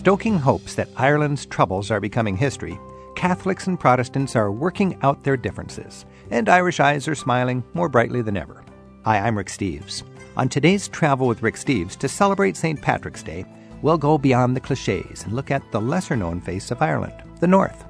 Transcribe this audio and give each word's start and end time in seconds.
Stoking 0.00 0.38
hopes 0.38 0.76
that 0.76 0.88
Ireland's 0.96 1.44
troubles 1.44 1.90
are 1.90 2.00
becoming 2.00 2.34
history, 2.34 2.80
Catholics 3.16 3.66
and 3.66 3.78
Protestants 3.78 4.34
are 4.34 4.50
working 4.50 4.98
out 5.02 5.22
their 5.22 5.36
differences, 5.36 6.06
and 6.30 6.48
Irish 6.48 6.80
eyes 6.80 7.06
are 7.06 7.14
smiling 7.14 7.62
more 7.74 7.90
brightly 7.90 8.22
than 8.22 8.38
ever. 8.38 8.64
Hi, 9.04 9.18
I'm 9.18 9.36
Rick 9.36 9.48
Steves. 9.48 10.02
On 10.38 10.48
today's 10.48 10.88
Travel 10.88 11.26
with 11.26 11.42
Rick 11.42 11.56
Steves, 11.56 11.98
to 11.98 12.08
celebrate 12.08 12.56
St. 12.56 12.80
Patrick's 12.80 13.22
Day, 13.22 13.44
we'll 13.82 13.98
go 13.98 14.16
beyond 14.16 14.56
the 14.56 14.60
cliches 14.60 15.24
and 15.24 15.34
look 15.34 15.50
at 15.50 15.70
the 15.70 15.82
lesser 15.82 16.16
known 16.16 16.40
face 16.40 16.70
of 16.70 16.80
Ireland, 16.80 17.22
the 17.40 17.46
North. 17.46 17.84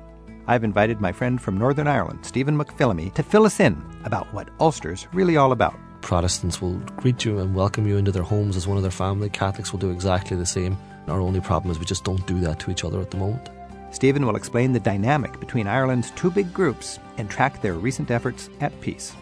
I've 0.49 0.65
invited 0.65 1.01
my 1.01 1.13
friend 1.13 1.41
from 1.41 1.59
Northern 1.59 1.87
Ireland, 1.87 2.27
Stephen 2.27 2.59
McPhillamy, 2.59 3.15
to 3.15 3.23
fill 3.23 3.47
us 3.47 3.61
in 3.61 3.81
about 4.03 4.27
what 4.35 4.49
Ulster's 4.59 5.07
really 5.13 5.37
all 5.37 5.53
about. 5.53 5.79
Protestants 6.01 6.61
will 6.61 6.75
greet 6.97 7.25
you 7.25 7.39
and 7.39 7.55
welcome 7.55 7.87
you 7.87 7.99
into 7.99 8.11
their 8.11 8.25
homes 8.25 8.57
as 8.57 8.67
one 8.67 8.79
of 8.79 8.83
their 8.83 8.91
family. 8.91 9.29
Catholics 9.29 9.71
will 9.71 9.79
do 9.79 9.93
exactly 9.93 10.37
the 10.37 10.45
same. 10.45 10.77
Our 11.09 11.21
only 11.21 11.41
problem 11.41 11.71
is 11.71 11.79
we 11.79 11.85
just 11.85 12.05
don't 12.05 12.27
do 12.27 12.41
that 12.41 12.59
to 12.61 12.71
each 12.71 12.85
other 12.85 13.01
at 13.01 13.11
the 13.11 13.17
moment. 13.17 13.51
Stephen 13.91 14.25
will 14.25 14.37
explain 14.37 14.73
the 14.73 14.81
dynamic 14.81 15.39
between 15.41 15.67
Ireland's 15.67 16.13
two 16.13 16.31
big 16.31 16.53
groups 16.53 16.99
and 17.19 17.29
track 17.29 17.61
their 17.61 17.75
recent 17.75 18.11
efforts 18.11 18.49
at 18.61 18.79
peace. 18.81 19.15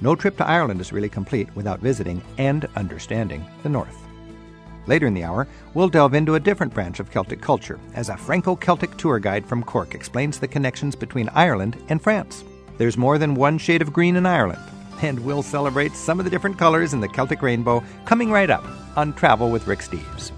No 0.00 0.14
trip 0.14 0.36
to 0.36 0.46
Ireland 0.46 0.80
is 0.80 0.92
really 0.92 1.08
complete 1.08 1.48
without 1.56 1.80
visiting 1.80 2.22
and 2.38 2.68
understanding 2.76 3.44
the 3.62 3.68
North. 3.68 3.96
Later 4.86 5.06
in 5.08 5.14
the 5.14 5.24
hour, 5.24 5.48
we'll 5.74 5.88
delve 5.88 6.14
into 6.14 6.36
a 6.36 6.40
different 6.40 6.72
branch 6.72 7.00
of 7.00 7.10
Celtic 7.10 7.40
culture 7.40 7.80
as 7.94 8.08
a 8.08 8.16
Franco 8.16 8.54
Celtic 8.54 8.96
tour 8.96 9.18
guide 9.18 9.44
from 9.44 9.64
Cork 9.64 9.94
explains 9.94 10.38
the 10.38 10.46
connections 10.46 10.94
between 10.94 11.28
Ireland 11.30 11.76
and 11.88 12.00
France. 12.00 12.44
There's 12.78 12.96
more 12.96 13.18
than 13.18 13.34
one 13.34 13.58
shade 13.58 13.82
of 13.82 13.92
green 13.92 14.16
in 14.16 14.26
Ireland, 14.26 14.62
and 15.02 15.18
we'll 15.20 15.42
celebrate 15.42 15.94
some 15.94 16.20
of 16.20 16.24
the 16.24 16.30
different 16.30 16.58
colors 16.58 16.92
in 16.92 17.00
the 17.00 17.08
Celtic 17.08 17.42
rainbow 17.42 17.82
coming 18.04 18.30
right 18.30 18.50
up 18.50 18.64
on 18.96 19.12
Travel 19.14 19.50
with 19.50 19.66
Rick 19.66 19.80
Steves. 19.80 20.30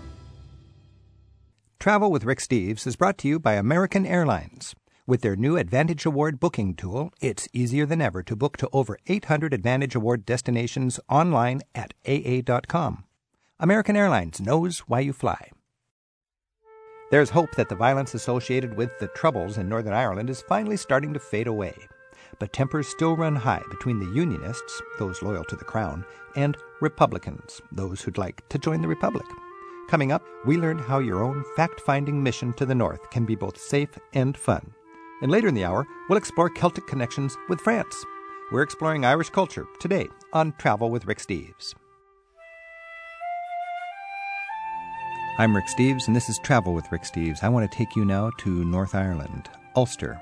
Travel 1.88 2.10
with 2.10 2.24
Rick 2.24 2.40
Steves 2.40 2.86
is 2.86 2.96
brought 2.96 3.16
to 3.16 3.28
you 3.28 3.38
by 3.38 3.54
American 3.54 4.04
Airlines. 4.04 4.74
With 5.06 5.22
their 5.22 5.36
new 5.36 5.56
Advantage 5.56 6.04
Award 6.04 6.38
booking 6.38 6.74
tool, 6.74 7.14
it's 7.18 7.48
easier 7.54 7.86
than 7.86 8.02
ever 8.02 8.22
to 8.24 8.36
book 8.36 8.58
to 8.58 8.68
over 8.74 8.98
800 9.06 9.54
Advantage 9.54 9.94
Award 9.94 10.26
destinations 10.26 11.00
online 11.08 11.62
at 11.74 11.94
AA.com. 12.06 13.04
American 13.58 13.96
Airlines 13.96 14.38
knows 14.38 14.80
why 14.80 15.00
you 15.00 15.14
fly. 15.14 15.50
There's 17.10 17.30
hope 17.30 17.52
that 17.56 17.70
the 17.70 17.74
violence 17.74 18.12
associated 18.12 18.76
with 18.76 18.90
the 19.00 19.08
Troubles 19.08 19.56
in 19.56 19.66
Northern 19.66 19.94
Ireland 19.94 20.28
is 20.28 20.42
finally 20.42 20.76
starting 20.76 21.14
to 21.14 21.18
fade 21.18 21.46
away. 21.46 21.74
But 22.38 22.52
tempers 22.52 22.86
still 22.86 23.16
run 23.16 23.34
high 23.34 23.62
between 23.70 23.98
the 23.98 24.14
Unionists, 24.14 24.82
those 24.98 25.22
loyal 25.22 25.44
to 25.44 25.56
the 25.56 25.64
Crown, 25.64 26.04
and 26.36 26.54
Republicans, 26.82 27.62
those 27.72 28.02
who'd 28.02 28.18
like 28.18 28.46
to 28.50 28.58
join 28.58 28.82
the 28.82 28.88
Republic. 28.88 29.24
Coming 29.88 30.12
up, 30.12 30.22
we 30.44 30.58
learn 30.58 30.78
how 30.78 30.98
your 30.98 31.24
own 31.24 31.42
fact 31.56 31.80
finding 31.80 32.22
mission 32.22 32.52
to 32.54 32.66
the 32.66 32.74
North 32.74 33.08
can 33.08 33.24
be 33.24 33.34
both 33.34 33.58
safe 33.58 33.88
and 34.12 34.36
fun. 34.36 34.74
And 35.22 35.30
later 35.30 35.48
in 35.48 35.54
the 35.54 35.64
hour, 35.64 35.86
we'll 36.08 36.18
explore 36.18 36.50
Celtic 36.50 36.86
connections 36.86 37.38
with 37.48 37.58
France. 37.62 38.04
We're 38.52 38.60
exploring 38.60 39.06
Irish 39.06 39.30
culture 39.30 39.66
today 39.80 40.06
on 40.34 40.52
Travel 40.58 40.90
with 40.90 41.06
Rick 41.06 41.20
Steves. 41.20 41.74
I'm 45.38 45.56
Rick 45.56 45.68
Steves, 45.68 46.06
and 46.06 46.14
this 46.14 46.28
is 46.28 46.38
Travel 46.44 46.74
with 46.74 46.92
Rick 46.92 47.04
Steves. 47.04 47.42
I 47.42 47.48
want 47.48 47.70
to 47.70 47.74
take 47.74 47.96
you 47.96 48.04
now 48.04 48.30
to 48.40 48.64
North 48.66 48.94
Ireland, 48.94 49.48
Ulster. 49.78 50.20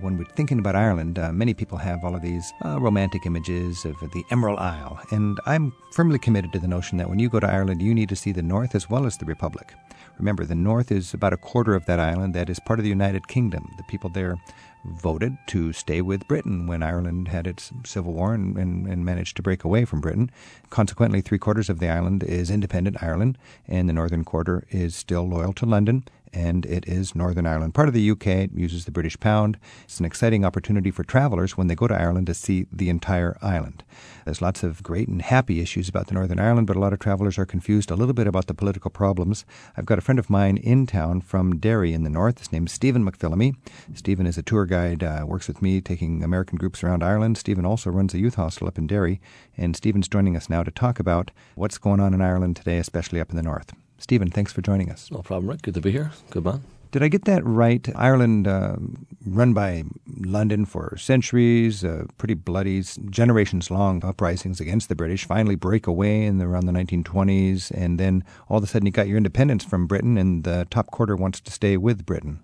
When 0.00 0.16
we're 0.16 0.24
thinking 0.24 0.58
about 0.58 0.74
Ireland, 0.74 1.18
uh, 1.18 1.30
many 1.30 1.52
people 1.52 1.76
have 1.76 2.02
all 2.02 2.14
of 2.14 2.22
these 2.22 2.50
uh, 2.64 2.80
romantic 2.80 3.26
images 3.26 3.84
of 3.84 4.00
the 4.00 4.24
Emerald 4.30 4.58
Isle, 4.58 4.98
and 5.10 5.38
I'm 5.44 5.74
firmly 5.92 6.18
committed 6.18 6.54
to 6.54 6.58
the 6.58 6.66
notion 6.66 6.96
that 6.96 7.10
when 7.10 7.18
you 7.18 7.28
go 7.28 7.38
to 7.38 7.46
Ireland, 7.46 7.82
you 7.82 7.92
need 7.92 8.08
to 8.08 8.16
see 8.16 8.32
the 8.32 8.42
North 8.42 8.74
as 8.74 8.88
well 8.88 9.04
as 9.04 9.18
the 9.18 9.26
Republic. 9.26 9.74
Remember, 10.16 10.46
the 10.46 10.54
North 10.54 10.90
is 10.90 11.12
about 11.12 11.34
a 11.34 11.36
quarter 11.36 11.74
of 11.74 11.84
that 11.84 12.00
island 12.00 12.32
that 12.32 12.48
is 12.48 12.58
part 12.60 12.78
of 12.78 12.82
the 12.82 12.88
United 12.88 13.28
Kingdom. 13.28 13.70
The 13.76 13.82
people 13.82 14.08
there 14.08 14.38
voted 14.86 15.36
to 15.48 15.74
stay 15.74 16.00
with 16.00 16.26
Britain 16.28 16.66
when 16.66 16.82
Ireland 16.82 17.28
had 17.28 17.46
its 17.46 17.70
civil 17.84 18.14
war 18.14 18.32
and, 18.32 18.56
and, 18.56 18.86
and, 18.86 19.04
managed 19.04 19.36
to 19.36 19.42
break 19.42 19.64
away 19.64 19.84
from 19.84 20.00
Britain. 20.00 20.30
Consequently, 20.70 21.20
three 21.20 21.38
quarters 21.38 21.68
of 21.68 21.78
the 21.78 21.90
island 21.90 22.22
is 22.22 22.50
independent 22.50 23.02
Ireland, 23.02 23.36
and 23.68 23.86
the 23.86 23.92
northern 23.92 24.24
quarter 24.24 24.64
is 24.70 24.96
still 24.96 25.28
loyal 25.28 25.52
to 25.54 25.66
London 25.66 26.04
and 26.34 26.66
it 26.66 26.86
is 26.86 27.14
Northern 27.14 27.46
Ireland. 27.46 27.74
Part 27.74 27.88
of 27.88 27.94
the 27.94 28.10
UK, 28.10 28.26
it 28.26 28.50
uses 28.54 28.84
the 28.84 28.90
British 28.90 29.18
pound. 29.18 29.56
It's 29.84 30.00
an 30.00 30.04
exciting 30.04 30.44
opportunity 30.44 30.90
for 30.90 31.04
travelers 31.04 31.56
when 31.56 31.68
they 31.68 31.74
go 31.74 31.86
to 31.86 31.94
Ireland 31.94 32.26
to 32.26 32.34
see 32.34 32.66
the 32.72 32.88
entire 32.90 33.38
island. 33.40 33.84
There's 34.24 34.42
lots 34.42 34.62
of 34.62 34.82
great 34.82 35.08
and 35.08 35.22
happy 35.22 35.60
issues 35.60 35.88
about 35.88 36.08
the 36.08 36.14
Northern 36.14 36.40
Ireland, 36.40 36.66
but 36.66 36.76
a 36.76 36.80
lot 36.80 36.92
of 36.92 36.98
travelers 36.98 37.38
are 37.38 37.46
confused 37.46 37.90
a 37.90 37.96
little 37.96 38.14
bit 38.14 38.26
about 38.26 38.46
the 38.46 38.54
political 38.54 38.90
problems. 38.90 39.44
I've 39.76 39.86
got 39.86 39.98
a 39.98 40.02
friend 40.02 40.18
of 40.18 40.28
mine 40.28 40.56
in 40.56 40.86
town 40.86 41.20
from 41.20 41.58
Derry 41.58 41.92
in 41.92 42.02
the 42.02 42.10
north. 42.10 42.38
His 42.38 42.52
name 42.52 42.66
is 42.66 42.72
Stephen 42.72 43.08
McPhillamy. 43.08 43.56
Stephen 43.94 44.26
is 44.26 44.36
a 44.36 44.42
tour 44.42 44.66
guide, 44.66 45.02
uh, 45.04 45.24
works 45.26 45.46
with 45.46 45.62
me 45.62 45.80
taking 45.80 46.24
American 46.24 46.58
groups 46.58 46.82
around 46.82 47.04
Ireland. 47.04 47.38
Stephen 47.38 47.64
also 47.64 47.90
runs 47.90 48.14
a 48.14 48.18
youth 48.18 48.34
hostel 48.34 48.66
up 48.66 48.78
in 48.78 48.86
Derry, 48.86 49.20
and 49.56 49.76
Stephen's 49.76 50.08
joining 50.08 50.36
us 50.36 50.50
now 50.50 50.62
to 50.62 50.70
talk 50.70 50.98
about 50.98 51.30
what's 51.54 51.78
going 51.78 52.00
on 52.00 52.14
in 52.14 52.20
Ireland 52.20 52.56
today, 52.56 52.78
especially 52.78 53.20
up 53.20 53.30
in 53.30 53.36
the 53.36 53.42
north. 53.42 53.72
Stephen, 54.04 54.28
thanks 54.28 54.52
for 54.52 54.60
joining 54.60 54.90
us. 54.90 55.10
No 55.10 55.22
problem, 55.22 55.48
Rick. 55.48 55.62
Good 55.62 55.72
to 55.72 55.80
be 55.80 55.90
here. 55.90 56.10
Good 56.28 56.44
man. 56.44 56.62
Did 56.92 57.02
I 57.02 57.08
get 57.08 57.24
that 57.24 57.42
right? 57.42 57.88
Ireland, 57.96 58.46
uh, 58.46 58.76
run 59.24 59.54
by 59.54 59.84
London 60.06 60.66
for 60.66 60.94
centuries, 60.98 61.82
uh, 61.82 62.04
pretty 62.18 62.34
bloody, 62.34 62.82
generations 63.08 63.70
long 63.70 64.04
uprisings 64.04 64.60
against 64.60 64.90
the 64.90 64.94
British, 64.94 65.24
finally 65.24 65.54
break 65.54 65.86
away 65.86 66.26
in 66.26 66.36
the, 66.36 66.44
around 66.44 66.66
the 66.66 66.72
1920s, 66.72 67.70
and 67.70 67.98
then 67.98 68.22
all 68.50 68.58
of 68.58 68.64
a 68.64 68.66
sudden 68.66 68.84
you 68.84 68.92
got 68.92 69.08
your 69.08 69.16
independence 69.16 69.64
from 69.64 69.86
Britain, 69.86 70.18
and 70.18 70.44
the 70.44 70.66
top 70.68 70.90
quarter 70.90 71.16
wants 71.16 71.40
to 71.40 71.50
stay 71.50 71.78
with 71.78 72.04
Britain. 72.04 72.40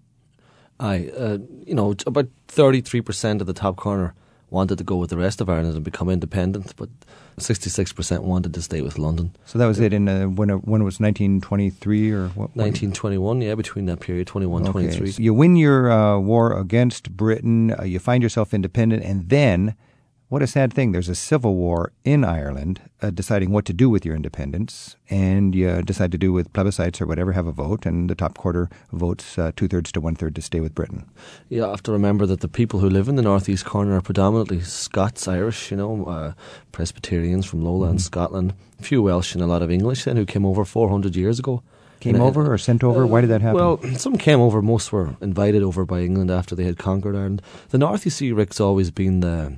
Aye, 0.80 1.10
uh, 1.14 1.36
you 1.66 1.74
know, 1.74 1.94
about 2.06 2.28
33% 2.48 3.42
of 3.42 3.46
the 3.46 3.52
top 3.52 3.76
corner 3.76 4.14
wanted 4.48 4.78
to 4.78 4.84
go 4.84 4.96
with 4.96 5.10
the 5.10 5.18
rest 5.18 5.42
of 5.42 5.50
Ireland 5.50 5.74
and 5.74 5.84
become 5.84 6.08
independent, 6.08 6.74
but 6.76 6.88
66% 7.40 8.20
wanted 8.20 8.54
to 8.54 8.62
stay 8.62 8.80
with 8.80 8.98
London. 8.98 9.34
So 9.46 9.58
that 9.58 9.66
was 9.66 9.80
it 9.80 9.92
in 9.92 10.08
uh, 10.08 10.26
when, 10.26 10.50
it, 10.50 10.64
when 10.66 10.80
it 10.80 10.84
was 10.84 11.00
1923 11.00 12.12
or 12.12 12.28
what? 12.28 12.54
1921, 12.56 13.42
yeah, 13.42 13.54
between 13.54 13.86
that 13.86 14.00
period, 14.00 14.26
21, 14.26 14.62
okay. 14.62 14.72
23. 14.72 15.10
So 15.12 15.22
you 15.22 15.34
win 15.34 15.56
your 15.56 15.90
uh, 15.90 16.18
war 16.18 16.58
against 16.58 17.10
Britain, 17.16 17.74
uh, 17.78 17.84
you 17.84 17.98
find 17.98 18.22
yourself 18.22 18.54
independent, 18.54 19.02
and 19.04 19.28
then 19.28 19.74
what 20.30 20.42
a 20.42 20.46
sad 20.46 20.72
thing. 20.72 20.92
There's 20.92 21.08
a 21.08 21.14
civil 21.16 21.56
war 21.56 21.92
in 22.04 22.24
Ireland 22.24 22.80
uh, 23.02 23.10
deciding 23.10 23.50
what 23.50 23.64
to 23.64 23.72
do 23.72 23.90
with 23.90 24.06
your 24.06 24.14
independence, 24.14 24.94
and 25.10 25.56
you 25.56 25.82
decide 25.82 26.12
to 26.12 26.18
do 26.18 26.32
with 26.32 26.52
plebiscites 26.52 27.00
or 27.00 27.06
whatever, 27.06 27.32
have 27.32 27.48
a 27.48 27.52
vote, 27.52 27.84
and 27.84 28.08
the 28.08 28.14
top 28.14 28.38
quarter 28.38 28.70
votes 28.92 29.36
uh, 29.36 29.50
two 29.56 29.66
thirds 29.66 29.90
to 29.90 30.00
one 30.00 30.14
third 30.14 30.36
to 30.36 30.40
stay 30.40 30.60
with 30.60 30.72
Britain. 30.72 31.04
Yeah, 31.48 31.66
I 31.66 31.70
have 31.70 31.82
to 31.82 31.92
remember 31.92 32.26
that 32.26 32.40
the 32.40 32.48
people 32.48 32.78
who 32.78 32.88
live 32.88 33.08
in 33.08 33.16
the 33.16 33.22
northeast 33.22 33.64
corner 33.64 33.96
are 33.96 34.00
predominantly 34.00 34.60
Scots, 34.60 35.26
Irish, 35.26 35.72
you 35.72 35.76
know, 35.76 36.04
uh, 36.04 36.32
Presbyterians 36.70 37.44
from 37.44 37.64
lowland 37.64 37.98
mm. 37.98 38.02
Scotland, 38.02 38.54
a 38.78 38.84
few 38.84 39.02
Welsh 39.02 39.34
and 39.34 39.42
a 39.42 39.48
lot 39.48 39.62
of 39.62 39.70
English 39.70 40.04
then 40.04 40.16
who 40.16 40.24
came 40.24 40.46
over 40.46 40.64
400 40.64 41.16
years 41.16 41.40
ago. 41.40 41.64
Came 41.98 42.14
and 42.14 42.22
over 42.22 42.50
or 42.50 42.56
sent 42.56 42.84
over? 42.84 43.04
Why 43.04 43.20
did 43.20 43.30
that 43.30 43.42
happen? 43.42 43.56
Well, 43.56 43.82
some 43.96 44.16
came 44.16 44.40
over. 44.40 44.62
Most 44.62 44.92
were 44.92 45.16
invited 45.20 45.62
over 45.64 45.84
by 45.84 46.00
England 46.00 46.30
after 46.30 46.54
they 46.54 46.64
had 46.64 46.78
conquered 46.78 47.16
Ireland. 47.16 47.42
The 47.70 47.78
north, 47.78 48.04
you 48.04 48.10
see, 48.12 48.32
Rick's 48.32 48.60
always 48.60 48.90
been 48.90 49.20
the 49.20 49.56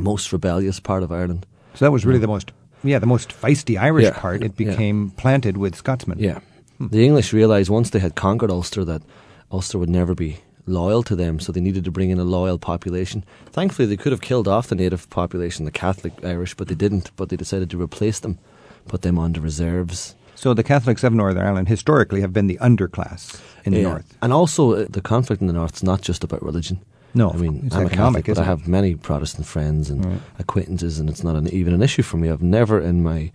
most 0.00 0.32
rebellious 0.32 0.80
part 0.80 1.02
of 1.02 1.12
Ireland. 1.12 1.46
So 1.74 1.84
that 1.84 1.90
was 1.90 2.04
really 2.04 2.18
the 2.18 2.26
most, 2.26 2.52
yeah, 2.82 2.98
the 2.98 3.06
most 3.06 3.30
feisty 3.30 3.80
Irish 3.80 4.04
yeah, 4.04 4.18
part. 4.18 4.42
It 4.42 4.56
became 4.56 5.06
yeah. 5.06 5.20
planted 5.20 5.56
with 5.56 5.74
Scotsmen. 5.74 6.18
Yeah. 6.18 6.40
Hmm. 6.78 6.88
The 6.88 7.04
English 7.04 7.32
realised 7.32 7.70
once 7.70 7.90
they 7.90 7.98
had 7.98 8.14
conquered 8.14 8.50
Ulster 8.50 8.84
that 8.84 9.02
Ulster 9.50 9.78
would 9.78 9.90
never 9.90 10.14
be 10.14 10.38
loyal 10.66 11.02
to 11.02 11.16
them, 11.16 11.40
so 11.40 11.52
they 11.52 11.60
needed 11.60 11.84
to 11.84 11.90
bring 11.90 12.10
in 12.10 12.18
a 12.18 12.24
loyal 12.24 12.58
population. 12.58 13.24
Thankfully, 13.46 13.86
they 13.86 13.96
could 13.96 14.12
have 14.12 14.20
killed 14.20 14.48
off 14.48 14.68
the 14.68 14.74
native 14.74 15.10
population, 15.10 15.64
the 15.64 15.70
Catholic 15.70 16.12
Irish, 16.24 16.54
but 16.54 16.68
they 16.68 16.74
didn't. 16.74 17.14
But 17.16 17.28
they 17.28 17.36
decided 17.36 17.70
to 17.70 17.82
replace 17.82 18.20
them, 18.20 18.38
put 18.86 19.02
them 19.02 19.18
on 19.18 19.32
the 19.32 19.40
reserves. 19.40 20.14
So 20.34 20.54
the 20.54 20.64
Catholics 20.64 21.04
of 21.04 21.12
Northern 21.12 21.44
Ireland 21.44 21.68
historically 21.68 22.20
have 22.20 22.32
been 22.32 22.48
the 22.48 22.58
underclass 22.58 23.40
in 23.64 23.72
the 23.72 23.80
yeah. 23.80 23.88
north. 23.90 24.18
And 24.22 24.32
also, 24.32 24.72
uh, 24.72 24.86
the 24.88 25.00
conflict 25.00 25.40
in 25.40 25.46
the 25.46 25.52
north 25.52 25.76
is 25.76 25.82
not 25.82 26.00
just 26.00 26.24
about 26.24 26.42
religion. 26.42 26.80
No, 27.14 27.30
I 27.30 27.36
mean 27.36 27.68
I'm 27.72 27.86
a 27.86 27.90
Catholic, 27.90 28.26
but 28.26 28.38
I 28.38 28.44
have 28.44 28.66
many 28.66 28.94
Protestant 28.94 29.46
friends 29.46 29.90
and 29.90 30.04
right. 30.04 30.20
acquaintances, 30.38 30.98
and 30.98 31.10
it's 31.10 31.22
not 31.22 31.36
an, 31.36 31.48
even 31.48 31.74
an 31.74 31.82
issue 31.82 32.02
for 32.02 32.16
me. 32.16 32.30
I've 32.30 32.42
never 32.42 32.80
in 32.80 33.02
my 33.02 33.30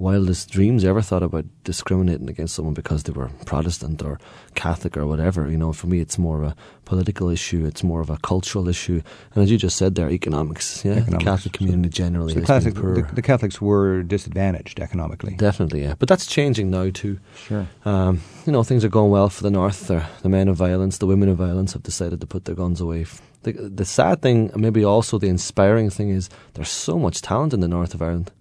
wildest 0.00 0.50
dreams 0.50 0.82
ever 0.82 1.02
thought 1.02 1.22
about 1.22 1.44
discriminating 1.62 2.28
against 2.30 2.54
someone 2.54 2.72
because 2.72 3.02
they 3.02 3.12
were 3.12 3.28
Protestant 3.44 4.02
or 4.02 4.18
Catholic 4.54 4.96
or 4.96 5.06
whatever. 5.06 5.48
You 5.48 5.58
know, 5.58 5.72
for 5.74 5.88
me, 5.88 6.00
it's 6.00 6.18
more 6.18 6.42
of 6.42 6.52
a 6.52 6.56
political 6.86 7.28
issue. 7.28 7.66
It's 7.66 7.84
more 7.84 8.00
of 8.00 8.08
a 8.08 8.16
cultural 8.18 8.66
issue, 8.66 9.02
and 9.34 9.44
as 9.44 9.50
you 9.50 9.58
just 9.58 9.76
said, 9.76 9.94
there, 9.94 10.10
economics. 10.10 10.84
Yeah, 10.84 10.92
economics. 10.92 11.24
the 11.24 11.30
Catholic 11.30 11.52
community 11.52 11.90
so, 11.90 12.04
generally. 12.04 12.32
So 12.32 12.40
the, 12.40 12.46
Catholic, 12.46 12.74
the, 12.74 13.14
the, 13.14 13.22
Catholics 13.22 13.60
were 13.60 14.02
disadvantaged 14.02 14.80
economically. 14.80 15.34
Definitely, 15.36 15.82
yeah, 15.82 15.94
but 15.98 16.08
that's 16.08 16.26
changing 16.26 16.70
now 16.70 16.88
too. 16.90 17.20
Sure. 17.36 17.68
Um, 17.84 18.22
you 18.46 18.52
know, 18.52 18.62
things 18.62 18.84
are 18.84 18.88
going 18.88 19.10
well 19.10 19.28
for 19.28 19.42
the 19.42 19.50
North. 19.50 19.86
The, 19.86 20.04
the 20.22 20.30
men 20.30 20.48
of 20.48 20.56
violence, 20.56 20.98
the 20.98 21.06
women 21.06 21.28
of 21.28 21.36
violence, 21.36 21.74
have 21.74 21.82
decided 21.82 22.20
to 22.22 22.26
put 22.26 22.46
their 22.46 22.54
guns 22.54 22.80
away. 22.80 23.04
The, 23.42 23.52
the 23.52 23.84
sad 23.84 24.22
thing, 24.22 24.50
maybe 24.56 24.84
also 24.84 25.18
the 25.18 25.28
inspiring 25.28 25.90
thing, 25.90 26.10
is 26.10 26.28
there's 26.54 26.70
so 26.70 26.98
much 26.98 27.22
talent 27.22 27.52
in 27.52 27.60
the 27.60 27.68
north 27.68 27.94
of 27.94 28.02
Ireland. 28.02 28.32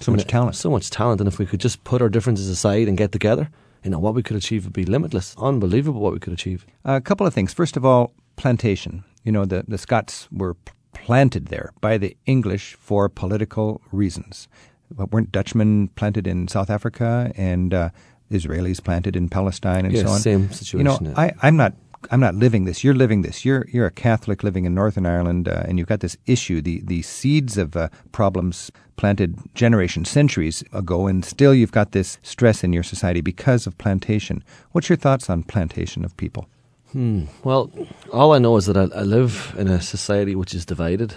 So 0.00 0.12
much 0.12 0.26
talent. 0.26 0.56
So 0.56 0.70
much 0.70 0.90
talent. 0.90 1.20
And 1.20 1.28
if 1.28 1.38
we 1.38 1.46
could 1.46 1.60
just 1.60 1.84
put 1.84 2.00
our 2.02 2.08
differences 2.08 2.48
aside 2.48 2.88
and 2.88 2.96
get 2.96 3.12
together, 3.12 3.50
you 3.84 3.90
know, 3.90 3.98
what 3.98 4.14
we 4.14 4.22
could 4.22 4.36
achieve 4.36 4.64
would 4.64 4.72
be 4.72 4.84
limitless, 4.84 5.34
unbelievable 5.38 6.00
what 6.00 6.12
we 6.12 6.18
could 6.18 6.32
achieve. 6.32 6.66
A 6.84 7.00
couple 7.00 7.26
of 7.26 7.34
things. 7.34 7.52
First 7.52 7.76
of 7.76 7.84
all, 7.84 8.12
plantation. 8.36 9.04
You 9.24 9.32
know, 9.32 9.44
the, 9.44 9.64
the 9.68 9.78
Scots 9.78 10.28
were 10.32 10.56
planted 10.92 11.46
there 11.46 11.72
by 11.80 11.98
the 11.98 12.16
English 12.26 12.74
for 12.74 13.08
political 13.08 13.80
reasons. 13.92 14.48
But 14.90 15.12
weren't 15.12 15.30
Dutchmen 15.30 15.88
planted 15.88 16.26
in 16.26 16.48
South 16.48 16.70
Africa 16.70 17.32
and 17.36 17.72
uh, 17.72 17.90
Israelis 18.30 18.82
planted 18.82 19.16
in 19.16 19.28
Palestine 19.28 19.86
and 19.86 19.96
so 19.96 20.08
on? 20.08 20.18
same 20.20 20.50
situation. 20.50 21.04
You 21.04 21.12
know. 21.12 21.14
I, 21.16 21.32
I'm 21.42 21.56
not 21.56 21.74
I'm 22.10 22.20
not 22.20 22.34
living 22.34 22.64
this. 22.64 22.82
You're 22.82 22.94
living 22.94 23.22
this. 23.22 23.44
You're 23.44 23.66
you're 23.70 23.86
a 23.86 23.90
Catholic 23.90 24.42
living 24.42 24.64
in 24.64 24.74
Northern 24.74 25.06
Ireland, 25.06 25.48
uh, 25.48 25.64
and 25.66 25.78
you've 25.78 25.88
got 25.88 26.00
this 26.00 26.16
issue, 26.26 26.60
the 26.60 26.80
the 26.80 27.02
seeds 27.02 27.58
of 27.58 27.76
uh, 27.76 27.88
problems 28.12 28.70
planted 28.96 29.38
generations, 29.54 30.10
centuries 30.10 30.62
ago, 30.72 31.06
and 31.06 31.24
still 31.24 31.54
you've 31.54 31.72
got 31.72 31.92
this 31.92 32.18
stress 32.22 32.62
in 32.62 32.72
your 32.72 32.82
society 32.82 33.22
because 33.22 33.66
of 33.66 33.76
plantation. 33.78 34.44
What's 34.72 34.90
your 34.90 34.96
thoughts 34.96 35.30
on 35.30 35.42
plantation 35.42 36.04
of 36.04 36.14
people? 36.18 36.48
Hmm. 36.92 37.24
Well, 37.44 37.70
all 38.12 38.32
I 38.32 38.38
know 38.38 38.56
is 38.56 38.66
that 38.66 38.76
I, 38.76 38.94
I 38.94 39.02
live 39.02 39.54
in 39.56 39.68
a 39.68 39.80
society 39.80 40.34
which 40.34 40.54
is 40.54 40.66
divided. 40.66 41.14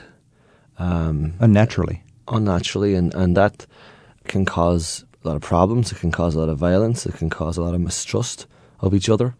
Um, 0.80 1.34
unnaturally. 1.40 2.04
Unnaturally, 2.30 2.96
and, 2.96 3.14
and 3.14 3.36
that 3.36 3.66
can 4.26 4.46
cause 4.46 5.04
a 5.24 5.28
lot 5.28 5.36
of 5.36 5.42
problems. 5.42 5.92
It 5.92 6.00
can 6.00 6.12
cause 6.12 6.36
a 6.36 6.40
lot 6.40 6.50
of 6.50 6.58
violence. 6.58 7.06
It 7.06 7.16
can 7.16 7.30
cause 7.30 7.58
a 7.58 7.64
lot 7.64 7.74
of 7.74 7.82
mistrust 7.82 8.48
of 8.80 8.94
each 8.94 9.10
other. 9.10 9.36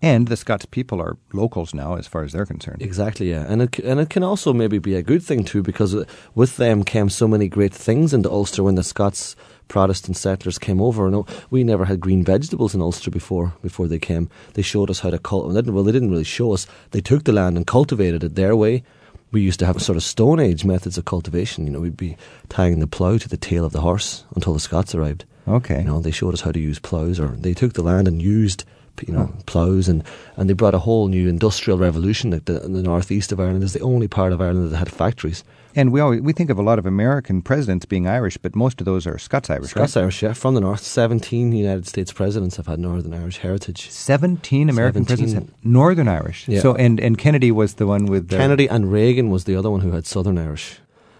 And 0.00 0.28
the 0.28 0.36
Scots 0.36 0.64
people 0.64 1.00
are 1.00 1.16
locals 1.32 1.74
now, 1.74 1.96
as 1.96 2.06
far 2.06 2.22
as 2.22 2.32
they're 2.32 2.46
concerned. 2.46 2.82
Exactly, 2.82 3.30
yeah, 3.30 3.44
and 3.48 3.62
it 3.62 3.80
and 3.80 3.98
it 3.98 4.10
can 4.10 4.22
also 4.22 4.52
maybe 4.52 4.78
be 4.78 4.94
a 4.94 5.02
good 5.02 5.24
thing 5.24 5.42
too, 5.42 5.60
because 5.60 5.92
uh, 5.92 6.04
with 6.36 6.56
them 6.56 6.84
came 6.84 7.08
so 7.08 7.26
many 7.26 7.48
great 7.48 7.74
things 7.74 8.14
into 8.14 8.30
Ulster 8.30 8.62
when 8.62 8.76
the 8.76 8.84
Scots 8.84 9.34
Protestant 9.66 10.16
settlers 10.16 10.56
came 10.56 10.80
over. 10.80 11.10
No, 11.10 11.26
we 11.50 11.64
never 11.64 11.84
had 11.84 11.98
green 12.00 12.22
vegetables 12.22 12.76
in 12.76 12.80
Ulster 12.80 13.10
before 13.10 13.54
before 13.60 13.88
they 13.88 13.98
came. 13.98 14.30
They 14.54 14.62
showed 14.62 14.88
us 14.88 15.00
how 15.00 15.10
to 15.10 15.18
cultivate. 15.18 15.68
Well, 15.68 15.82
they 15.82 15.92
didn't 15.92 16.12
really 16.12 16.22
show 16.22 16.52
us. 16.52 16.68
They 16.92 17.00
took 17.00 17.24
the 17.24 17.32
land 17.32 17.56
and 17.56 17.66
cultivated 17.66 18.22
it 18.22 18.36
their 18.36 18.54
way. 18.54 18.84
We 19.32 19.40
used 19.40 19.58
to 19.58 19.66
have 19.66 19.76
a 19.76 19.80
sort 19.80 19.96
of 19.96 20.04
Stone 20.04 20.38
Age 20.38 20.64
methods 20.64 20.96
of 20.96 21.06
cultivation. 21.06 21.66
You 21.66 21.72
know, 21.72 21.80
we'd 21.80 21.96
be 21.96 22.16
tying 22.48 22.78
the 22.78 22.86
plough 22.86 23.18
to 23.18 23.28
the 23.28 23.36
tail 23.36 23.64
of 23.64 23.72
the 23.72 23.80
horse 23.80 24.24
until 24.36 24.54
the 24.54 24.60
Scots 24.60 24.94
arrived. 24.94 25.24
Okay. 25.48 25.80
You 25.80 25.84
know, 25.84 26.00
they 26.00 26.12
showed 26.12 26.34
us 26.34 26.42
how 26.42 26.52
to 26.52 26.60
use 26.60 26.78
ploughs, 26.78 27.18
or 27.18 27.28
they 27.28 27.52
took 27.52 27.72
the 27.72 27.82
land 27.82 28.06
and 28.06 28.22
used 28.22 28.64
you 29.06 29.12
know, 29.14 29.32
ploughs, 29.46 29.88
and, 29.88 30.02
and 30.36 30.48
they 30.48 30.54
brought 30.54 30.74
a 30.74 30.78
whole 30.78 31.08
new 31.08 31.28
industrial 31.28 31.78
revolution. 31.78 32.30
Like 32.30 32.46
the, 32.46 32.60
the 32.60 32.82
northeast 32.82 33.32
of 33.32 33.40
Ireland 33.40 33.62
is 33.64 33.72
the 33.72 33.80
only 33.80 34.08
part 34.08 34.32
of 34.32 34.40
Ireland 34.40 34.70
that 34.70 34.76
had 34.76 34.90
factories. 34.90 35.44
And 35.76 35.92
we 35.92 36.00
always 36.00 36.20
we 36.22 36.32
think 36.32 36.50
of 36.50 36.58
a 36.58 36.62
lot 36.62 36.78
of 36.78 36.86
American 36.86 37.42
presidents 37.42 37.84
being 37.84 38.08
Irish, 38.08 38.36
but 38.36 38.56
most 38.56 38.80
of 38.80 38.84
those 38.84 39.06
are 39.06 39.18
Scots 39.18 39.50
Irish, 39.50 39.70
Scots 39.70 39.94
right? 39.94 40.02
Irish, 40.02 40.22
yeah, 40.22 40.32
from 40.32 40.54
the 40.54 40.60
north. 40.60 40.80
Seventeen 40.80 41.52
United 41.52 41.86
States 41.86 42.12
presidents 42.12 42.56
have 42.56 42.66
had 42.66 42.80
Northern 42.80 43.14
Irish 43.14 43.38
heritage. 43.38 43.90
Seventeen 43.90 44.70
American 44.70 45.04
17. 45.04 45.24
presidents 45.24 45.52
have 45.52 45.64
Northern 45.64 46.08
Irish. 46.08 46.48
Yeah. 46.48 46.60
So 46.60 46.74
and 46.74 46.98
and 46.98 47.16
Kennedy 47.18 47.52
was 47.52 47.74
the 47.74 47.86
one 47.86 48.06
with 48.06 48.28
the, 48.28 48.38
Kennedy 48.38 48.68
and 48.68 48.90
Reagan 48.90 49.30
was 49.30 49.44
the 49.44 49.54
other 49.54 49.70
one 49.70 49.80
who 49.80 49.92
had 49.92 50.06
Southern 50.06 50.38
Irish, 50.38 50.78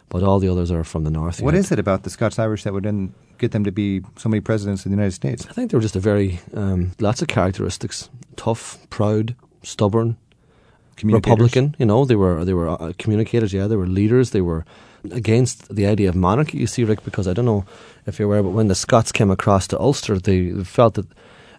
but 0.08 0.22
all 0.22 0.38
the 0.38 0.48
others 0.48 0.70
are 0.70 0.82
from 0.82 1.04
the 1.04 1.10
north. 1.10 1.40
What 1.42 1.54
yeah. 1.54 1.60
is 1.60 1.70
it 1.70 1.78
about 1.78 2.02
the 2.04 2.10
Scots 2.10 2.38
Irish 2.38 2.64
that 2.64 2.72
would 2.72 2.84
then 2.84 3.14
get 3.38 3.52
them 3.52 3.64
to 3.64 3.72
be 3.72 4.02
so 4.16 4.28
many 4.28 4.40
presidents 4.40 4.84
of 4.84 4.90
the 4.90 4.96
United 4.96 5.12
States? 5.12 5.46
I 5.48 5.52
think 5.52 5.70
they 5.70 5.76
were 5.76 5.82
just 5.82 5.96
a 5.96 6.00
very 6.00 6.40
um, 6.54 6.92
lots 7.00 7.22
of 7.22 7.28
characteristics: 7.28 8.10
tough, 8.36 8.78
proud, 8.90 9.34
stubborn, 9.62 10.16
Republican. 11.02 11.74
You 11.78 11.86
know, 11.86 12.04
they 12.04 12.16
were 12.16 12.44
they 12.44 12.54
were 12.54 12.68
uh, 12.68 12.92
communicators. 12.98 13.52
Yeah, 13.52 13.66
they 13.66 13.76
were 13.76 13.86
leaders. 13.86 14.30
They 14.30 14.40
were 14.40 14.64
against 15.12 15.74
the 15.74 15.86
idea 15.86 16.08
of 16.08 16.14
monarchy. 16.14 16.58
You 16.58 16.66
see, 16.66 16.84
Rick, 16.84 17.04
because 17.04 17.28
I 17.28 17.32
don't 17.32 17.44
know 17.44 17.64
if 18.06 18.18
you're 18.18 18.26
aware, 18.26 18.42
but 18.42 18.50
when 18.50 18.68
the 18.68 18.74
Scots 18.74 19.12
came 19.12 19.30
across 19.30 19.66
to 19.68 19.80
Ulster, 19.80 20.18
they 20.18 20.52
felt 20.64 20.94
that 20.94 21.06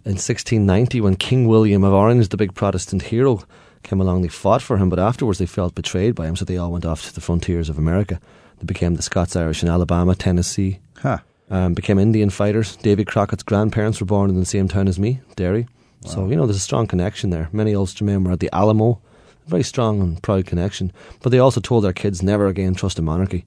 in 0.06 0.16
1690, 0.16 1.02
when 1.02 1.16
King 1.16 1.48
William 1.48 1.84
of 1.84 1.94
Orange, 1.94 2.30
the 2.30 2.38
big 2.38 2.54
Protestant 2.54 3.04
hero, 3.04 3.44
came 3.84 4.02
along, 4.02 4.22
they 4.22 4.28
fought 4.28 4.62
for 4.62 4.78
him, 4.78 4.90
but 4.90 5.00
afterwards 5.00 5.40
they 5.40 5.46
felt 5.46 5.76
betrayed 5.76 6.16
by 6.16 6.26
him, 6.26 6.36
so 6.36 6.46
they 6.46 6.58
all 6.58 6.72
went 6.72 6.86
off 6.86 7.04
to 7.04 7.14
the 7.14 7.22
frontiers 7.22 7.70
of 7.70 7.78
America. 7.78 8.20
They 8.60 8.66
became 8.66 8.96
the 8.96 9.02
Scots 9.02 9.36
Irish 9.36 9.64
in 9.64 9.70
Alabama, 9.70 10.16
Tennessee. 10.16 10.80
Huh. 10.98 11.20
Um, 11.52 11.74
became 11.74 11.98
Indian 11.98 12.30
fighters. 12.30 12.76
Davy 12.78 13.04
Crockett's 13.04 13.44
grandparents 13.44 14.00
were 14.00 14.06
born 14.06 14.30
in 14.30 14.40
the 14.40 14.46
same 14.46 14.68
town 14.68 14.88
as 14.88 15.00
me, 15.00 15.22
Derry. 15.36 15.68
Wow. 16.04 16.12
So, 16.12 16.30
you 16.30 16.36
know, 16.36 16.46
there's 16.46 16.58
a 16.58 16.62
strong 16.62 16.86
connection 16.86 17.32
there. 17.32 17.50
Many 17.52 17.74
Ulster 17.74 18.04
men 18.04 18.24
were 18.24 18.32
at 18.32 18.40
the 18.40 18.50
Alamo. 18.54 19.02
Very 19.48 19.64
strong 19.64 20.00
and 20.00 20.22
proud 20.22 20.46
connection. 20.46 20.92
But 21.22 21.32
they 21.32 21.40
also 21.40 21.60
told 21.60 21.84
their 21.84 21.94
kids 21.94 22.22
never 22.22 22.48
again 22.48 22.76
trust 22.76 23.00
a 23.00 23.02
monarchy. 23.02 23.46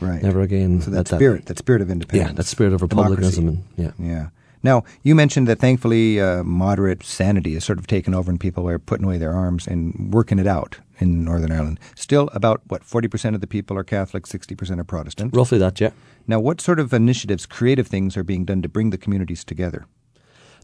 Right. 0.00 0.22
Never 0.22 0.40
again. 0.40 0.80
So 0.80 0.90
that 0.92 1.08
spirit, 1.08 1.44
that, 1.44 1.56
that, 1.56 1.58
spirit 1.58 1.82
of 1.82 1.90
independence. 1.90 2.30
Yeah, 2.30 2.34
that 2.34 2.46
spirit 2.46 2.72
of 2.72 2.80
republicanism. 2.82 3.48
And, 3.48 3.64
yeah. 3.76 3.90
Yeah. 3.98 4.28
Now, 4.62 4.84
you 5.02 5.14
mentioned 5.14 5.48
that 5.48 5.58
thankfully 5.58 6.20
uh, 6.20 6.44
moderate 6.44 7.02
sanity 7.02 7.54
has 7.54 7.64
sort 7.64 7.78
of 7.78 7.86
taken 7.86 8.14
over 8.14 8.30
and 8.30 8.38
people 8.38 8.68
are 8.68 8.78
putting 8.78 9.06
away 9.06 9.18
their 9.18 9.32
arms 9.32 9.66
and 9.66 10.12
working 10.12 10.38
it 10.38 10.46
out 10.46 10.78
in 10.98 11.24
Northern 11.24 11.50
Ireland. 11.50 11.80
Still, 11.96 12.30
about, 12.32 12.62
what, 12.68 12.82
40% 12.82 13.34
of 13.34 13.40
the 13.40 13.46
people 13.46 13.76
are 13.76 13.84
Catholic, 13.84 14.24
60% 14.24 14.78
are 14.78 14.84
Protestant? 14.84 15.34
Roughly 15.34 15.58
that, 15.58 15.80
yeah. 15.80 15.90
Now, 16.26 16.38
what 16.38 16.60
sort 16.60 16.78
of 16.78 16.92
initiatives, 16.92 17.46
creative 17.46 17.88
things 17.88 18.16
are 18.16 18.22
being 18.22 18.44
done 18.44 18.62
to 18.62 18.68
bring 18.68 18.90
the 18.90 18.98
communities 18.98 19.44
together? 19.44 19.86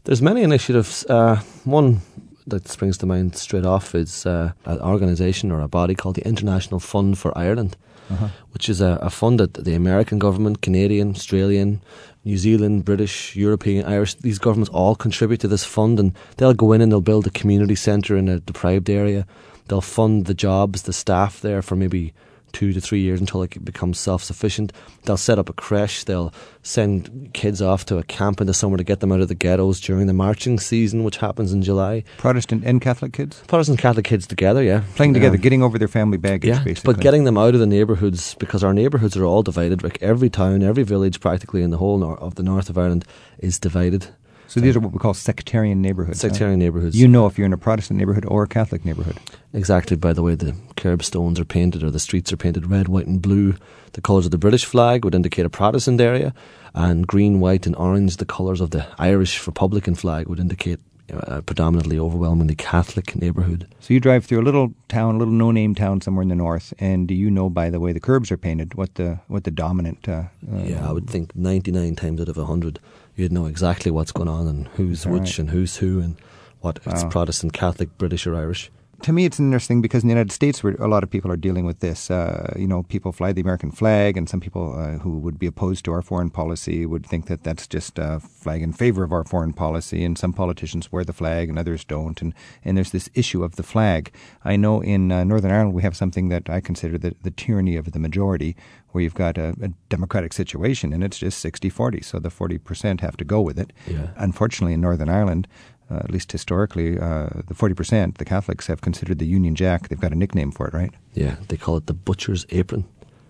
There's 0.05 0.21
many 0.21 0.43
initiatives. 0.43 1.05
Uh, 1.05 1.41
one 1.65 2.01
that 2.47 2.67
springs 2.67 2.97
to 2.99 3.05
mind 3.05 3.35
straight 3.35 3.65
off 3.65 3.93
is 3.93 4.25
uh, 4.25 4.53
an 4.65 4.79
organisation 4.79 5.51
or 5.51 5.61
a 5.61 5.67
body 5.67 5.95
called 5.95 6.15
the 6.15 6.27
International 6.27 6.79
Fund 6.79 7.17
for 7.17 7.37
Ireland, 7.37 7.77
uh-huh. 8.09 8.29
which 8.51 8.69
is 8.69 8.81
a, 8.81 8.97
a, 9.01 9.09
fund 9.09 9.39
that 9.39 9.53
the 9.53 9.75
American 9.75 10.19
government, 10.19 10.61
Canadian, 10.61 11.11
Australian, 11.11 11.81
New 12.25 12.37
Zealand, 12.37 12.85
British, 12.85 13.35
European, 13.35 13.85
Irish, 13.85 14.15
these 14.15 14.39
governments 14.39 14.69
all 14.73 14.95
contribute 14.95 15.39
to 15.39 15.47
this 15.47 15.63
fund 15.63 15.99
and 15.99 16.13
they'll 16.37 16.53
go 16.53 16.73
in 16.73 16.81
and 16.81 16.91
they'll 16.91 17.01
build 17.01 17.27
a 17.27 17.31
community 17.31 17.75
centre 17.75 18.17
in 18.17 18.27
a 18.27 18.39
deprived 18.39 18.89
area. 18.89 19.25
They'll 19.67 19.81
fund 19.81 20.25
the 20.25 20.33
jobs, 20.33 20.83
the 20.83 20.93
staff 20.93 21.41
there 21.41 21.61
for 21.61 21.75
maybe 21.75 22.13
two 22.51 22.73
to 22.73 22.81
three 22.81 22.99
years 23.01 23.19
until 23.19 23.43
it 23.43 23.63
becomes 23.63 23.99
self 23.99 24.23
sufficient. 24.23 24.73
They'll 25.03 25.17
set 25.17 25.39
up 25.39 25.49
a 25.49 25.53
creche. 25.53 26.05
They'll 26.05 26.33
send 26.63 27.31
kids 27.33 27.61
off 27.61 27.85
to 27.85 27.97
a 27.97 28.03
camp 28.03 28.41
in 28.41 28.47
the 28.47 28.53
summer 28.53 28.77
to 28.77 28.83
get 28.83 28.99
them 28.99 29.11
out 29.11 29.21
of 29.21 29.27
the 29.27 29.35
ghettos 29.35 29.79
during 29.79 30.07
the 30.07 30.13
marching 30.13 30.59
season, 30.59 31.03
which 31.03 31.17
happens 31.17 31.53
in 31.53 31.61
July. 31.61 32.03
Protestant 32.17 32.63
and 32.65 32.81
Catholic 32.81 33.13
kids? 33.13 33.41
Protestant 33.47 33.77
and 33.77 33.81
Catholic 33.81 34.05
kids 34.05 34.27
together, 34.27 34.61
yeah. 34.61 34.83
Playing 34.95 35.13
together, 35.13 35.35
um, 35.35 35.41
getting 35.41 35.63
over 35.63 35.77
their 35.77 35.87
family 35.87 36.17
baggage, 36.17 36.49
yeah, 36.49 36.63
basically. 36.63 36.93
But 36.93 37.01
getting 37.01 37.23
them 37.23 37.37
out 37.37 37.53
of 37.53 37.59
the 37.59 37.67
neighbourhoods 37.67 38.35
because 38.35 38.63
our 38.63 38.73
neighbourhoods 38.73 39.15
are 39.17 39.25
all 39.25 39.43
divided. 39.43 39.83
Like 39.83 40.01
every 40.01 40.29
town, 40.29 40.63
every 40.63 40.83
village 40.83 41.19
practically 41.19 41.63
in 41.63 41.69
the 41.69 41.77
whole 41.77 41.97
nor- 41.97 42.19
of 42.19 42.35
the 42.35 42.43
north 42.43 42.69
of 42.69 42.77
Ireland 42.77 43.05
is 43.39 43.59
divided. 43.59 44.07
So 44.49 44.59
these 44.59 44.75
are 44.75 44.79
what 44.79 44.91
we 44.91 44.97
call 44.97 45.13
sectarian 45.13 45.79
neighbourhoods. 45.79 46.19
Sectarian 46.19 46.59
huh? 46.59 46.65
neighbourhoods. 46.65 46.99
You 46.99 47.07
know 47.07 47.27
if 47.27 47.37
you're 47.37 47.45
in 47.45 47.53
a 47.53 47.57
Protestant 47.57 47.99
neighbourhood 47.99 48.25
or 48.27 48.43
a 48.43 48.47
Catholic 48.47 48.83
neighbourhood. 48.83 49.17
Exactly 49.53 49.95
by 49.95 50.11
the 50.11 50.23
way 50.23 50.33
the 50.33 50.55
curbstones 50.75 51.39
are 51.39 51.45
painted 51.45 51.83
or 51.83 51.91
the 51.91 51.99
streets 51.99 52.33
are 52.33 52.37
painted 52.37 52.65
red, 52.65 52.87
white, 52.87 53.05
and 53.05 53.21
blue. 53.21 53.55
The 53.93 54.01
colours 54.01 54.25
of 54.25 54.31
the 54.31 54.39
British 54.39 54.65
flag 54.65 55.05
would 55.05 55.13
indicate 55.13 55.45
a 55.45 55.49
Protestant 55.49 56.01
area, 56.01 56.33
and 56.73 57.05
green, 57.05 57.39
white, 57.39 57.67
and 57.67 57.75
orange, 57.75 58.17
the 58.17 58.25
colours 58.25 58.59
of 58.59 58.71
the 58.71 58.87
Irish 58.97 59.45
Republican 59.45 59.93
flag, 59.93 60.27
would 60.27 60.39
indicate 60.39 60.79
a 61.09 61.41
predominantly, 61.41 61.97
overwhelmingly 61.97 62.55
Catholic 62.55 63.15
neighbourhood. 63.15 63.67
So 63.79 63.93
you 63.93 63.99
drive 63.99 64.25
through 64.25 64.41
a 64.41 64.45
little 64.45 64.73
town, 64.87 65.15
a 65.15 65.17
little 65.17 65.33
no-name 65.33 65.73
town 65.73 66.01
somewhere 66.01 66.21
in 66.21 66.29
the 66.29 66.35
north, 66.35 66.73
and 66.79 67.07
do 67.07 67.13
you 67.13 67.31
know 67.31 67.49
by 67.49 67.69
the 67.69 67.79
way 67.79 67.93
the 67.93 67.99
curbs 67.99 68.31
are 68.31 68.37
painted 68.37 68.75
what 68.75 68.95
the 68.95 69.19
what 69.27 69.43
the 69.43 69.51
dominant? 69.51 70.07
Uh, 70.07 70.25
uh, 70.51 70.63
yeah, 70.63 70.87
I 70.87 70.91
would 70.91 71.09
think 71.09 71.35
ninety-nine 71.35 71.95
times 71.95 72.21
out 72.21 72.29
of 72.29 72.35
hundred, 72.35 72.79
you'd 73.19 73.31
know 73.31 73.45
exactly 73.45 73.91
what's 73.91 74.11
going 74.11 74.29
on 74.29 74.47
and 74.47 74.67
who's 74.69 75.05
which 75.05 75.21
right. 75.21 75.39
and 75.39 75.49
who's 75.51 75.77
who 75.77 75.99
and 75.99 76.15
what 76.61 76.85
wow. 76.85 76.93
it's 76.93 77.03
Protestant, 77.03 77.53
Catholic, 77.53 77.97
British, 77.97 78.25
or 78.25 78.35
Irish 78.35 78.71
to 79.01 79.13
me, 79.13 79.25
it's 79.25 79.39
interesting 79.39 79.81
because 79.81 80.03
in 80.03 80.07
the 80.07 80.13
United 80.13 80.31
States, 80.31 80.63
where 80.63 80.73
a 80.75 80.87
lot 80.87 81.03
of 81.03 81.09
people 81.09 81.31
are 81.31 81.37
dealing 81.37 81.65
with 81.65 81.79
this, 81.79 82.11
uh, 82.11 82.53
you 82.57 82.67
know, 82.67 82.83
people 82.83 83.11
fly 83.11 83.31
the 83.31 83.41
American 83.41 83.71
flag, 83.71 84.17
and 84.17 84.27
some 84.27 84.39
people 84.39 84.77
uh, 84.77 84.97
who 84.99 85.17
would 85.19 85.39
be 85.39 85.47
opposed 85.47 85.85
to 85.85 85.93
our 85.93 86.01
foreign 86.01 86.29
policy 86.29 86.85
would 86.85 87.05
think 87.05 87.27
that 87.27 87.43
that's 87.43 87.67
just 87.67 87.97
a 87.97 88.19
flag 88.19 88.61
in 88.61 88.73
favor 88.73 89.03
of 89.03 89.11
our 89.11 89.23
foreign 89.23 89.53
policy, 89.53 90.03
and 90.03 90.17
some 90.17 90.33
politicians 90.33 90.91
wear 90.91 91.03
the 91.03 91.13
flag 91.13 91.49
and 91.49 91.57
others 91.57 91.83
don't, 91.83 92.21
and, 92.21 92.33
and 92.63 92.77
there's 92.77 92.91
this 92.91 93.09
issue 93.13 93.43
of 93.43 93.55
the 93.55 93.63
flag. 93.63 94.11
I 94.43 94.55
know 94.55 94.81
in 94.81 95.11
uh, 95.11 95.23
Northern 95.23 95.51
Ireland 95.51 95.73
we 95.73 95.83
have 95.83 95.95
something 95.95 96.29
that 96.29 96.49
I 96.49 96.59
consider 96.59 96.97
the, 96.97 97.15
the 97.21 97.31
tyranny 97.31 97.75
of 97.75 97.91
the 97.91 97.99
majority, 97.99 98.55
where 98.91 99.03
you've 99.03 99.13
got 99.13 99.37
a, 99.37 99.55
a 99.61 99.69
democratic 99.89 100.33
situation, 100.33 100.93
and 100.93 101.03
it's 101.03 101.19
just 101.19 101.43
60-40, 101.43 102.03
so 102.03 102.19
the 102.19 102.29
40% 102.29 103.01
have 103.01 103.17
to 103.17 103.25
go 103.25 103.39
with 103.41 103.59
it. 103.59 103.71
Yeah. 103.87 104.07
Unfortunately, 104.15 104.73
in 104.73 104.81
Northern 104.81 105.09
Ireland, 105.09 105.47
uh, 105.91 105.95
at 105.95 106.11
least 106.11 106.31
historically, 106.31 106.99
uh, 106.99 107.29
the 107.47 107.55
40%, 107.55 108.17
the 108.17 108.25
Catholics 108.25 108.67
have 108.67 108.81
considered 108.81 109.19
the 109.19 109.25
Union 109.25 109.55
Jack. 109.55 109.89
They've 109.89 109.99
got 109.99 110.11
a 110.11 110.15
nickname 110.15 110.51
for 110.51 110.67
it, 110.67 110.73
right? 110.73 110.91
Yeah, 111.13 111.35
they 111.47 111.57
call 111.57 111.77
it 111.77 111.87
the 111.87 111.93
butcher's 111.93 112.45
apron. 112.49 112.85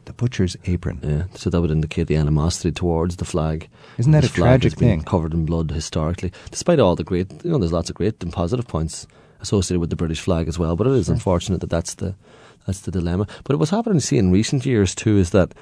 The 0.06 0.14
butcher's 0.14 0.58
apron. 0.66 1.00
Yeah, 1.04 1.38
so 1.38 1.50
that 1.50 1.62
would 1.62 1.72
indicate 1.72 2.08
the 2.08 2.16
animosity 2.16 2.72
towards 2.72 3.18
the 3.18 3.26
flag. 3.26 3.70
Isn't 3.98 4.12
that 4.12 4.24
a 4.24 4.34
tragic 4.34 4.74
thing? 4.74 5.04
Covered 5.04 5.34
in 5.34 5.46
blood 5.46 5.72
historically, 5.72 6.32
despite 6.52 6.80
all 6.80 6.96
the 6.96 7.04
great, 7.04 7.32
you 7.44 7.52
know, 7.52 7.60
there's 7.60 7.74
lots 7.74 7.90
of 7.90 7.96
great 7.96 8.22
and 8.24 8.34
positive 8.34 8.68
points 8.68 9.08
associated 9.42 9.80
with 9.80 9.90
the 9.90 9.96
British 9.96 10.20
flag 10.20 10.48
as 10.48 10.60
well. 10.60 10.76
But 10.76 10.88
it 10.88 10.94
is 10.94 11.06
sure. 11.06 11.14
unfortunate 11.14 11.62
that 11.62 11.70
that's 11.70 11.96
the 11.96 12.16
that's 12.66 12.82
the 12.82 12.92
dilemma. 12.92 13.28
But 13.44 13.58
what's 13.58 13.72
happening 13.72 14.00
to 14.00 14.06
see 14.06 14.18
in 14.18 14.32
recent 14.32 14.66
years 14.66 14.94
too 14.94 15.18
is 15.18 15.30
that 15.30 15.54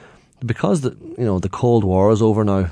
because 0.45 0.81
the 0.81 0.97
you 1.17 1.25
know 1.25 1.39
the 1.39 1.49
Cold 1.49 1.83
War 1.83 2.11
is 2.11 2.21
over 2.21 2.43
now, 2.43 2.69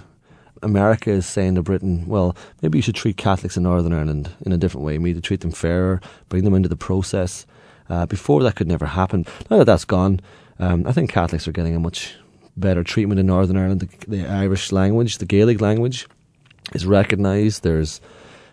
America 0.65 1.11
is 1.11 1.25
saying 1.25 1.55
to 1.55 1.61
Britain, 1.61 2.05
well, 2.07 2.35
maybe 2.61 2.77
you 2.77 2.81
should 2.81 2.95
treat 2.95 3.17
Catholics 3.17 3.55
in 3.55 3.63
Northern 3.63 3.93
Ireland 3.93 4.31
in 4.45 4.51
a 4.51 4.57
different 4.57 4.85
way. 4.85 4.97
Maybe 4.97 5.21
treat 5.21 5.41
them 5.41 5.51
fairer, 5.51 6.01
bring 6.27 6.43
them 6.43 6.55
into 6.55 6.67
the 6.67 6.75
process. 6.75 7.45
Uh, 7.87 8.05
before 8.07 8.41
that 8.41 8.55
could 8.55 8.67
never 8.67 8.87
happen. 8.87 9.27
Now 9.49 9.59
that 9.59 9.65
that's 9.65 9.85
gone, 9.85 10.19
um, 10.57 10.87
I 10.87 10.91
think 10.91 11.11
Catholics 11.11 11.47
are 11.47 11.51
getting 11.51 11.75
a 11.75 11.79
much 11.79 12.15
better 12.57 12.83
treatment 12.83 13.19
in 13.19 13.27
Northern 13.27 13.57
Ireland. 13.57 13.81
The, 13.81 14.07
the 14.07 14.27
Irish 14.27 14.71
language, 14.71 15.19
the 15.19 15.25
Gaelic 15.25 15.61
language, 15.61 16.07
is 16.73 16.87
recognised. 16.87 17.61
There's 17.61 18.01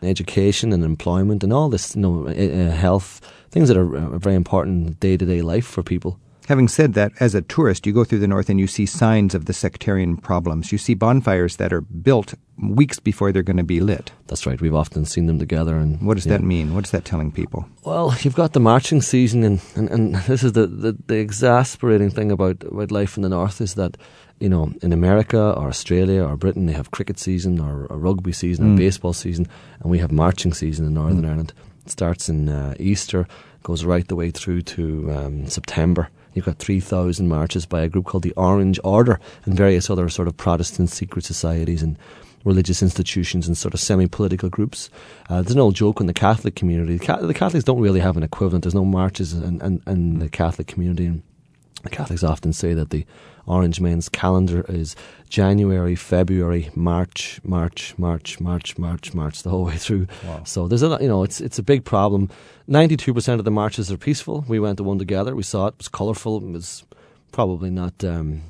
education 0.02 0.72
and 0.72 0.84
employment 0.84 1.42
and 1.42 1.52
all 1.52 1.70
this, 1.70 1.96
you 1.96 2.02
know, 2.02 2.28
uh, 2.28 2.70
health 2.72 3.20
things 3.50 3.68
that 3.68 3.76
are 3.76 3.96
uh, 3.96 4.18
very 4.18 4.34
important 4.34 5.00
day 5.00 5.16
to 5.16 5.24
day 5.24 5.40
life 5.40 5.66
for 5.66 5.82
people. 5.82 6.18
Having 6.48 6.68
said 6.68 6.94
that, 6.94 7.12
as 7.20 7.34
a 7.34 7.42
tourist, 7.42 7.86
you 7.86 7.92
go 7.92 8.04
through 8.04 8.18
the 8.18 8.26
north 8.26 8.50
and 8.50 8.58
you 8.58 8.66
see 8.66 8.84
signs 8.84 9.34
of 9.34 9.44
the 9.44 9.52
sectarian 9.52 10.16
problems. 10.16 10.72
You 10.72 10.78
see 10.78 10.94
bonfires 10.94 11.56
that 11.56 11.72
are 11.72 11.80
built 11.80 12.34
weeks 12.60 12.98
before 12.98 13.30
they're 13.30 13.42
going 13.42 13.56
to 13.58 13.62
be 13.62 13.80
lit. 13.80 14.10
That's 14.26 14.44
right. 14.44 14.60
We've 14.60 14.74
often 14.74 15.04
seen 15.04 15.26
them 15.26 15.38
together. 15.38 15.76
And 15.76 16.00
what 16.02 16.14
does 16.14 16.26
yeah. 16.26 16.38
that 16.38 16.42
mean? 16.42 16.74
What 16.74 16.84
is 16.84 16.90
that 16.90 17.04
telling 17.04 17.30
people? 17.30 17.66
Well, 17.84 18.14
you've 18.22 18.34
got 18.34 18.54
the 18.54 18.60
marching 18.60 19.02
season, 19.02 19.44
and, 19.44 19.60
and, 19.76 19.88
and 19.88 20.14
this 20.26 20.42
is 20.42 20.52
the, 20.52 20.66
the, 20.66 20.96
the 21.06 21.16
exasperating 21.16 22.10
thing 22.10 22.32
about, 22.32 22.64
about 22.64 22.90
life 22.90 23.16
in 23.16 23.22
the 23.22 23.28
north 23.28 23.60
is 23.60 23.74
that 23.74 23.96
you 24.40 24.48
know, 24.48 24.72
in 24.82 24.92
America 24.92 25.38
or 25.38 25.68
Australia 25.68 26.24
or 26.24 26.36
Britain, 26.36 26.66
they 26.66 26.72
have 26.72 26.90
cricket 26.90 27.16
season 27.16 27.60
or 27.60 27.86
a 27.90 27.96
rugby 27.96 28.32
season 28.32 28.64
mm. 28.66 28.74
or 28.74 28.76
baseball 28.76 29.12
season, 29.12 29.46
and 29.80 29.88
we 29.88 29.98
have 29.98 30.10
marching 30.10 30.52
season 30.52 30.84
in 30.84 30.94
Northern 30.94 31.22
mm. 31.22 31.28
Ireland. 31.28 31.52
It 31.86 31.92
starts 31.92 32.28
in 32.28 32.48
uh, 32.48 32.74
Easter, 32.80 33.28
goes 33.62 33.84
right 33.84 34.06
the 34.08 34.16
way 34.16 34.32
through 34.32 34.62
to 34.62 35.12
um, 35.12 35.46
September. 35.46 36.08
You've 36.34 36.46
got 36.46 36.58
3,000 36.58 37.28
marches 37.28 37.66
by 37.66 37.82
a 37.82 37.88
group 37.88 38.06
called 38.06 38.22
the 38.22 38.32
Orange 38.32 38.80
Order 38.84 39.20
and 39.44 39.54
various 39.54 39.90
other 39.90 40.08
sort 40.08 40.28
of 40.28 40.36
Protestant 40.36 40.90
secret 40.90 41.24
societies 41.24 41.82
and 41.82 41.98
religious 42.44 42.82
institutions 42.82 43.46
and 43.46 43.56
sort 43.56 43.74
of 43.74 43.80
semi-political 43.80 44.48
groups. 44.48 44.90
Uh, 45.28 45.42
there's 45.42 45.56
no 45.56 45.70
joke 45.70 46.00
in 46.00 46.06
the 46.06 46.12
Catholic 46.12 46.56
community. 46.56 46.96
The 46.96 47.34
Catholics 47.34 47.64
don't 47.64 47.80
really 47.80 48.00
have 48.00 48.16
an 48.16 48.22
equivalent. 48.22 48.64
There's 48.64 48.74
no 48.74 48.84
marches 48.84 49.32
in, 49.32 49.60
in, 49.62 49.82
in 49.86 50.18
the 50.18 50.28
Catholic 50.28 50.66
community. 50.66 51.06
And 51.06 51.22
the 51.82 51.90
Catholics 51.90 52.24
often 52.24 52.52
say 52.52 52.74
that 52.74 52.90
the 52.90 53.06
Orange 53.46 53.80
Men's 53.80 54.08
calendar 54.08 54.64
is 54.68 54.94
January, 55.28 55.94
February, 55.94 56.70
March, 56.74 57.40
March, 57.44 57.94
March, 57.98 58.38
March, 58.40 58.78
March, 58.78 59.14
March, 59.14 59.42
the 59.42 59.50
whole 59.50 59.64
way 59.64 59.76
through. 59.76 60.06
Wow. 60.24 60.42
So 60.44 60.68
there's 60.68 60.82
a 60.82 60.98
you 61.00 61.08
know 61.08 61.22
it's 61.22 61.40
it's 61.40 61.58
a 61.58 61.62
big 61.62 61.84
problem. 61.84 62.30
Ninety 62.66 62.96
two 62.96 63.14
percent 63.14 63.38
of 63.40 63.44
the 63.44 63.50
marches 63.50 63.90
are 63.90 63.96
peaceful. 63.96 64.44
We 64.48 64.60
went 64.60 64.76
to 64.78 64.84
one 64.84 64.98
together. 64.98 65.34
We 65.34 65.42
saw 65.42 65.66
it. 65.66 65.74
It 65.74 65.78
was 65.78 65.88
colourful. 65.88 66.38
It 66.38 66.52
was 66.52 66.84
probably 67.32 67.70
not 67.70 68.04
um, 68.04 68.42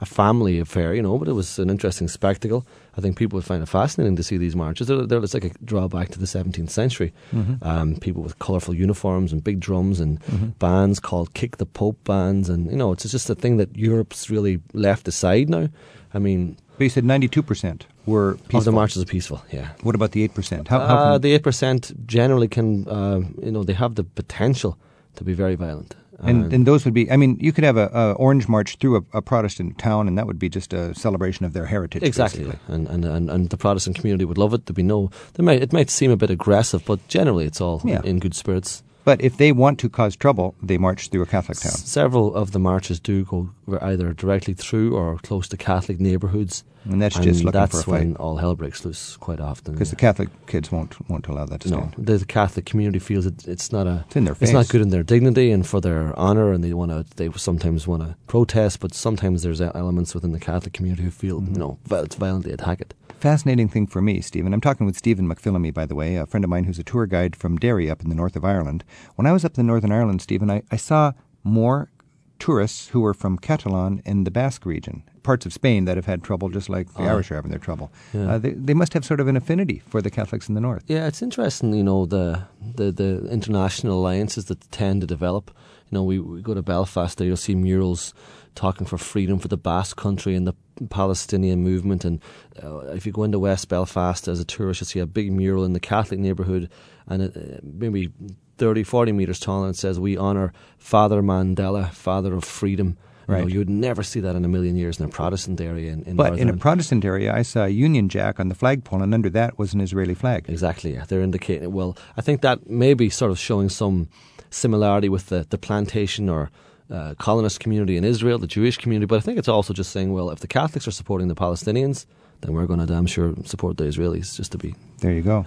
a 0.00 0.06
family 0.06 0.58
affair, 0.58 0.94
you 0.94 1.02
know, 1.02 1.18
but 1.18 1.28
it 1.28 1.32
was 1.32 1.58
an 1.58 1.70
interesting 1.70 2.08
spectacle. 2.08 2.66
I 2.96 3.00
think 3.00 3.16
people 3.16 3.36
would 3.36 3.44
find 3.44 3.62
it 3.62 3.66
fascinating 3.66 4.16
to 4.16 4.22
see 4.22 4.36
these 4.36 4.54
marches. 4.54 4.86
They're, 4.86 5.06
they're 5.06 5.22
it's 5.22 5.34
like 5.34 5.44
a 5.44 5.50
drawback 5.64 6.10
to 6.10 6.18
the 6.18 6.26
17th 6.26 6.70
century. 6.70 7.12
Mm-hmm. 7.32 7.66
Um, 7.66 7.96
people 7.96 8.22
with 8.22 8.38
colourful 8.38 8.74
uniforms 8.74 9.32
and 9.32 9.42
big 9.42 9.60
drums 9.60 10.00
and 10.00 10.20
mm-hmm. 10.20 10.48
bands 10.58 11.00
called 11.00 11.34
Kick 11.34 11.56
the 11.56 11.66
Pope 11.66 12.02
bands. 12.04 12.48
And, 12.48 12.70
you 12.70 12.76
know, 12.76 12.92
it's 12.92 13.10
just 13.10 13.28
a 13.30 13.34
thing 13.34 13.56
that 13.56 13.76
Europe's 13.76 14.30
really 14.30 14.60
left 14.72 15.08
aside 15.08 15.48
now. 15.48 15.68
I 16.12 16.18
mean. 16.18 16.56
But 16.78 16.84
you 16.84 16.90
said 16.90 17.04
92% 17.04 17.82
were 18.06 18.34
peaceful. 18.34 18.58
Of 18.58 18.64
the 18.64 18.72
marches 18.72 19.02
are 19.02 19.06
peaceful, 19.06 19.44
yeah. 19.52 19.70
What 19.82 19.94
about 19.94 20.12
the 20.12 20.26
8%? 20.28 20.68
How, 20.68 20.80
how 20.80 20.96
uh, 20.96 21.18
the 21.18 21.38
8% 21.38 22.06
generally 22.06 22.48
can, 22.48 22.88
uh, 22.88 23.20
you 23.40 23.52
know, 23.52 23.62
they 23.62 23.74
have 23.74 23.94
the 23.94 24.04
potential 24.04 24.76
to 25.16 25.24
be 25.24 25.34
very 25.34 25.54
violent. 25.54 25.94
And, 26.20 26.44
uh, 26.44 26.54
and 26.54 26.66
those 26.66 26.84
would 26.84 26.94
be, 26.94 27.10
I 27.10 27.16
mean, 27.16 27.36
you 27.40 27.52
could 27.52 27.64
have 27.64 27.76
a, 27.76 27.90
a 27.92 28.12
orange 28.12 28.48
march 28.48 28.76
through 28.76 28.96
a, 28.96 29.18
a, 29.18 29.22
Protestant 29.22 29.78
town, 29.78 30.06
and 30.06 30.16
that 30.16 30.26
would 30.26 30.38
be 30.38 30.48
just 30.48 30.72
a 30.72 30.94
celebration 30.94 31.44
of 31.44 31.52
their 31.52 31.66
heritage. 31.66 32.02
Exactly, 32.02 32.52
and, 32.68 32.86
and, 32.86 33.04
and 33.04 33.28
and 33.28 33.50
the 33.50 33.56
Protestant 33.56 33.96
community 33.96 34.24
would 34.24 34.38
love 34.38 34.54
it. 34.54 34.66
There'd 34.66 34.76
be 34.76 34.82
no, 34.84 35.10
there 35.34 35.44
might 35.44 35.60
it 35.60 35.72
might 35.72 35.90
seem 35.90 36.12
a 36.12 36.16
bit 36.16 36.30
aggressive, 36.30 36.84
but 36.84 37.06
generally 37.08 37.46
it's 37.46 37.60
all 37.60 37.82
yeah. 37.84 37.98
in, 38.00 38.04
in 38.04 38.18
good 38.20 38.34
spirits. 38.34 38.83
But 39.04 39.20
if 39.20 39.36
they 39.36 39.52
want 39.52 39.78
to 39.80 39.88
cause 39.88 40.16
trouble, 40.16 40.54
they 40.62 40.78
march 40.78 41.08
through 41.08 41.22
a 41.22 41.26
Catholic 41.26 41.58
town. 41.58 41.72
Several 41.72 42.34
of 42.34 42.52
the 42.52 42.58
marches 42.58 42.98
do 42.98 43.24
go 43.24 43.50
either 43.82 44.12
directly 44.14 44.54
through 44.54 44.96
or 44.96 45.18
close 45.18 45.46
to 45.48 45.56
Catholic 45.56 46.00
neighbourhoods. 46.00 46.64
And 46.84 47.00
that's 47.00 47.16
just 47.16 47.26
and 47.26 47.44
looking 47.46 47.60
that's 47.60 47.72
for 47.72 47.78
a 47.78 47.82
fight. 47.82 48.06
when 48.06 48.16
all 48.16 48.36
hell 48.36 48.54
breaks 48.54 48.84
loose 48.84 49.16
quite 49.16 49.40
often. 49.40 49.72
Because 49.72 49.88
yeah. 49.88 49.92
the 49.92 49.96
Catholic 49.96 50.46
kids 50.46 50.70
won't 50.70 51.08
won't 51.08 51.26
allow 51.28 51.46
that 51.46 51.60
to 51.62 51.70
no, 51.70 51.76
stand. 51.78 51.94
The, 51.96 52.18
the 52.18 52.26
Catholic 52.26 52.66
community 52.66 52.98
feels 52.98 53.24
it, 53.24 53.48
it's 53.48 53.72
not 53.72 53.86
a 53.86 54.04
it's 54.06 54.16
in 54.16 54.24
their 54.24 54.34
face. 54.34 54.50
It's 54.50 54.54
not 54.54 54.68
good 54.68 54.82
in 54.82 54.90
their 54.90 55.02
dignity 55.02 55.50
and 55.50 55.66
for 55.66 55.80
their 55.80 56.18
honour, 56.18 56.52
and 56.52 56.62
they 56.62 56.74
want 56.74 56.90
to. 56.90 57.06
They 57.16 57.30
sometimes 57.38 57.86
want 57.86 58.02
to 58.02 58.16
protest, 58.26 58.80
but 58.80 58.92
sometimes 58.92 59.42
there's 59.42 59.62
elements 59.62 60.14
within 60.14 60.32
the 60.32 60.40
Catholic 60.40 60.74
community 60.74 61.04
who 61.04 61.10
feel 61.10 61.40
mm-hmm. 61.40 61.54
you 61.54 61.58
know 61.58 61.78
violently 61.86 62.52
attack 62.52 62.82
it. 62.82 62.92
Fascinating 63.24 63.70
thing 63.70 63.86
for 63.86 64.02
me, 64.02 64.20
Stephen. 64.20 64.52
I'm 64.52 64.60
talking 64.60 64.84
with 64.84 64.98
Stephen 64.98 65.26
McPhillamy, 65.26 65.72
by 65.72 65.86
the 65.86 65.94
way, 65.94 66.16
a 66.16 66.26
friend 66.26 66.44
of 66.44 66.50
mine 66.50 66.64
who's 66.64 66.78
a 66.78 66.84
tour 66.84 67.06
guide 67.06 67.34
from 67.34 67.56
Derry 67.56 67.88
up 67.88 68.02
in 68.02 68.10
the 68.10 68.14
north 68.14 68.36
of 68.36 68.44
Ireland. 68.44 68.84
When 69.14 69.24
I 69.24 69.32
was 69.32 69.46
up 69.46 69.56
in 69.56 69.66
Northern 69.66 69.92
Ireland, 69.92 70.20
Stephen, 70.20 70.50
I, 70.50 70.60
I 70.70 70.76
saw 70.76 71.12
more 71.42 71.90
tourists 72.38 72.88
who 72.88 73.00
were 73.00 73.14
from 73.14 73.38
Catalan 73.38 74.02
and 74.04 74.26
the 74.26 74.30
Basque 74.30 74.66
region, 74.66 75.04
parts 75.22 75.46
of 75.46 75.54
Spain 75.54 75.86
that 75.86 75.96
have 75.96 76.04
had 76.04 76.22
trouble 76.22 76.50
just 76.50 76.68
like 76.68 76.92
the 76.92 77.04
Irish 77.04 77.30
are 77.30 77.36
having 77.36 77.50
their 77.50 77.58
trouble. 77.58 77.90
Yeah. 78.12 78.32
Uh, 78.32 78.36
they, 78.36 78.50
they 78.50 78.74
must 78.74 78.92
have 78.92 79.06
sort 79.06 79.20
of 79.20 79.26
an 79.26 79.38
affinity 79.38 79.80
for 79.88 80.02
the 80.02 80.10
Catholics 80.10 80.50
in 80.50 80.54
the 80.54 80.60
north. 80.60 80.84
Yeah, 80.86 81.06
it's 81.06 81.22
interesting, 81.22 81.72
you 81.72 81.82
know, 81.82 82.04
the, 82.04 82.42
the, 82.74 82.92
the 82.92 83.26
international 83.30 84.00
alliances 84.00 84.44
that 84.46 84.70
tend 84.70 85.00
to 85.00 85.06
develop. 85.06 85.50
You 85.90 85.96
know, 85.96 86.04
we, 86.04 86.18
we 86.18 86.42
go 86.42 86.52
to 86.52 86.60
Belfast 86.60 87.16
there, 87.16 87.26
you'll 87.26 87.38
see 87.38 87.54
murals 87.54 88.12
talking 88.54 88.86
for 88.86 88.98
freedom 88.98 89.38
for 89.38 89.48
the 89.48 89.56
Basque 89.56 89.96
country 89.96 90.34
and 90.34 90.46
the 90.46 90.52
Palestinian 90.90 91.62
movement. 91.62 92.04
And 92.04 92.20
uh, 92.62 92.78
if 92.88 93.06
you 93.06 93.12
go 93.12 93.24
into 93.24 93.38
West 93.38 93.68
Belfast 93.68 94.28
as 94.28 94.40
a 94.40 94.44
tourist, 94.44 94.80
you'll 94.80 94.86
see 94.86 95.00
a 95.00 95.06
big 95.06 95.32
mural 95.32 95.64
in 95.64 95.72
the 95.72 95.80
Catholic 95.80 96.20
neighbourhood 96.20 96.70
and 97.06 97.22
it, 97.22 97.36
uh, 97.36 97.60
maybe 97.62 98.10
30, 98.58 98.84
40 98.84 99.12
metres 99.12 99.40
tall, 99.40 99.64
and 99.64 99.74
it 99.74 99.78
says, 99.78 99.98
We 99.98 100.16
honour 100.16 100.52
Father 100.78 101.22
Mandela, 101.22 101.90
Father 101.92 102.34
of 102.34 102.44
Freedom. 102.44 102.96
Right. 103.26 103.38
You, 103.38 103.44
know, 103.44 103.48
you, 103.48 103.58
would 103.60 103.70
never 103.70 104.02
see 104.02 104.20
that 104.20 104.36
in 104.36 104.44
a 104.44 104.48
million 104.48 104.76
years 104.76 105.00
in 105.00 105.06
a 105.06 105.08
Protestant 105.08 105.58
area. 105.58 105.92
In, 105.92 106.02
in 106.02 106.16
but 106.16 106.28
Northern. 106.28 106.48
in 106.48 106.54
a 106.54 106.58
Protestant 106.58 107.06
area, 107.06 107.34
I 107.34 107.40
saw 107.40 107.64
a 107.64 107.68
Union 107.68 108.10
Jack 108.10 108.38
on 108.38 108.50
the 108.50 108.54
flagpole, 108.54 109.02
and 109.02 109.14
under 109.14 109.30
that 109.30 109.58
was 109.58 109.72
an 109.72 109.80
Israeli 109.80 110.14
flag. 110.14 110.44
Exactly. 110.48 111.00
They're 111.08 111.22
indicating. 111.22 111.72
Well, 111.72 111.96
I 112.18 112.20
think 112.20 112.42
that 112.42 112.68
may 112.68 112.92
be 112.92 113.08
sort 113.08 113.30
of 113.30 113.38
showing 113.38 113.70
some 113.70 114.08
similarity 114.50 115.08
with 115.08 115.28
the, 115.28 115.46
the 115.48 115.56
plantation 115.56 116.28
or 116.28 116.50
uh, 116.90 117.14
colonist 117.18 117.60
community 117.60 117.96
in 117.96 118.04
Israel, 118.04 118.38
the 118.38 118.46
Jewish 118.46 118.76
community. 118.76 119.06
But 119.06 119.16
I 119.16 119.20
think 119.20 119.38
it's 119.38 119.48
also 119.48 119.72
just 119.72 119.90
saying, 119.90 120.12
well, 120.12 120.30
if 120.30 120.40
the 120.40 120.46
Catholics 120.46 120.86
are 120.86 120.92
supporting 120.92 121.28
the 121.28 121.34
Palestinians, 121.34 122.06
then 122.40 122.52
we're 122.52 122.66
going 122.66 122.80
to 122.80 122.86
damn 122.86 123.06
sure 123.06 123.34
support 123.44 123.76
the 123.76 123.84
Israelis, 123.84 124.36
just 124.36 124.52
to 124.52 124.58
be. 124.58 124.74
There 124.98 125.12
you 125.12 125.22
go. 125.22 125.46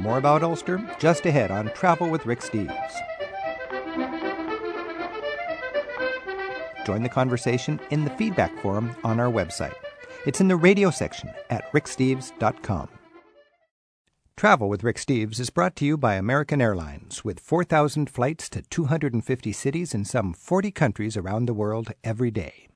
More 0.00 0.18
about 0.18 0.42
Ulster 0.42 0.82
just 0.98 1.24
ahead 1.24 1.50
on 1.50 1.70
Travel 1.72 2.10
with 2.10 2.26
Rick 2.26 2.40
Steves. 2.40 2.94
Join 6.84 7.02
the 7.02 7.08
conversation 7.08 7.80
in 7.90 8.04
the 8.04 8.10
feedback 8.10 8.54
forum 8.60 8.94
on 9.04 9.18
our 9.18 9.30
website. 9.30 9.72
It's 10.26 10.40
in 10.40 10.48
the 10.48 10.56
radio 10.56 10.90
section 10.90 11.30
at 11.48 11.70
ricksteves.com. 11.72 12.88
Travel 14.36 14.68
with 14.68 14.82
Rick 14.82 14.96
Steves 14.96 15.38
is 15.38 15.50
brought 15.50 15.76
to 15.76 15.84
you 15.84 15.96
by 15.96 16.16
American 16.16 16.60
Airlines 16.60 17.24
with 17.24 17.38
4,000 17.38 18.10
flights 18.10 18.48
to 18.50 18.62
250 18.62 19.52
cities 19.52 19.94
in 19.94 20.04
some 20.04 20.32
40 20.32 20.72
countries 20.72 21.16
around 21.16 21.46
the 21.46 21.54
world 21.54 21.92
every 22.02 22.32
day. 22.32 22.68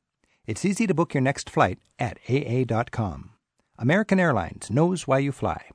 It's 0.47 0.65
easy 0.65 0.87
to 0.87 0.95
book 0.95 1.15
your 1.15 1.21
next 1.21 1.51
flight 1.51 1.81
at 1.99 2.19
AA.com. 2.31 3.31
American 3.77 4.21
Airlines 4.21 4.71
knows 4.71 5.09
why 5.09 5.19
you 5.19 5.33
fly. 5.33 5.71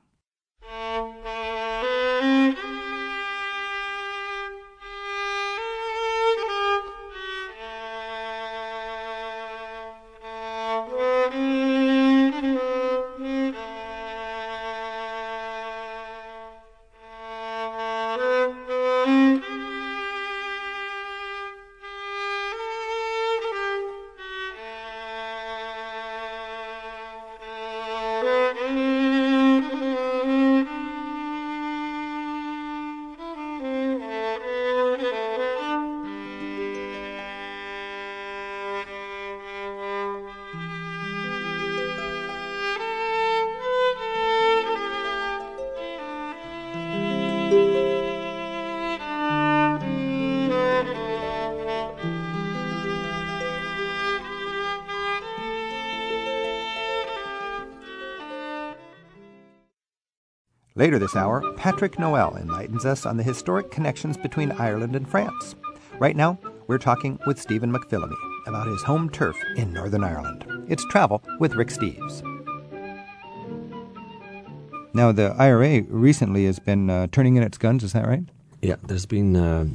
Later 60.76 60.98
this 60.98 61.14
hour, 61.14 61.52
Patrick 61.52 62.00
Noel 62.00 62.36
enlightens 62.36 62.84
us 62.84 63.06
on 63.06 63.16
the 63.16 63.22
historic 63.22 63.70
connections 63.70 64.16
between 64.16 64.50
Ireland 64.50 64.96
and 64.96 65.08
France. 65.08 65.54
Right 66.00 66.16
now, 66.16 66.36
we're 66.66 66.78
talking 66.78 67.16
with 67.28 67.40
Stephen 67.40 67.72
McPhillamy 67.72 68.16
about 68.48 68.66
his 68.66 68.82
home 68.82 69.08
turf 69.08 69.36
in 69.54 69.72
Northern 69.72 70.02
Ireland. 70.02 70.44
It's 70.68 70.84
Travel 70.86 71.22
with 71.38 71.54
Rick 71.54 71.68
Steves. 71.68 72.24
Now, 74.94 75.12
the 75.12 75.36
IRA 75.38 75.82
recently 75.82 76.44
has 76.46 76.58
been 76.58 76.90
uh, 76.90 77.06
turning 77.12 77.36
in 77.36 77.44
its 77.44 77.56
guns, 77.56 77.84
is 77.84 77.92
that 77.92 78.08
right? 78.08 78.24
Yeah, 78.60 78.74
there's 78.82 79.06
been 79.06 79.36
uh, 79.36 79.68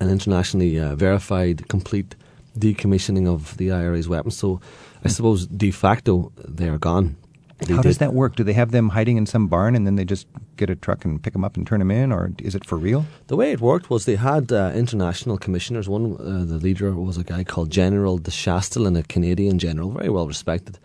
an 0.00 0.08
internationally 0.08 0.80
uh, 0.80 0.96
verified 0.96 1.68
complete 1.68 2.14
decommissioning 2.58 3.28
of 3.28 3.54
the 3.58 3.70
IRA's 3.70 4.08
weapons. 4.08 4.38
So 4.38 4.62
I 5.04 5.08
suppose 5.08 5.46
de 5.46 5.70
facto 5.70 6.32
they 6.42 6.70
are 6.70 6.78
gone. 6.78 7.16
They 7.58 7.74
How 7.74 7.82
did. 7.82 7.88
does 7.88 7.98
that 7.98 8.14
work? 8.14 8.36
Do 8.36 8.44
they 8.44 8.52
have 8.52 8.70
them 8.70 8.90
hiding 8.90 9.16
in 9.16 9.26
some 9.26 9.48
barn 9.48 9.74
and 9.74 9.84
then 9.86 9.96
they 9.96 10.04
just 10.04 10.26
get 10.56 10.70
a 10.70 10.76
truck 10.76 11.04
and 11.04 11.20
pick 11.22 11.32
them 11.32 11.44
up 11.44 11.56
and 11.56 11.66
turn 11.66 11.80
them 11.80 11.90
in, 11.90 12.12
or 12.12 12.30
is 12.38 12.54
it 12.54 12.64
for 12.64 12.78
real? 12.78 13.04
The 13.26 13.36
way 13.36 13.50
it 13.52 13.60
worked 13.60 13.90
was 13.90 14.04
they 14.04 14.16
had 14.16 14.52
uh, 14.52 14.72
international 14.74 15.38
commissioners. 15.38 15.88
One, 15.88 16.16
uh, 16.20 16.44
the 16.44 16.58
leader 16.58 16.92
was 16.92 17.16
a 17.16 17.24
guy 17.24 17.42
called 17.44 17.70
General 17.70 18.18
de 18.18 18.30
Chastelain, 18.30 18.96
a 18.96 19.02
Canadian 19.02 19.58
general, 19.58 19.90
very 19.90 20.08
well 20.08 20.28
respected, 20.28 20.78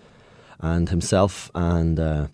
and 0.59 0.89
himself 0.89 1.51
and 1.53 1.99
uh, 1.99 2.27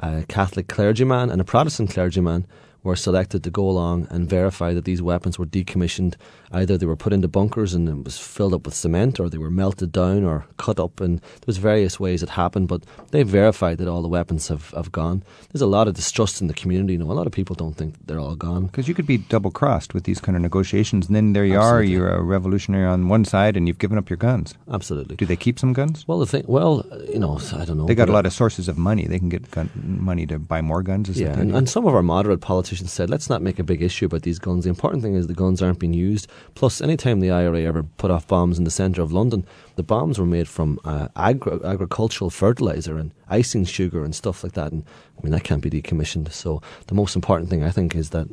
a 0.00 0.24
Catholic 0.28 0.68
clergyman 0.68 1.30
and 1.30 1.40
a 1.40 1.44
Protestant 1.44 1.90
clergyman 1.90 2.46
were 2.82 2.96
selected 2.96 3.44
to 3.44 3.50
go 3.50 3.68
along 3.68 4.08
and 4.10 4.28
verify 4.28 4.74
that 4.74 4.84
these 4.84 5.02
weapons 5.02 5.38
were 5.38 5.46
decommissioned. 5.46 6.14
Either 6.52 6.76
they 6.76 6.86
were 6.86 6.96
put 6.96 7.12
into 7.12 7.28
bunkers 7.28 7.74
and 7.74 7.88
it 7.88 8.04
was 8.04 8.18
filled 8.18 8.54
up 8.54 8.64
with 8.64 8.74
cement, 8.74 9.20
or 9.20 9.28
they 9.28 9.38
were 9.38 9.50
melted 9.50 9.92
down 9.92 10.24
or 10.24 10.46
cut 10.56 10.78
up. 10.80 11.00
And 11.00 11.18
there 11.20 11.46
was 11.46 11.58
various 11.58 11.98
ways 12.00 12.22
it 12.22 12.30
happened, 12.30 12.68
but 12.68 12.84
they 13.10 13.22
verified 13.22 13.78
that 13.78 13.88
all 13.88 14.02
the 14.02 14.08
weapons 14.08 14.48
have, 14.48 14.70
have 14.70 14.92
gone. 14.92 15.22
There's 15.52 15.62
a 15.62 15.66
lot 15.66 15.88
of 15.88 15.94
distrust 15.94 16.40
in 16.40 16.46
the 16.46 16.54
community. 16.54 16.94
You 16.94 16.98
know, 16.98 17.10
a 17.10 17.12
lot 17.12 17.26
of 17.26 17.32
people 17.32 17.54
don't 17.54 17.76
think 17.76 17.94
they're 18.06 18.20
all 18.20 18.34
gone. 18.34 18.66
Because 18.66 18.88
you 18.88 18.94
could 18.94 19.06
be 19.06 19.18
double 19.18 19.50
crossed 19.50 19.94
with 19.94 20.04
these 20.04 20.20
kind 20.20 20.36
of 20.36 20.42
negotiations, 20.42 21.06
and 21.06 21.16
then 21.16 21.32
there 21.32 21.44
you 21.44 21.58
Absolutely. 21.58 21.86
are. 21.86 21.98
You're 21.98 22.08
a 22.10 22.22
revolutionary 22.22 22.86
on 22.86 23.08
one 23.08 23.24
side, 23.24 23.56
and 23.56 23.68
you've 23.68 23.78
given 23.78 23.98
up 23.98 24.10
your 24.10 24.16
guns. 24.16 24.54
Absolutely. 24.70 25.16
Do 25.16 25.26
they 25.26 25.36
keep 25.36 25.58
some 25.58 25.72
guns? 25.72 26.06
Well, 26.08 26.18
the 26.18 26.26
thing, 26.26 26.44
well, 26.46 26.84
you 27.08 27.18
know, 27.18 27.38
I 27.54 27.64
don't 27.64 27.78
know. 27.78 27.86
They 27.86 27.94
got 27.94 28.08
a 28.08 28.12
uh, 28.12 28.14
lot 28.14 28.26
of 28.26 28.32
sources 28.32 28.68
of 28.68 28.78
money. 28.78 29.06
They 29.06 29.18
can 29.18 29.28
get 29.28 29.50
gun, 29.50 29.70
money 29.74 30.26
to 30.26 30.38
buy 30.38 30.60
more 30.60 30.82
guns. 30.82 31.08
yeah, 31.18 31.38
and, 31.38 31.54
and 31.54 31.68
some 31.68 31.86
of 31.86 31.94
our 31.94 32.02
moderate 32.02 32.40
politicians 32.40 32.62
politicians 32.62 32.92
said, 32.92 33.10
let's 33.10 33.28
not 33.28 33.42
make 33.42 33.58
a 33.58 33.64
big 33.64 33.82
issue 33.82 34.06
about 34.06 34.22
these 34.22 34.38
guns. 34.38 34.64
The 34.64 34.70
important 34.70 35.02
thing 35.02 35.14
is 35.14 35.26
the 35.26 35.34
guns 35.34 35.60
aren't 35.60 35.78
being 35.78 35.94
used. 35.94 36.28
Plus, 36.54 36.80
anytime 36.80 37.20
the 37.20 37.30
IRA 37.30 37.62
ever 37.62 37.82
put 37.82 38.10
off 38.10 38.26
bombs 38.26 38.58
in 38.58 38.64
the 38.64 38.70
centre 38.70 39.02
of 39.02 39.12
London, 39.12 39.46
the 39.76 39.82
bombs 39.82 40.18
were 40.18 40.26
made 40.26 40.48
from 40.48 40.78
uh, 40.84 41.08
agri- 41.16 41.60
agricultural 41.64 42.30
fertiliser 42.30 42.98
and 42.98 43.12
icing 43.28 43.64
sugar 43.64 44.04
and 44.04 44.14
stuff 44.14 44.44
like 44.44 44.52
that. 44.52 44.72
And 44.72 44.84
I 45.18 45.22
mean, 45.22 45.32
that 45.32 45.44
can't 45.44 45.62
be 45.62 45.70
decommissioned. 45.70 46.32
So, 46.32 46.60
the 46.86 46.94
most 46.94 47.16
important 47.16 47.50
thing, 47.50 47.62
I 47.64 47.70
think, 47.70 47.94
is 47.94 48.10
that 48.10 48.28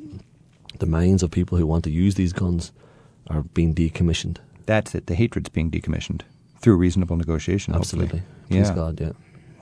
the 0.79 0.85
minds 0.85 1.23
of 1.23 1.31
people 1.31 1.57
who 1.57 1.65
want 1.65 1.83
to 1.85 1.91
use 1.91 2.15
these 2.15 2.33
guns 2.33 2.71
are 3.27 3.43
being 3.43 3.73
decommissioned. 3.73 4.37
That's 4.65 4.95
it. 4.95 5.07
The 5.07 5.15
hatred's 5.15 5.49
being 5.49 5.71
decommissioned 5.71 6.21
through 6.59 6.77
reasonable 6.77 7.17
negotiation. 7.17 7.73
Absolutely. 7.73 8.19
Hopefully. 8.19 8.35
Please 8.49 8.69
yeah. 8.69 8.75
God, 8.75 8.99
yeah. 8.99 9.11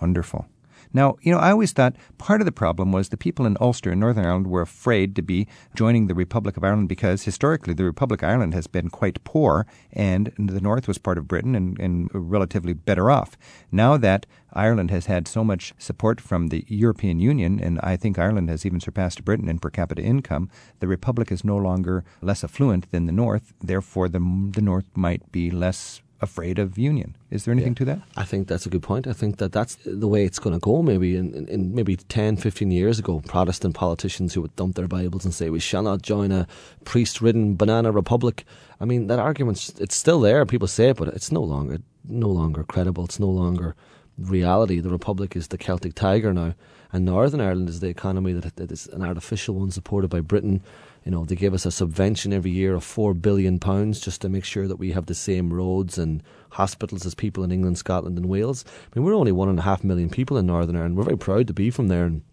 Wonderful. 0.01 0.47
Now, 0.93 1.17
you 1.21 1.31
know, 1.31 1.39
I 1.39 1.51
always 1.51 1.71
thought 1.71 1.95
part 2.17 2.41
of 2.41 2.45
the 2.45 2.51
problem 2.51 2.91
was 2.91 3.09
the 3.09 3.17
people 3.17 3.45
in 3.45 3.57
Ulster 3.59 3.91
in 3.91 3.99
Northern 3.99 4.25
Ireland 4.25 4.47
were 4.47 4.61
afraid 4.61 5.15
to 5.15 5.21
be 5.21 5.47
joining 5.75 6.07
the 6.07 6.15
Republic 6.15 6.57
of 6.57 6.63
Ireland 6.63 6.89
because 6.89 7.23
historically 7.23 7.73
the 7.73 7.83
Republic 7.83 8.21
of 8.21 8.29
Ireland 8.29 8.53
has 8.53 8.67
been 8.67 8.89
quite 8.89 9.23
poor 9.23 9.65
and 9.91 10.31
the 10.37 10.61
North 10.61 10.87
was 10.87 10.97
part 10.97 11.17
of 11.17 11.27
Britain 11.27 11.55
and, 11.55 11.79
and 11.79 12.09
relatively 12.13 12.73
better 12.73 13.11
off. 13.11 13.37
Now 13.71 13.97
that 13.97 14.25
Ireland 14.53 14.91
has 14.91 15.05
had 15.05 15.27
so 15.27 15.43
much 15.43 15.73
support 15.77 16.19
from 16.19 16.47
the 16.47 16.65
European 16.67 17.19
Union, 17.19 17.59
and 17.59 17.79
I 17.83 17.95
think 17.95 18.17
Ireland 18.17 18.49
has 18.49 18.65
even 18.65 18.79
surpassed 18.79 19.25
Britain 19.25 19.49
in 19.49 19.59
per 19.59 19.69
capita 19.69 20.01
income, 20.01 20.49
the 20.79 20.87
Republic 20.87 21.31
is 21.31 21.43
no 21.43 21.57
longer 21.57 22.03
less 22.21 22.43
affluent 22.43 22.89
than 22.91 23.05
the 23.05 23.11
North. 23.11 23.53
Therefore, 23.61 24.09
the, 24.09 24.19
the 24.53 24.61
North 24.61 24.85
might 24.95 25.31
be 25.31 25.51
less 25.51 26.01
afraid 26.21 26.57
of 26.57 26.77
union. 26.77 27.15
Is 27.29 27.45
there 27.45 27.51
anything 27.51 27.73
yeah. 27.73 27.77
to 27.77 27.85
that? 27.85 28.01
I 28.15 28.23
think 28.23 28.47
that's 28.47 28.65
a 28.65 28.69
good 28.69 28.81
point. 28.81 29.05
I 29.07 29.13
think 29.13 29.37
that 29.37 29.51
that's 29.51 29.77
the 29.85 30.07
way 30.07 30.25
it's 30.25 30.39
going 30.39 30.55
to 30.55 30.59
go. 30.59 30.81
Maybe 30.81 31.15
in, 31.15 31.33
in, 31.33 31.47
in, 31.47 31.75
maybe 31.75 31.95
10, 31.95 32.37
15 32.37 32.71
years 32.71 32.97
ago, 32.97 33.21
Protestant 33.27 33.75
politicians 33.75 34.33
who 34.33 34.41
would 34.41 34.55
dump 34.55 34.75
their 34.75 34.87
Bibles 34.87 35.25
and 35.25 35.33
say 35.33 35.49
we 35.49 35.59
shall 35.59 35.83
not 35.83 36.01
join 36.01 36.31
a 36.31 36.47
priest-ridden 36.85 37.55
banana 37.55 37.91
republic. 37.91 38.45
I 38.79 38.85
mean, 38.85 39.07
that 39.07 39.19
argument 39.19 39.73
it's 39.79 39.95
still 39.95 40.19
there. 40.19 40.45
People 40.45 40.67
say 40.67 40.89
it, 40.89 40.97
but 40.97 41.09
it's 41.09 41.31
no 41.31 41.43
longer 41.43 41.79
no 42.09 42.29
longer 42.29 42.63
credible. 42.63 43.05
It's 43.05 43.19
no 43.19 43.27
longer 43.29 43.75
reality. 44.17 44.79
The 44.79 44.89
republic 44.89 45.35
is 45.35 45.49
the 45.49 45.57
Celtic 45.57 45.93
tiger 45.93 46.33
now, 46.33 46.55
and 46.91 47.05
Northern 47.05 47.41
Ireland 47.41 47.69
is 47.69 47.79
the 47.79 47.89
economy 47.89 48.33
that, 48.33 48.55
that 48.55 48.71
is 48.71 48.87
an 48.87 49.03
artificial 49.03 49.55
one 49.55 49.71
supported 49.71 50.09
by 50.09 50.21
Britain 50.21 50.61
you 51.07 51.11
know, 51.11 51.23
they 51.23 51.37
give 51.37 51.53
us 51.53 51.65
a 51.65 51.71
subvention 51.71 52.33
every 52.33 52.51
year 52.51 52.75
of 52.75 52.83
four 52.83 53.13
billion 53.13 53.59
pounds 53.59 54.01
just 54.01 54.19
to 54.19 54.27
make 54.27 54.43
sure 54.43 54.67
that 54.67 54.75
we 54.75 54.91
have 54.91 55.05
the 55.05 55.15
same 55.15 55.53
roads 55.53 55.97
and 55.97 56.21
hospitals 56.49 57.05
as 57.05 57.15
people 57.15 57.45
in 57.45 57.51
England, 57.53 57.77
Scotland, 57.77 58.17
and 58.17 58.27
Wales. 58.27 58.65
I 58.67 58.99
mean, 58.99 59.05
we're 59.05 59.15
only 59.15 59.31
one 59.31 59.47
and 59.47 59.57
a 59.57 59.61
half 59.61 59.85
million 59.85 60.09
people 60.09 60.35
in 60.35 60.45
Northern 60.45 60.75
Ireland. 60.75 60.97
We're 60.97 61.05
very 61.05 61.17
proud 61.17 61.47
to 61.47 61.53
be 61.53 61.69
from 61.69 61.87
there, 61.87 62.03
and 62.03 62.23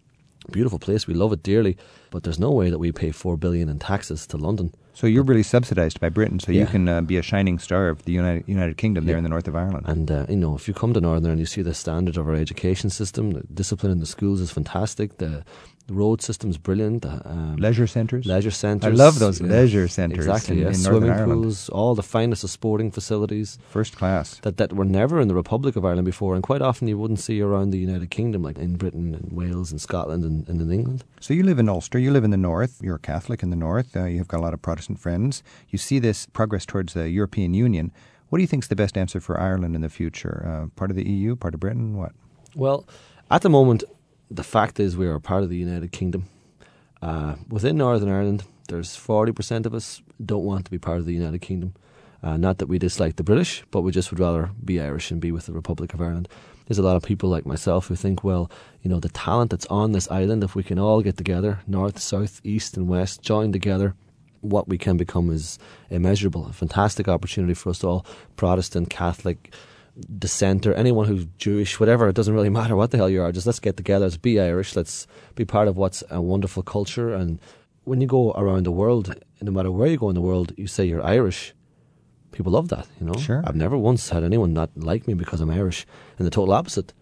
beautiful 0.51 0.77
place. 0.77 1.07
We 1.07 1.13
love 1.13 1.31
it 1.31 1.41
dearly, 1.41 1.77
but 2.11 2.23
there's 2.23 2.37
no 2.37 2.51
way 2.51 2.69
that 2.69 2.77
we 2.77 2.91
pay 2.91 3.11
four 3.11 3.37
billion 3.37 3.69
in 3.69 3.79
taxes 3.79 4.27
to 4.27 4.37
London. 4.37 4.73
So 4.93 5.07
you're 5.07 5.23
really 5.23 5.43
subsidised 5.43 6.01
by 6.01 6.09
Britain, 6.09 6.41
so 6.41 6.51
yeah. 6.51 6.61
you 6.61 6.67
can 6.67 6.89
uh, 6.89 6.99
be 6.99 7.15
a 7.15 7.21
shining 7.21 7.59
star 7.59 7.87
of 7.87 8.03
the 8.03 8.11
United, 8.11 8.43
United 8.45 8.75
Kingdom 8.75 9.05
yeah. 9.05 9.11
there 9.11 9.17
in 9.17 9.23
the 9.23 9.29
north 9.29 9.47
of 9.47 9.55
Ireland. 9.55 9.85
And 9.87 10.11
uh, 10.11 10.25
you 10.27 10.35
know, 10.35 10.53
if 10.53 10.67
you 10.67 10.73
come 10.73 10.93
to 10.93 11.01
Northern 11.01 11.31
and 11.31 11.39
you 11.39 11.45
see 11.45 11.61
the 11.61 11.73
standard 11.73 12.17
of 12.17 12.27
our 12.27 12.35
education 12.35 12.89
system, 12.89 13.31
the 13.31 13.43
discipline 13.53 13.91
in 13.91 13.99
the 13.99 14.05
schools 14.05 14.41
is 14.41 14.51
fantastic. 14.51 15.17
The 15.17 15.45
the 15.87 15.93
road 15.93 16.21
system's 16.21 16.57
brilliant. 16.57 17.05
Uh, 17.05 17.19
um, 17.25 17.55
leisure 17.57 17.87
centres? 17.87 18.25
Leisure 18.25 18.51
centres. 18.51 18.99
I 18.99 19.03
love 19.03 19.19
those 19.19 19.39
yeah. 19.39 19.47
leisure 19.47 19.87
centres. 19.87 20.25
Exactly, 20.25 20.57
in, 20.57 20.61
yeah. 20.63 20.67
in 20.69 20.75
Swimming 20.75 21.11
Ireland. 21.11 21.43
pools, 21.43 21.69
all 21.69 21.93
the 21.95 22.03
finest 22.03 22.43
of 22.43 22.49
sporting 22.49 22.91
facilities. 22.91 23.59
First 23.69 23.95
class. 23.95 24.39
That, 24.39 24.57
that 24.57 24.73
were 24.73 24.85
never 24.85 25.19
in 25.19 25.27
the 25.27 25.35
Republic 25.35 25.75
of 25.75 25.85
Ireland 25.85 26.05
before, 26.05 26.33
and 26.33 26.43
quite 26.43 26.61
often 26.61 26.87
you 26.87 26.97
wouldn't 26.97 27.19
see 27.19 27.41
around 27.41 27.69
the 27.71 27.77
United 27.77 28.09
Kingdom, 28.09 28.41
like 28.41 28.57
in 28.57 28.77
Britain 28.77 29.13
and 29.13 29.31
Wales 29.31 29.71
and 29.71 29.79
Scotland 29.79 30.23
and, 30.23 30.47
and 30.49 30.59
in 30.59 30.71
England. 30.71 31.03
So 31.19 31.33
you 31.33 31.43
live 31.43 31.59
in 31.59 31.69
Ulster, 31.69 31.99
you 31.99 32.11
live 32.11 32.23
in 32.23 32.31
the 32.31 32.37
north, 32.37 32.81
you're 32.81 32.95
a 32.95 32.99
Catholic 32.99 33.43
in 33.43 33.51
the 33.51 33.55
north, 33.55 33.95
uh, 33.95 34.05
you've 34.05 34.27
got 34.27 34.39
a 34.39 34.43
lot 34.43 34.53
of 34.53 34.61
Protestant 34.61 34.99
friends. 34.99 35.43
You 35.69 35.77
see 35.77 35.99
this 35.99 36.25
progress 36.25 36.65
towards 36.65 36.93
the 36.93 37.09
European 37.09 37.53
Union. 37.53 37.91
What 38.29 38.39
do 38.39 38.41
you 38.41 38.47
think 38.47 38.63
is 38.63 38.69
the 38.69 38.75
best 38.75 38.97
answer 38.97 39.19
for 39.19 39.39
Ireland 39.39 39.75
in 39.75 39.81
the 39.81 39.89
future? 39.89 40.43
Uh, 40.45 40.67
part 40.75 40.89
of 40.89 40.97
the 40.97 41.07
EU, 41.07 41.35
part 41.35 41.53
of 41.53 41.59
Britain, 41.59 41.95
what? 41.95 42.11
Well, 42.55 42.85
at 43.29 43.41
the 43.41 43.49
moment, 43.49 43.83
the 44.29 44.43
fact 44.43 44.79
is 44.79 44.97
we 44.97 45.07
are 45.07 45.19
part 45.19 45.43
of 45.43 45.49
the 45.49 45.57
United 45.57 45.91
Kingdom 45.91 46.27
uh, 47.05 47.35
within 47.49 47.77
Northern 47.77 48.09
Ireland, 48.09 48.43
there's 48.67 48.97
40% 48.97 49.67
of 49.67 49.75
us 49.75 50.01
don't 50.23 50.43
want 50.43 50.65
to 50.65 50.71
be 50.71 50.79
part 50.79 50.97
of 50.97 51.05
the 51.05 51.13
United 51.13 51.39
Kingdom. 51.39 51.75
Uh, 52.23 52.35
not 52.35 52.57
that 52.57 52.65
we 52.65 52.79
dislike 52.79 53.17
the 53.17 53.23
British, 53.23 53.63
but 53.69 53.81
we 53.81 53.91
just 53.91 54.09
would 54.09 54.19
rather 54.19 54.49
be 54.63 54.81
Irish 54.81 55.11
and 55.11 55.21
be 55.21 55.31
with 55.31 55.45
the 55.45 55.53
Republic 55.53 55.93
of 55.93 56.01
Ireland. 56.01 56.27
There's 56.65 56.79
a 56.79 56.83
lot 56.83 56.95
of 56.95 57.03
people 57.03 57.29
like 57.29 57.45
myself 57.45 57.87
who 57.87 57.95
think, 57.95 58.23
well, 58.23 58.49
you 58.81 58.89
know, 58.89 58.99
the 58.99 59.09
talent 59.09 59.51
that's 59.51 59.67
on 59.67 59.91
this 59.91 60.09
island, 60.09 60.43
if 60.43 60.55
we 60.55 60.63
can 60.63 60.79
all 60.79 61.03
get 61.03 61.17
together, 61.17 61.59
north, 61.67 61.99
south, 61.99 62.41
east, 62.43 62.75
and 62.75 62.87
west, 62.87 63.21
join 63.21 63.51
together, 63.51 63.93
what 64.41 64.67
we 64.67 64.79
can 64.79 64.97
become 64.97 65.29
is 65.29 65.59
immeasurable. 65.91 66.47
A 66.47 66.53
fantastic 66.53 67.07
opportunity 67.07 67.53
for 67.53 67.69
us 67.69 67.83
all, 67.83 68.03
Protestant, 68.35 68.89
Catholic, 68.89 69.53
dissenter, 70.17 70.73
anyone 70.73 71.07
who's 71.07 71.25
Jewish, 71.37 71.79
whatever, 71.79 72.07
it 72.07 72.15
doesn't 72.15 72.33
really 72.33 72.49
matter 72.61 72.75
what 72.75 72.91
the 72.91 72.97
hell 72.97 73.09
you 73.09 73.21
are. 73.21 73.31
Just 73.31 73.45
let's 73.45 73.59
get 73.59 73.77
together, 73.77 74.05
let's 74.05 74.17
be 74.17 74.39
Irish, 74.39 74.75
let's 74.75 75.07
be 75.35 75.45
part 75.45 75.67
of 75.67 75.77
what's 75.77 76.03
a 76.09 76.21
wonderful 76.21 76.63
culture. 76.63 77.13
And 77.13 77.39
when 77.83 78.01
you 78.01 78.07
go 78.07 78.31
around 78.33 78.65
the 78.65 78.71
world, 78.71 79.13
no 79.41 79.51
matter 79.51 79.71
where 79.71 79.87
you 79.87 79.97
go 79.97 80.09
in 80.09 80.15
the 80.15 80.21
world, 80.21 80.53
you 80.57 80.67
say 80.67 80.85
you're 80.85 81.05
Irish. 81.05 81.53
People 82.31 82.51
love 82.51 82.67
that, 82.67 82.87
you 82.99 83.05
know. 83.05 83.17
Sure. 83.17 83.41
I've 83.45 83.55
never 83.55 83.77
once 83.77 84.09
had 84.09 84.23
anyone 84.23 84.53
not 84.53 84.69
like 84.75 85.07
me 85.07 85.13
because 85.13 85.39
I'm 85.39 85.49
Irish, 85.49 85.85
and 86.17 86.27
the 86.27 86.31
total 86.31 86.53
opposite. 86.53 86.93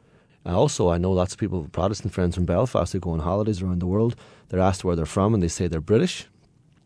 And 0.46 0.56
also, 0.56 0.90
I 0.90 1.00
know 1.00 1.12
lots 1.12 1.34
of 1.34 1.40
people, 1.40 1.68
Protestant 1.72 2.14
friends 2.14 2.36
from 2.36 2.46
Belfast, 2.46 2.94
who 2.94 3.00
go 3.00 3.12
on 3.12 3.20
holidays 3.20 3.62
around 3.62 3.80
the 3.80 3.88
world. 3.88 4.16
They're 4.50 4.60
asked 4.60 4.84
where 4.84 4.96
they're 4.96 5.06
from, 5.08 5.34
and 5.34 5.42
they 5.42 5.48
say 5.48 5.68
they're 5.68 5.82
British. 5.82 6.28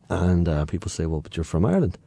And 0.10 0.48
uh, 0.48 0.66
people 0.66 0.90
say, 0.90 1.06
"Well, 1.06 1.20
but 1.20 1.36
you're 1.36 1.44
from 1.44 1.66
Ireland. 1.66 1.98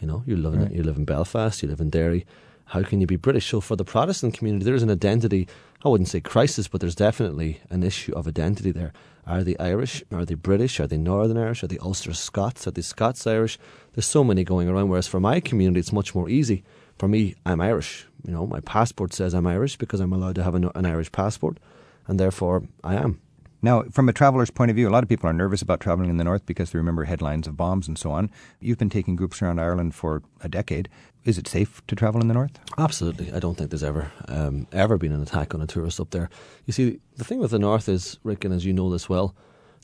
You 0.00 0.06
know, 0.06 0.22
you 0.26 0.36
live 0.36 0.54
in 0.54 0.62
right. 0.62 0.72
you 0.72 0.84
live 0.84 0.96
in 0.96 1.04
Belfast, 1.04 1.60
you 1.60 1.68
live 1.68 1.80
in 1.80 1.90
Derry 1.90 2.24
how 2.70 2.84
can 2.84 3.00
you 3.00 3.06
be 3.06 3.16
British? 3.16 3.48
So 3.48 3.60
for 3.60 3.74
the 3.74 3.84
Protestant 3.84 4.34
community, 4.34 4.64
there 4.64 4.76
is 4.76 4.84
an 4.84 4.90
identity, 4.90 5.48
I 5.84 5.88
wouldn't 5.88 6.08
say 6.08 6.20
crisis, 6.20 6.68
but 6.68 6.80
there's 6.80 6.94
definitely 6.94 7.60
an 7.68 7.82
issue 7.82 8.12
of 8.14 8.28
identity 8.28 8.70
there. 8.70 8.92
Are 9.26 9.42
they 9.42 9.56
Irish? 9.58 10.04
Are 10.12 10.24
they 10.24 10.34
British? 10.34 10.78
Are 10.78 10.86
they 10.86 10.96
Northern 10.96 11.36
Irish? 11.36 11.64
Are 11.64 11.66
they 11.66 11.78
Ulster 11.78 12.12
Scots? 12.12 12.68
Are 12.68 12.70
they 12.70 12.82
Scots 12.82 13.26
Irish? 13.26 13.58
There's 13.94 14.06
so 14.06 14.22
many 14.22 14.44
going 14.44 14.68
around. 14.68 14.88
Whereas 14.88 15.08
for 15.08 15.18
my 15.18 15.40
community, 15.40 15.80
it's 15.80 15.92
much 15.92 16.14
more 16.14 16.28
easy. 16.28 16.62
For 16.96 17.08
me, 17.08 17.34
I'm 17.44 17.60
Irish. 17.60 18.06
You 18.24 18.32
know, 18.32 18.46
my 18.46 18.60
passport 18.60 19.14
says 19.14 19.34
I'm 19.34 19.48
Irish 19.48 19.76
because 19.76 19.98
I'm 19.98 20.12
allowed 20.12 20.36
to 20.36 20.44
have 20.44 20.54
an, 20.54 20.70
an 20.76 20.86
Irish 20.86 21.10
passport, 21.10 21.58
and 22.06 22.20
therefore 22.20 22.62
I 22.84 22.94
am. 22.94 23.20
Now, 23.62 23.82
from 23.90 24.08
a 24.08 24.12
traveler's 24.12 24.50
point 24.50 24.70
of 24.70 24.76
view, 24.76 24.88
a 24.88 24.90
lot 24.90 25.02
of 25.02 25.08
people 25.08 25.28
are 25.28 25.32
nervous 25.32 25.60
about 25.60 25.80
traveling 25.80 26.08
in 26.10 26.16
the 26.16 26.24
north 26.24 26.46
because 26.46 26.70
they 26.70 26.78
remember 26.78 27.04
headlines 27.04 27.46
of 27.46 27.56
bombs 27.56 27.88
and 27.88 27.98
so 27.98 28.10
on. 28.10 28.30
You've 28.60 28.78
been 28.78 28.90
taking 28.90 29.16
groups 29.16 29.42
around 29.42 29.60
Ireland 29.60 29.94
for 29.94 30.22
a 30.42 30.48
decade. 30.48 30.88
Is 31.24 31.36
it 31.36 31.46
safe 31.46 31.82
to 31.86 31.94
travel 31.94 32.20
in 32.20 32.28
the 32.28 32.34
north? 32.34 32.58
Absolutely. 32.78 33.32
I 33.32 33.38
don't 33.38 33.56
think 33.56 33.70
there's 33.70 33.82
ever 33.82 34.10
um, 34.28 34.66
ever 34.72 34.96
been 34.96 35.12
an 35.12 35.22
attack 35.22 35.54
on 35.54 35.60
a 35.60 35.66
tourist 35.66 36.00
up 36.00 36.10
there. 36.10 36.30
You 36.64 36.72
see, 36.72 37.00
the 37.16 37.24
thing 37.24 37.40
with 37.40 37.50
the 37.50 37.58
north 37.58 37.88
is, 37.88 38.18
Rick, 38.24 38.44
and 38.44 38.54
as 38.54 38.64
you 38.64 38.72
know 38.72 38.90
this 38.90 39.08
well, 39.08 39.34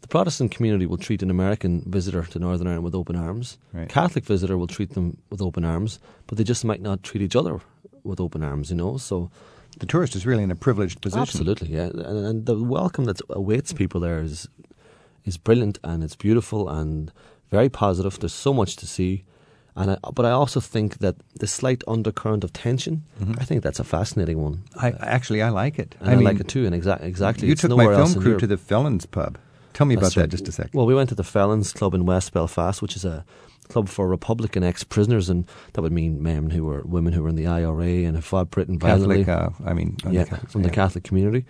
the 0.00 0.08
Protestant 0.08 0.50
community 0.50 0.86
will 0.86 0.98
treat 0.98 1.22
an 1.22 1.30
American 1.30 1.82
visitor 1.86 2.22
to 2.22 2.38
Northern 2.38 2.66
Ireland 2.66 2.84
with 2.84 2.94
open 2.94 3.16
arms. 3.16 3.58
Right. 3.72 3.88
Catholic 3.88 4.24
visitor 4.24 4.56
will 4.56 4.66
treat 4.66 4.94
them 4.94 5.18
with 5.30 5.42
open 5.42 5.64
arms, 5.64 5.98
but 6.26 6.38
they 6.38 6.44
just 6.44 6.64
might 6.64 6.80
not 6.80 7.02
treat 7.02 7.22
each 7.22 7.36
other 7.36 7.60
with 8.02 8.20
open 8.20 8.42
arms. 8.42 8.70
You 8.70 8.76
know, 8.76 8.96
so 8.96 9.30
the 9.78 9.86
tourist 9.86 10.16
is 10.16 10.26
really 10.26 10.42
in 10.42 10.50
a 10.50 10.56
privileged 10.56 11.00
position. 11.00 11.22
Absolutely, 11.22 11.68
yeah, 11.68 11.86
and, 11.86 12.26
and 12.26 12.46
the 12.46 12.58
welcome 12.62 13.04
that 13.04 13.20
awaits 13.30 13.72
people 13.72 14.00
there 14.00 14.20
is 14.20 14.48
is 15.24 15.36
brilliant 15.36 15.78
and 15.82 16.02
it's 16.04 16.16
beautiful 16.16 16.68
and 16.68 17.12
very 17.50 17.68
positive. 17.68 18.18
There's 18.18 18.32
so 18.32 18.52
much 18.52 18.76
to 18.76 18.86
see. 18.86 19.24
And 19.78 19.90
I, 19.90 19.98
but 20.14 20.24
I 20.24 20.30
also 20.30 20.58
think 20.58 20.98
that 20.98 21.16
the 21.34 21.46
slight 21.46 21.84
undercurrent 21.86 22.44
of 22.44 22.52
tension, 22.54 23.04
mm-hmm. 23.20 23.34
I 23.38 23.44
think 23.44 23.62
that's 23.62 23.78
a 23.78 23.84
fascinating 23.84 24.42
one. 24.42 24.62
I 24.76 24.92
actually 25.00 25.42
I 25.42 25.50
like 25.50 25.78
it. 25.78 25.96
I, 26.00 26.12
I 26.12 26.14
mean, 26.14 26.24
like 26.24 26.40
it 26.40 26.48
too, 26.48 26.64
and 26.64 26.74
exa- 26.74 27.02
exactly. 27.02 27.48
You 27.48 27.52
it's 27.52 27.60
took 27.60 27.76
my 27.76 27.84
film 27.84 28.14
crew 28.22 28.38
to 28.38 28.46
the 28.46 28.56
Felons 28.56 29.04
pub. 29.04 29.36
Tell 29.74 29.86
me 29.86 29.94
that's 29.96 30.16
about 30.16 30.22
that 30.22 30.30
just 30.30 30.48
a 30.48 30.52
second. 30.52 30.72
Well, 30.72 30.86
we 30.86 30.94
went 30.94 31.10
to 31.10 31.14
the 31.14 31.24
Felons 31.24 31.74
Club 31.74 31.92
in 31.92 32.06
West 32.06 32.32
Belfast, 32.32 32.80
which 32.80 32.96
is 32.96 33.04
a 33.04 33.26
club 33.68 33.88
for 33.88 34.08
Republican 34.08 34.62
ex-prisoners, 34.62 35.28
and 35.28 35.46
that 35.72 35.82
would 35.82 35.92
mean 35.92 36.22
men 36.22 36.50
who 36.50 36.64
were 36.64 36.82
women 36.84 37.12
who 37.12 37.22
were 37.22 37.28
in 37.28 37.36
the 37.36 37.46
IRA 37.46 38.04
and 38.06 38.16
have 38.16 38.24
fought 38.24 38.50
Britain 38.50 38.78
violently. 38.78 39.24
Catholic, 39.24 39.66
uh, 39.66 39.68
I 39.68 39.74
mean, 39.74 39.96
yeah, 40.10 40.24
from 40.24 40.62
yeah. 40.62 40.68
the 40.68 40.74
Catholic 40.74 41.04
community. 41.04 41.44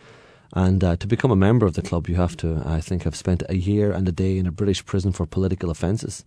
And 0.52 0.82
uh, 0.82 0.96
to 0.96 1.06
become 1.06 1.30
a 1.30 1.36
member 1.36 1.66
of 1.66 1.74
the 1.74 1.82
club, 1.82 2.08
you 2.08 2.14
have 2.16 2.36
to, 2.38 2.62
I 2.64 2.80
think, 2.80 3.02
have 3.02 3.16
spent 3.16 3.42
a 3.48 3.56
year 3.56 3.92
and 3.92 4.08
a 4.08 4.12
day 4.12 4.38
in 4.38 4.46
a 4.46 4.52
British 4.52 4.84
prison 4.84 5.12
for 5.12 5.26
political 5.26 5.70
offences. 5.70 6.24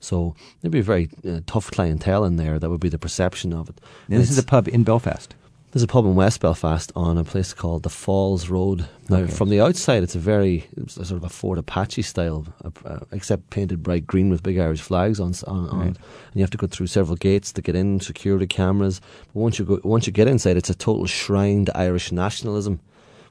So 0.00 0.34
there'd 0.60 0.72
be 0.72 0.78
a 0.78 0.82
very 0.82 1.10
uh, 1.28 1.40
tough 1.46 1.70
clientele 1.70 2.24
in 2.24 2.36
there. 2.36 2.58
That 2.58 2.70
would 2.70 2.80
be 2.80 2.88
the 2.88 2.98
perception 2.98 3.52
of 3.52 3.68
it. 3.68 3.80
this 4.08 4.30
is 4.30 4.38
a 4.38 4.42
pub 4.42 4.68
in 4.68 4.84
Belfast. 4.84 5.34
There's 5.70 5.82
a 5.82 5.86
pub 5.86 6.06
in 6.06 6.14
West 6.14 6.40
Belfast 6.40 6.90
on 6.96 7.18
a 7.18 7.24
place 7.24 7.52
called 7.52 7.82
the 7.82 7.90
Falls 7.90 8.48
Road. 8.48 8.88
Now, 9.10 9.18
okay. 9.18 9.32
from 9.32 9.50
the 9.50 9.60
outside, 9.60 10.02
it's 10.02 10.14
a 10.14 10.18
very 10.18 10.66
it's 10.78 10.96
a 10.96 11.04
sort 11.04 11.18
of 11.18 11.24
a 11.24 11.28
Fort 11.28 11.58
Apache 11.58 12.02
style, 12.02 12.46
uh, 12.64 12.70
uh, 12.86 13.00
except 13.12 13.50
painted 13.50 13.82
bright 13.82 14.06
green 14.06 14.30
with 14.30 14.42
big 14.42 14.58
Irish 14.58 14.80
flags 14.80 15.20
on, 15.20 15.34
on, 15.46 15.68
on, 15.68 15.80
And 15.88 15.98
you 16.32 16.40
have 16.40 16.50
to 16.50 16.56
go 16.56 16.66
through 16.66 16.86
several 16.86 17.16
gates 17.16 17.52
to 17.52 17.60
get 17.60 17.76
in, 17.76 18.00
security 18.00 18.46
cameras. 18.46 19.02
But 19.34 19.40
once 19.40 19.58
you 19.58 19.66
go, 19.66 19.78
once 19.84 20.06
you 20.06 20.12
get 20.12 20.26
inside, 20.26 20.56
it's 20.56 20.70
a 20.70 20.74
total 20.74 21.04
shrine 21.04 21.66
to 21.66 21.76
Irish 21.76 22.12
nationalism, 22.12 22.80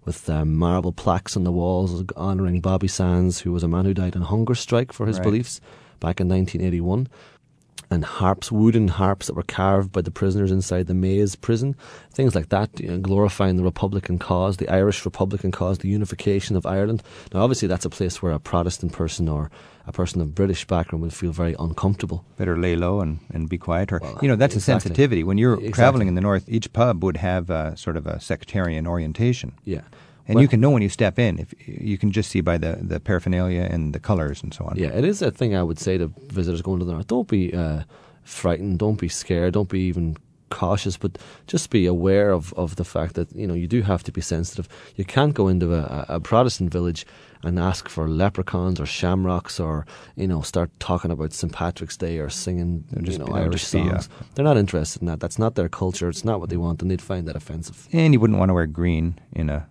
with 0.06 0.30
um, 0.30 0.56
marble 0.56 0.91
plaques 0.91 1.36
on 1.36 1.43
the 1.43 1.52
walls 1.52 2.04
honouring 2.15 2.62
Bobby 2.62 2.88
Sands, 2.88 3.39
who 3.39 3.52
was 3.52 3.63
a 3.63 3.67
man 3.67 3.86
who 3.86 3.95
died 3.95 4.15
on 4.15 4.21
hunger 4.21 4.54
strike 4.54 4.93
for 4.93 5.08
his 5.08 5.17
right. 5.17 5.23
beliefs 5.23 5.60
back 6.00 6.19
in 6.19 6.30
1981 6.30 7.08
and 7.89 8.04
harps, 8.04 8.52
wooden 8.52 8.88
harps 8.88 9.28
that 9.28 9.34
were 9.34 9.43
carved 9.43 9.91
by 9.91 10.02
the 10.02 10.12
prisoners 10.12 10.52
inside 10.52 10.88
the 10.88 10.93
Maze 10.93 11.36
prison, 11.36 11.76
things 12.12 12.36
like 12.36 12.50
that, 12.50 12.80
you 12.80 12.89
know, 12.89 12.97
glorifying 12.97 13.56
the 13.56 13.63
Republican 13.63 14.19
cause, 14.19 14.58
the 14.58 14.69
Irish 14.69 15.06
Republican 15.06 15.52
cause, 15.52 15.78
the 15.78 15.88
unification 15.88 16.56
of 16.56 16.65
Ireland. 16.65 17.02
Now, 17.34 17.41
obviously, 17.41 17.67
that's 17.67 17.86
a 17.86 17.89
place 17.89 18.21
where 18.21 18.34
a 18.34 18.39
Protestant 18.39 18.91
person 18.91 19.30
or 19.30 19.50
a 19.86 19.93
person 19.93 20.19
of 20.19 20.36
British 20.36 20.65
background 20.67 21.02
would 21.02 21.13
feel 21.13 21.32
very 21.32 21.56
uncomfortable. 21.60 22.26
Better 22.36 22.58
lay 22.58 22.76
low 22.76 23.00
and, 23.00 23.19
and 23.32 23.47
be 23.47 23.58
quiet. 23.58 23.93
Or, 23.93 24.00
well, 24.02 24.19
you 24.21 24.28
know, 24.28 24.36
that's 24.36 24.56
exactly. 24.56 24.78
a 24.78 24.82
sensitivity. 24.82 25.23
When 25.23 25.38
you're 25.38 25.54
exactly. 25.54 25.71
traveling 25.71 26.08
in 26.10 26.15
the 26.15 26.21
north, 26.21 26.43
each 26.50 26.73
pub 26.73 27.04
would 27.04 27.17
have 27.17 27.50
a, 27.50 27.78
sort 27.78 27.95
of 27.95 28.06
a 28.06 28.19
sectarian 28.19 28.86
orientation. 28.86 29.54
Yeah. 29.63 29.82
And 30.28 30.36
well, 30.36 30.42
you 30.42 30.48
can 30.48 30.60
know 30.60 30.70
when 30.70 30.82
you 30.82 30.90
step 30.90 31.18
in. 31.18 31.40
If 31.40 31.54
you 31.66 31.98
can 31.98 32.12
just 32.12 32.30
see 32.30 32.42
by 32.42 32.58
the, 32.58 32.78
the 32.82 33.00
paraphernalia 33.00 33.62
and 33.72 33.94
the 33.94 34.00
colours 34.00 34.44
and 34.44 34.54
so 34.54 34.66
on. 34.66 34.76
Yeah, 34.78 34.90
it 34.90 35.06
is 35.06 35.22
a 35.22 35.32
thing 35.32 35.56
I 35.56 35.63
would 35.63 35.80
say 35.80 35.98
to 35.98 36.12
visitors 36.28 36.62
going 36.62 36.80
to 36.80 36.86
the 36.86 36.92
north. 36.92 37.08
Don't 37.08 37.28
be 37.28 37.54
uh, 37.54 37.84
frightened. 38.24 38.80
Don't 38.80 39.00
be 39.00 39.08
scared. 39.08 39.54
Don't 39.54 39.70
be 39.70 39.82
even 39.82 40.18
cautious, 40.50 40.98
but 40.98 41.18
just 41.46 41.70
be 41.70 41.86
aware 41.86 42.32
of, 42.32 42.54
of 42.54 42.76
the 42.76 42.84
fact 42.84 43.16
that 43.16 43.34
you 43.36 43.48
know 43.48 43.54
you 43.54 43.68
do 43.68 43.82
have 43.82 44.04
to 44.04 44.12
be 44.12 44.22
sensitive. 44.22 44.68
You 44.96 45.06
can't 45.06 45.34
go 45.34 45.48
into 45.48 45.74
a, 45.74 46.06
a 46.10 46.20
Protestant 46.20 46.72
village 46.72 47.06
and 47.44 47.60
ask 47.60 47.88
for 47.88 48.10
leprechauns 48.10 48.80
or 48.80 48.86
shamrocks 48.86 49.60
or 49.60 49.86
you 50.16 50.28
know 50.28 50.42
start 50.42 50.72
talking 50.80 51.12
about 51.12 51.34
St 51.34 51.54
Patrick's 51.54 51.98
Day 51.98 52.18
or 52.20 52.30
singing 52.30 52.84
you 53.02 53.18
know 53.18 53.28
Irish 53.28 53.63
songs. 53.63 54.08
Be, 54.08 54.13
uh, 54.13 54.24
They're 54.36 54.46
not 54.46 54.58
interested 54.58 55.02
in 55.02 55.08
that. 55.08 55.20
That's 55.20 55.40
not 55.40 55.56
their 55.56 55.70
culture. 55.70 56.10
It's 56.10 56.26
not 56.26 56.40
what 56.40 56.50
they 56.50 56.58
want, 56.58 56.82
and 56.82 56.92
they'd 56.92 57.02
find 57.02 57.28
that 57.28 57.36
offensive. 57.36 57.88
And 57.92 58.13
you 58.13 58.20
wouldn't 58.20 58.40
want 58.40 58.50
to 58.50 58.54
wear 58.54 58.68
green 58.68 59.20
in 59.34 59.50
a 59.50 59.68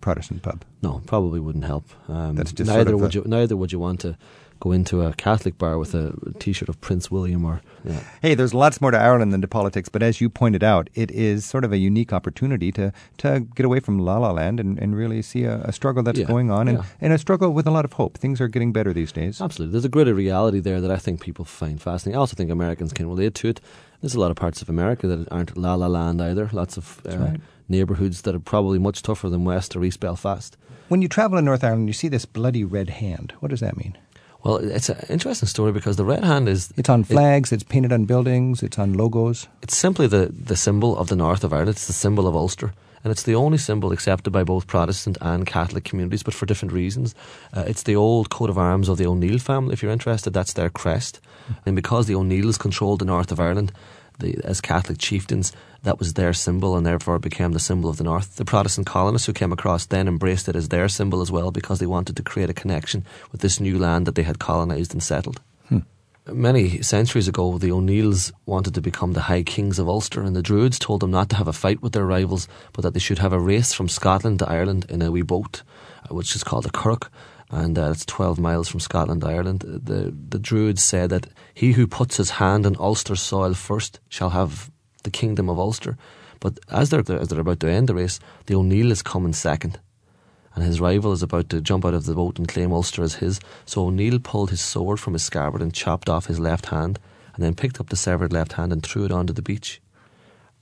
Protestant 0.00 0.42
pub. 0.42 0.64
No, 0.82 1.02
probably 1.06 1.40
wouldn't 1.40 1.64
help. 1.64 1.84
Um, 2.08 2.36
That's 2.36 2.52
just 2.52 2.68
neither 2.68 2.90
sort 2.90 2.94
of 2.94 3.00
would 3.00 3.14
you. 3.14 3.22
Neither 3.26 3.56
would 3.56 3.72
you 3.72 3.78
want 3.78 4.00
to 4.00 4.16
go 4.60 4.72
into 4.72 5.02
a 5.02 5.12
Catholic 5.14 5.56
bar 5.56 5.78
with 5.78 5.94
a 5.94 6.12
T-shirt 6.38 6.68
of 6.68 6.80
Prince 6.80 7.10
William 7.10 7.44
or. 7.44 7.60
Yeah. 7.84 8.00
Hey, 8.20 8.34
there's 8.34 8.52
lots 8.52 8.80
more 8.80 8.90
to 8.90 8.98
Ireland 8.98 9.32
than 9.32 9.40
to 9.40 9.48
politics, 9.48 9.88
but 9.88 10.02
as 10.02 10.20
you 10.20 10.28
pointed 10.28 10.64
out, 10.64 10.90
it 10.94 11.10
is 11.12 11.44
sort 11.44 11.64
of 11.64 11.72
a 11.72 11.78
unique 11.78 12.12
opportunity 12.12 12.72
to 12.72 12.92
to 13.18 13.40
get 13.54 13.64
away 13.64 13.80
from 13.80 13.98
La 13.98 14.18
La 14.18 14.32
Land 14.32 14.58
and, 14.58 14.78
and 14.78 14.96
really 14.96 15.22
see 15.22 15.44
a, 15.44 15.60
a 15.62 15.72
struggle 15.72 16.02
that's 16.02 16.18
yeah, 16.18 16.26
going 16.26 16.50
on 16.50 16.68
and, 16.68 16.78
yeah. 16.78 16.84
and 17.00 17.12
a 17.12 17.18
struggle 17.18 17.50
with 17.50 17.66
a 17.66 17.70
lot 17.70 17.84
of 17.84 17.94
hope. 17.94 18.18
Things 18.18 18.40
are 18.40 18.48
getting 18.48 18.72
better 18.72 18.92
these 18.92 19.12
days. 19.12 19.40
Absolutely, 19.40 19.72
there's 19.72 19.84
a 19.84 19.88
gritty 19.88 20.12
reality 20.12 20.60
there 20.60 20.80
that 20.80 20.90
I 20.90 20.96
think 20.96 21.20
people 21.20 21.44
find 21.44 21.80
fascinating. 21.80 22.16
I 22.16 22.20
also 22.20 22.34
think 22.34 22.50
Americans 22.50 22.92
can 22.92 23.08
relate 23.08 23.34
to 23.36 23.48
it. 23.48 23.60
There's 24.00 24.14
a 24.14 24.20
lot 24.20 24.30
of 24.30 24.36
parts 24.36 24.60
of 24.60 24.68
America 24.68 25.06
that 25.06 25.30
aren't 25.30 25.56
La 25.56 25.74
La 25.74 25.86
Land 25.86 26.20
either. 26.20 26.50
Lots 26.52 26.76
of 26.76 27.00
uh, 27.08 27.16
right. 27.16 27.40
Neighbourhoods 27.68 28.22
that 28.22 28.34
are 28.34 28.40
probably 28.40 28.78
much 28.78 29.02
tougher 29.02 29.28
than 29.28 29.44
West 29.44 29.76
or 29.76 29.84
East 29.84 30.00
Belfast. 30.00 30.56
When 30.88 31.02
you 31.02 31.08
travel 31.08 31.38
in 31.38 31.44
North 31.44 31.64
Ireland, 31.64 31.88
you 31.88 31.92
see 31.92 32.08
this 32.08 32.24
bloody 32.24 32.64
red 32.64 32.90
hand. 32.90 33.34
What 33.40 33.50
does 33.50 33.60
that 33.60 33.76
mean? 33.76 33.96
Well, 34.44 34.56
it's 34.56 34.88
an 34.88 35.04
interesting 35.08 35.48
story 35.48 35.72
because 35.72 35.96
the 35.96 36.04
red 36.04 36.24
hand 36.24 36.48
is. 36.48 36.72
It's 36.76 36.88
on 36.88 37.04
flags, 37.04 37.52
it, 37.52 37.56
it's 37.56 37.64
painted 37.64 37.92
on 37.92 38.04
buildings, 38.04 38.62
it's 38.62 38.78
on 38.78 38.94
logos. 38.94 39.48
It's 39.62 39.76
simply 39.76 40.06
the, 40.06 40.26
the 40.26 40.56
symbol 40.56 40.96
of 40.96 41.08
the 41.08 41.16
north 41.16 41.44
of 41.44 41.52
Ireland. 41.52 41.70
It's 41.70 41.86
the 41.86 41.92
symbol 41.92 42.26
of 42.26 42.36
Ulster. 42.36 42.72
And 43.04 43.12
it's 43.12 43.22
the 43.22 43.34
only 43.34 43.58
symbol 43.58 43.92
accepted 43.92 44.32
by 44.32 44.44
both 44.44 44.66
Protestant 44.66 45.18
and 45.20 45.46
Catholic 45.46 45.84
communities, 45.84 46.22
but 46.22 46.34
for 46.34 46.46
different 46.46 46.72
reasons. 46.72 47.14
Uh, 47.52 47.64
it's 47.66 47.84
the 47.84 47.96
old 47.96 48.30
coat 48.30 48.50
of 48.50 48.58
arms 48.58 48.88
of 48.88 48.98
the 48.98 49.06
O'Neill 49.06 49.38
family. 49.38 49.72
If 49.72 49.82
you're 49.82 49.92
interested, 49.92 50.32
that's 50.32 50.54
their 50.54 50.70
crest. 50.70 51.20
And 51.64 51.76
because 51.76 52.06
the 52.06 52.14
O'Neills 52.14 52.58
controlled 52.58 52.98
the 52.98 53.04
north 53.04 53.30
of 53.30 53.40
Ireland, 53.40 53.72
the, 54.18 54.38
as 54.44 54.60
Catholic 54.60 54.98
chieftains, 54.98 55.52
that 55.82 55.98
was 55.98 56.14
their 56.14 56.32
symbol 56.32 56.76
and 56.76 56.84
therefore 56.84 57.16
it 57.16 57.22
became 57.22 57.52
the 57.52 57.60
symbol 57.60 57.88
of 57.88 57.96
the 57.96 58.04
North. 58.04 58.36
The 58.36 58.44
Protestant 58.44 58.86
colonists 58.86 59.26
who 59.26 59.32
came 59.32 59.52
across 59.52 59.86
then 59.86 60.08
embraced 60.08 60.48
it 60.48 60.56
as 60.56 60.68
their 60.68 60.88
symbol 60.88 61.20
as 61.20 61.30
well 61.30 61.50
because 61.50 61.78
they 61.78 61.86
wanted 61.86 62.16
to 62.16 62.22
create 62.22 62.50
a 62.50 62.54
connection 62.54 63.04
with 63.32 63.40
this 63.40 63.60
new 63.60 63.78
land 63.78 64.06
that 64.06 64.14
they 64.14 64.22
had 64.22 64.38
colonised 64.38 64.92
and 64.92 65.02
settled. 65.02 65.40
Hmm. 65.68 65.78
Many 66.26 66.82
centuries 66.82 67.28
ago, 67.28 67.58
the 67.58 67.72
O'Neills 67.72 68.32
wanted 68.44 68.74
to 68.74 68.80
become 68.80 69.12
the 69.12 69.22
High 69.22 69.44
Kings 69.44 69.78
of 69.78 69.88
Ulster, 69.88 70.22
and 70.22 70.36
the 70.36 70.42
Druids 70.42 70.78
told 70.78 71.00
them 71.00 71.10
not 71.10 71.30
to 71.30 71.36
have 71.36 71.48
a 71.48 71.52
fight 71.52 71.80
with 71.80 71.92
their 71.92 72.04
rivals, 72.04 72.48
but 72.72 72.82
that 72.82 72.92
they 72.92 73.00
should 73.00 73.18
have 73.18 73.32
a 73.32 73.40
race 73.40 73.72
from 73.72 73.88
Scotland 73.88 74.40
to 74.40 74.48
Ireland 74.48 74.84
in 74.90 75.00
a 75.00 75.10
wee 75.10 75.22
boat, 75.22 75.62
uh, 76.04 76.14
which 76.14 76.36
is 76.36 76.44
called 76.44 76.66
a 76.66 76.70
curragh 76.70 77.08
and 77.50 77.78
uh, 77.78 77.90
it's 77.90 78.04
12 78.04 78.38
miles 78.38 78.68
from 78.68 78.80
Scotland, 78.80 79.24
Ireland. 79.24 79.60
The, 79.60 80.14
the 80.28 80.38
Druids 80.38 80.82
say 80.82 81.06
that 81.06 81.28
he 81.54 81.72
who 81.72 81.86
puts 81.86 82.18
his 82.18 82.30
hand 82.30 82.66
on 82.66 82.76
Ulster 82.78 83.16
soil 83.16 83.54
first 83.54 84.00
shall 84.08 84.30
have 84.30 84.70
the 85.02 85.10
kingdom 85.10 85.48
of 85.48 85.58
Ulster. 85.58 85.96
But 86.40 86.58
as 86.70 86.90
they're, 86.90 87.00
as 87.10 87.28
they're 87.28 87.40
about 87.40 87.60
to 87.60 87.70
end 87.70 87.88
the 87.88 87.94
race, 87.94 88.20
the 88.46 88.54
O'Neill 88.54 88.92
is 88.92 89.02
coming 89.02 89.32
second. 89.32 89.80
And 90.54 90.64
his 90.64 90.80
rival 90.80 91.12
is 91.12 91.22
about 91.22 91.48
to 91.50 91.60
jump 91.60 91.84
out 91.84 91.94
of 91.94 92.04
the 92.04 92.14
boat 92.14 92.38
and 92.38 92.46
claim 92.46 92.72
Ulster 92.72 93.02
as 93.02 93.14
his. 93.14 93.40
So 93.64 93.86
O'Neill 93.86 94.18
pulled 94.18 94.50
his 94.50 94.60
sword 94.60 95.00
from 95.00 95.14
his 95.14 95.22
scabbard 95.22 95.62
and 95.62 95.72
chopped 95.72 96.08
off 96.08 96.26
his 96.26 96.38
left 96.38 96.66
hand, 96.66 96.98
and 97.34 97.42
then 97.42 97.54
picked 97.54 97.80
up 97.80 97.88
the 97.88 97.96
severed 97.96 98.32
left 98.32 98.54
hand 98.54 98.72
and 98.72 98.82
threw 98.82 99.04
it 99.04 99.12
onto 99.12 99.32
the 99.32 99.42
beach. 99.42 99.80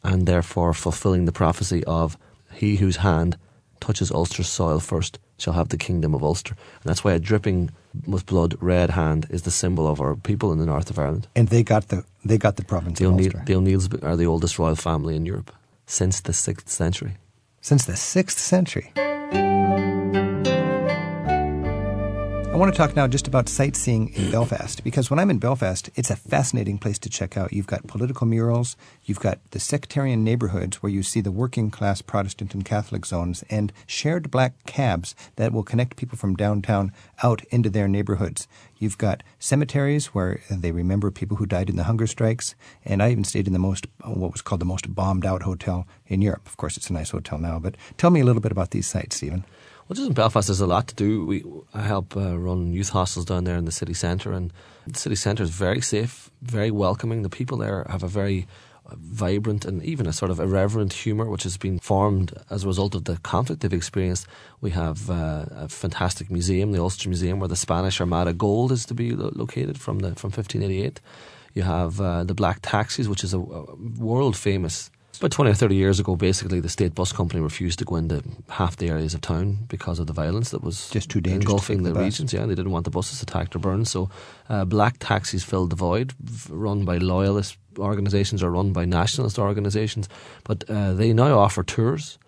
And 0.05 0.27
therefore 0.27 0.73
fulfilling 0.73 1.25
the 1.25 1.33
prophecy 1.33 1.83
of 1.85 2.17
he 2.53 2.77
whose 2.77 2.99
hand 2.99 3.39
touches 3.81 4.13
Ulster's 4.13 4.49
soil 4.49 4.79
first 4.79 5.19
shall 5.39 5.55
have 5.55 5.69
the 5.69 5.77
kingdom 5.77 6.15
of 6.15 6.23
Ulster. 6.23 6.55
And 6.83 6.85
that's 6.85 7.05
why 7.05 7.13
a 7.13 7.19
dripping 7.19 7.71
with 8.07 8.27
blood 8.27 8.57
red 8.61 8.91
hand 8.91 9.27
is 9.31 9.43
the 9.43 9.51
symbol 9.51 9.87
of 9.87 10.01
our 10.01 10.15
people 10.17 10.53
in 10.53 10.59
the 10.59 10.67
north 10.67 10.91
of 10.91 10.99
Ireland. 10.99 11.29
And 11.35 11.49
they 11.49 11.63
got 11.63 11.89
the 11.89 12.05
they 12.25 12.39
got 12.39 12.57
the 12.57 12.65
province 12.65 12.99
the 12.99 13.07
of 13.07 13.13
O'Neill, 13.13 13.27
Ulster. 13.27 13.43
The 13.47 13.55
O'Neills 13.55 13.89
are 14.03 14.17
the 14.17 14.27
oldest 14.27 14.59
royal 14.59 14.77
family 14.77 15.17
in 15.17 15.27
Europe 15.27 15.53
since 15.87 16.21
the 16.21 16.33
sixth 16.33 16.69
century. 16.69 17.17
Since 17.61 17.87
the 17.87 17.97
sixth 17.97 18.39
century. 18.39 18.93
I 22.57 22.59
want 22.59 22.73
to 22.73 22.79
talk 22.79 22.97
now 22.97 23.07
just 23.07 23.29
about 23.29 23.51
sightseeing 23.51 24.15
in 24.15 24.31
Belfast 24.31 24.83
because 24.83 25.11
when 25.11 25.19
I'm 25.19 25.29
in 25.29 25.37
Belfast, 25.37 25.91
it's 25.95 26.09
a 26.09 26.17
fascinating 26.17 26.79
place 26.79 26.99
to 27.01 27.11
check 27.11 27.37
out. 27.37 27.53
You've 27.53 27.67
got 27.67 27.87
political 27.87 28.27
murals, 28.27 28.79
you've 29.05 29.21
got 29.21 29.41
the 29.51 29.61
sectarian 29.61 30.25
neighborhoods 30.25 30.83
where 30.83 30.91
you 30.91 31.03
see 31.03 31.21
the 31.21 31.31
working 31.31 31.71
class 31.71 32.01
Protestant 32.01 32.55
and 32.55 32.65
Catholic 32.65 33.05
zones, 33.05 33.45
and 33.51 33.75
shared 33.87 34.31
black 34.31 34.55
cabs 34.65 35.15
that 35.37 35.53
will 35.53 35.65
connect 35.65 35.97
people 35.97 36.17
from 36.17 36.35
downtown 36.35 36.93
out 37.23 37.45
into 37.51 37.69
their 37.69 37.89
neighborhoods. 37.89 38.49
You've 38.79 38.97
got 38.97 39.23
cemeteries 39.39 40.15
where 40.15 40.41
they 40.51 40.73
remember 40.73 41.11
people 41.11 41.37
who 41.37 41.45
died 41.45 41.69
in 41.69 41.77
the 41.77 41.85
hunger 41.85 42.07
strikes, 42.07 42.55
and 42.87 43.03
I 43.03 43.11
even 43.11 43.25
stayed 43.25 43.47
in 43.47 43.53
the 43.53 43.59
most, 43.59 43.87
what 44.03 44.33
was 44.33 44.41
called 44.41 44.63
the 44.63 44.65
most 44.65 44.95
bombed 44.95 45.27
out 45.27 45.43
hotel 45.43 45.87
in 46.07 46.23
Europe. 46.23 46.47
Of 46.47 46.57
course, 46.57 46.79
it's 46.79 46.89
a 46.89 46.95
nice 46.95 47.11
hotel 47.11 47.37
now, 47.37 47.59
but 47.59 47.77
tell 47.99 48.09
me 48.09 48.21
a 48.21 48.25
little 48.25 48.41
bit 48.41 48.53
about 48.53 48.71
these 48.71 48.87
sites, 48.87 49.17
Stephen. 49.17 49.45
Well, 49.89 49.95
just 49.95 50.09
in 50.09 50.15
Belfast, 50.15 50.49
there's 50.49 50.61
a 50.61 50.67
lot 50.67 50.89
to 50.89 50.95
do. 50.97 51.25
We 51.25 51.45
I 51.77 51.83
help 51.83 52.17
uh, 52.17 52.39
run 52.39 52.73
youth 52.73 52.89
hostels 52.89 53.27
down 53.27 53.45
there 53.45 53.57
in 53.57 53.67
the 53.67 53.73
city 53.73 53.93
centre, 53.93 54.33
and 54.33 54.51
the 54.87 54.99
city 54.99 55.15
centre 55.15 55.43
is 55.43 55.51
very 55.51 55.83
safe, 55.83 56.31
very 56.41 56.71
welcoming. 56.71 57.23
The 57.23 57.29
people 57.29 57.59
there 57.59 57.85
have 57.91 58.03
a 58.03 58.09
very 58.09 58.47
vibrant 58.93 59.65
and 59.65 59.83
even 59.83 60.07
a 60.07 60.13
sort 60.13 60.31
of 60.31 60.39
irreverent 60.39 60.93
humour 60.93 61.27
which 61.27 61.43
has 61.43 61.57
been 61.57 61.79
formed 61.81 62.33
as 62.51 62.65
a 62.65 62.67
result 62.67 62.95
of 62.95 63.05
the 63.05 63.17
conflict 63.19 63.61
they've 63.61 63.73
experienced. 63.73 64.27
We 64.61 64.71
have 64.71 65.11
uh, 65.11 65.47
a 65.51 65.69
fantastic 65.69 66.31
museum, 66.31 66.73
the 66.73 66.81
Ulster 66.81 67.09
Museum, 67.09 67.41
where 67.41 67.49
the 67.49 67.57
Spanish 67.57 68.01
Armada 68.01 68.33
gold 68.33 68.73
is 68.73 68.87
to 68.87 68.95
be 68.95 69.11
lo- 69.13 69.33
located 69.35 69.79
from 69.79 69.99
the 69.99 70.15
from 70.15 70.31
1588. 70.31 71.01
You 71.55 71.63
have 71.63 72.01
uh, 72.01 72.25
the 72.25 72.35
Black 72.35 72.61
Taxis, 72.63 73.09
which 73.09 73.25
is 73.25 73.35
a, 73.35 73.39
a 73.39 73.77
world 73.99 74.37
famous 74.37 74.91
about 75.19 75.31
20 75.31 75.51
or 75.51 75.55
30 75.55 75.75
years 75.75 76.01
ago, 76.01 76.17
basically, 76.17 76.61
the 76.61 76.69
state 76.69 76.95
bus 76.95 77.13
company 77.13 77.41
refused 77.41 77.79
to 77.79 77.85
go 77.85 77.97
into 77.97 78.23
half 78.49 78.77
the 78.77 78.89
areas 78.89 79.15
of 79.15 79.21
town 79.21 79.59
because 79.69 79.99
of 79.99 80.07
the 80.07 80.13
violence 80.13 80.51
that 80.51 80.63
was 80.63 80.91
just 80.91 81.11
too 81.11 81.21
dangerous 81.21 81.45
engulfing 81.45 81.83
the, 81.83 81.93
the 81.93 82.01
regions. 82.01 82.33
Yeah, 82.33 82.47
they 82.47 82.55
didn't 82.55 82.73
want 82.73 82.85
the 82.85 82.91
buses 82.91 83.23
attacked 83.23 83.55
or 83.55 83.59
burned. 83.59 83.89
So, 83.89 84.11
uh, 84.49 84.65
black 84.65 84.97
taxis 84.99 85.45
filled 85.45 85.71
the 85.71 85.77
void, 85.77 86.15
run 86.49 86.85
by 86.85 86.99
loyalist 86.99 87.57
organisations 87.79 88.43
or 88.43 88.51
run 88.51 88.73
by 88.73 88.85
nationalist 88.85 89.39
organisations. 89.39 90.09
But 90.45 90.69
uh, 90.69 90.95
they 90.95 91.13
now 91.13 91.39
offer 91.39 91.63
tours. 91.63 92.19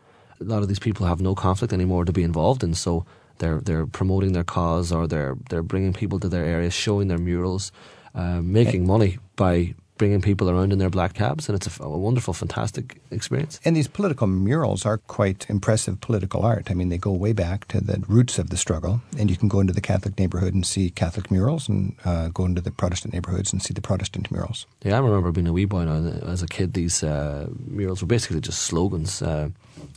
A 0.41 0.45
lot 0.45 0.63
of 0.63 0.69
these 0.69 0.79
people 0.79 1.07
have 1.07 1.21
no 1.21 1.35
conflict 1.35 1.73
anymore 1.73 2.05
to 2.05 2.13
be 2.13 2.23
involved 2.23 2.63
in. 2.63 2.75
So, 2.75 3.07
they're 3.39 3.61
they're 3.61 3.87
promoting 3.87 4.33
their 4.33 4.45
cause 4.45 4.93
or 4.93 5.07
they're 5.07 5.37
they're 5.49 5.63
bringing 5.63 5.93
people 5.93 6.21
to 6.21 6.29
their 6.29 6.45
areas, 6.45 6.75
showing 6.75 7.09
their 7.09 7.19
murals, 7.19 7.73
uh, 8.15 8.41
making 8.43 8.87
money 8.87 9.19
by 9.37 9.75
bringing 9.99 10.23
people 10.23 10.49
around 10.49 10.73
in 10.73 10.79
their 10.79 10.89
black 10.89 11.15
cabs, 11.15 11.49
and 11.49 11.57
it's 11.57 11.79
a, 11.79 11.83
a, 11.83 11.99
wonderful, 11.99 12.33
fantastic 12.33 13.01
experience. 13.11 13.61
And 13.65 13.77
these 13.77 13.89
political 13.89 14.27
murals 14.27 14.87
are 14.87 14.99
quite 14.99 15.47
impressive 15.51 16.01
political 16.01 16.43
art. 16.43 16.71
I 16.71 16.75
mean, 16.75 16.89
they 16.89 16.99
go 16.99 17.13
way 17.13 17.33
back 17.33 17.69
to 17.69 17.81
the 17.81 18.03
roots 18.09 18.39
of 18.39 18.51
the 18.51 18.57
struggle, 18.57 19.03
and 19.19 19.29
you 19.29 19.37
can 19.37 19.49
go 19.49 19.61
into 19.61 19.73
the 19.73 19.81
Catholic 19.81 20.19
neighborhood 20.19 20.55
and 20.55 20.65
see 20.65 20.91
Catholic 20.91 21.31
murals, 21.31 21.69
and 21.69 21.95
uh, 22.05 22.29
go 22.29 22.45
into 22.45 22.61
the 22.61 22.71
Protestant 22.71 23.13
neighborhoods 23.13 23.53
and 23.53 23.63
see 23.63 23.75
the 23.75 23.83
Protestant 23.83 24.31
murals. 24.31 24.67
Yeah, 24.83 24.97
I 24.97 25.01
remember 25.01 25.33
being 25.33 25.49
a 25.49 25.53
wee 25.53 25.65
boy 25.65 25.85
now. 25.85 26.13
As 26.27 26.43
a 26.43 26.47
kid, 26.47 26.73
these 26.73 27.03
uh, 27.03 27.49
murals 27.67 28.01
were 28.01 28.09
basically 28.09 28.41
just 28.41 28.63
slogans. 28.63 29.21
Uh, 29.21 29.51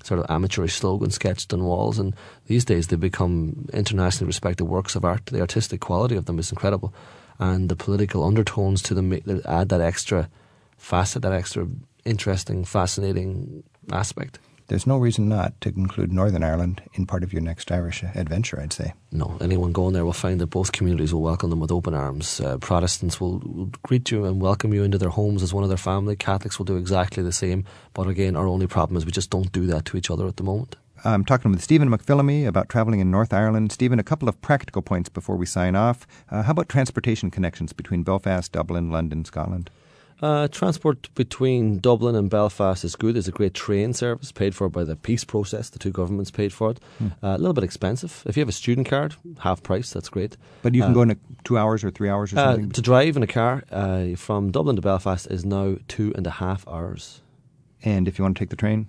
sort 0.03 0.19
of 0.19 0.29
amateurish 0.29 0.75
slogans 0.75 1.15
sketched 1.15 1.53
on 1.53 1.63
walls, 1.63 1.99
and 1.99 2.15
these 2.47 2.65
days 2.65 2.87
they 2.87 2.95
become 2.95 3.67
internationally 3.73 4.27
respected 4.27 4.65
works 4.65 4.95
of 4.95 5.05
art. 5.05 5.25
The 5.27 5.41
artistic 5.41 5.79
quality 5.81 6.15
of 6.15 6.25
them 6.25 6.39
is 6.39 6.51
incredible 6.51 6.93
and 7.41 7.67
the 7.67 7.75
political 7.75 8.23
undertones 8.23 8.81
to 8.83 8.93
them 8.93 9.11
add 9.45 9.69
that 9.69 9.81
extra 9.81 10.29
facet, 10.77 11.23
that 11.23 11.33
extra 11.33 11.67
interesting, 12.05 12.63
fascinating 12.63 13.63
aspect. 13.91 14.39
There's 14.67 14.87
no 14.87 14.97
reason 14.97 15.27
not 15.27 15.59
to 15.61 15.69
include 15.69 16.13
Northern 16.13 16.43
Ireland 16.43 16.81
in 16.93 17.05
part 17.05 17.23
of 17.23 17.33
your 17.33 17.41
next 17.41 17.69
Irish 17.71 18.03
adventure, 18.03 18.61
I'd 18.61 18.71
say. 18.71 18.93
No, 19.11 19.37
anyone 19.41 19.73
going 19.73 19.93
there 19.93 20.05
will 20.05 20.13
find 20.13 20.39
that 20.39 20.47
both 20.47 20.71
communities 20.71 21.13
will 21.13 21.21
welcome 21.21 21.49
them 21.49 21.59
with 21.59 21.73
open 21.73 21.93
arms. 21.93 22.39
Uh, 22.39 22.57
Protestants 22.57 23.19
will, 23.19 23.39
will, 23.39 23.71
greet 23.83 24.11
you 24.11 24.23
and 24.23 24.39
welcome 24.39 24.73
you 24.73 24.83
into 24.83 24.97
their 24.97 25.09
homes 25.09 25.43
as 25.43 25.53
one 25.53 25.63
of 25.63 25.69
their 25.69 25.77
family. 25.77 26.15
Catholics 26.15 26.57
will 26.57 26.65
do 26.65 26.77
exactly 26.77 27.21
the 27.21 27.33
same. 27.33 27.65
But 27.93 28.07
again, 28.07 28.37
our 28.37 28.47
only 28.47 28.67
problem 28.67 28.95
is 28.95 29.05
we 29.05 29.11
just 29.11 29.29
don't 29.29 29.51
do 29.51 29.65
that 29.65 29.83
to 29.85 29.97
each 29.97 30.09
other 30.09 30.25
at 30.25 30.37
the 30.37 30.43
moment. 30.43 30.77
I'm 31.03 31.25
talking 31.25 31.51
with 31.51 31.63
Stephen 31.63 31.89
McPhillamy 31.89 32.45
about 32.45 32.69
traveling 32.69 32.99
in 32.99 33.09
North 33.09 33.33
Ireland. 33.33 33.71
Stephen, 33.71 33.99
a 33.99 34.03
couple 34.03 34.29
of 34.29 34.39
practical 34.41 34.81
points 34.81 35.09
before 35.09 35.35
we 35.35 35.45
sign 35.45 35.75
off. 35.75 36.05
Uh, 36.29 36.43
how 36.43 36.51
about 36.51 36.69
transportation 36.69 37.31
connections 37.31 37.73
between 37.73 38.03
Belfast, 38.03 38.51
Dublin, 38.51 38.91
London, 38.91 39.25
Scotland? 39.25 39.71
Uh, 40.21 40.47
transport 40.49 41.09
between 41.15 41.79
Dublin 41.79 42.15
and 42.15 42.29
Belfast 42.29 42.83
is 42.83 42.95
good. 42.95 43.15
There's 43.15 43.27
a 43.27 43.31
great 43.31 43.55
train 43.55 43.93
service 43.93 44.31
paid 44.31 44.53
for 44.53 44.69
by 44.69 44.83
the 44.83 44.95
peace 44.95 45.23
process. 45.23 45.71
The 45.71 45.79
two 45.79 45.89
governments 45.89 46.29
paid 46.29 46.53
for 46.53 46.71
it. 46.71 46.79
Hmm. 46.99 47.07
Uh, 47.23 47.35
a 47.35 47.39
little 47.39 47.53
bit 47.53 47.63
expensive. 47.63 48.21
If 48.27 48.37
you 48.37 48.41
have 48.41 48.49
a 48.49 48.53
student 48.53 48.87
card, 48.87 49.15
half 49.39 49.63
price, 49.63 49.91
that's 49.91 50.09
great. 50.09 50.37
But 50.61 50.75
you 50.75 50.83
can 50.83 50.91
uh, 50.91 50.93
go 50.93 51.01
in 51.01 51.19
two 51.43 51.57
hours 51.57 51.83
or 51.83 51.89
three 51.89 52.09
hours 52.09 52.33
or 52.33 52.37
uh, 52.37 52.53
something? 52.53 52.69
to 52.69 52.81
drive 52.83 53.17
in 53.17 53.23
a 53.23 53.27
car 53.27 53.63
uh, 53.71 54.09
from 54.15 54.51
Dublin 54.51 54.75
to 54.75 54.81
Belfast 54.83 55.25
is 55.31 55.43
now 55.43 55.77
two 55.87 56.13
and 56.15 56.27
a 56.27 56.31
half 56.31 56.67
hours. 56.67 57.21
And 57.83 58.07
if 58.07 58.19
you 58.19 58.23
want 58.23 58.37
to 58.37 58.39
take 58.39 58.51
the 58.51 58.55
train? 58.55 58.85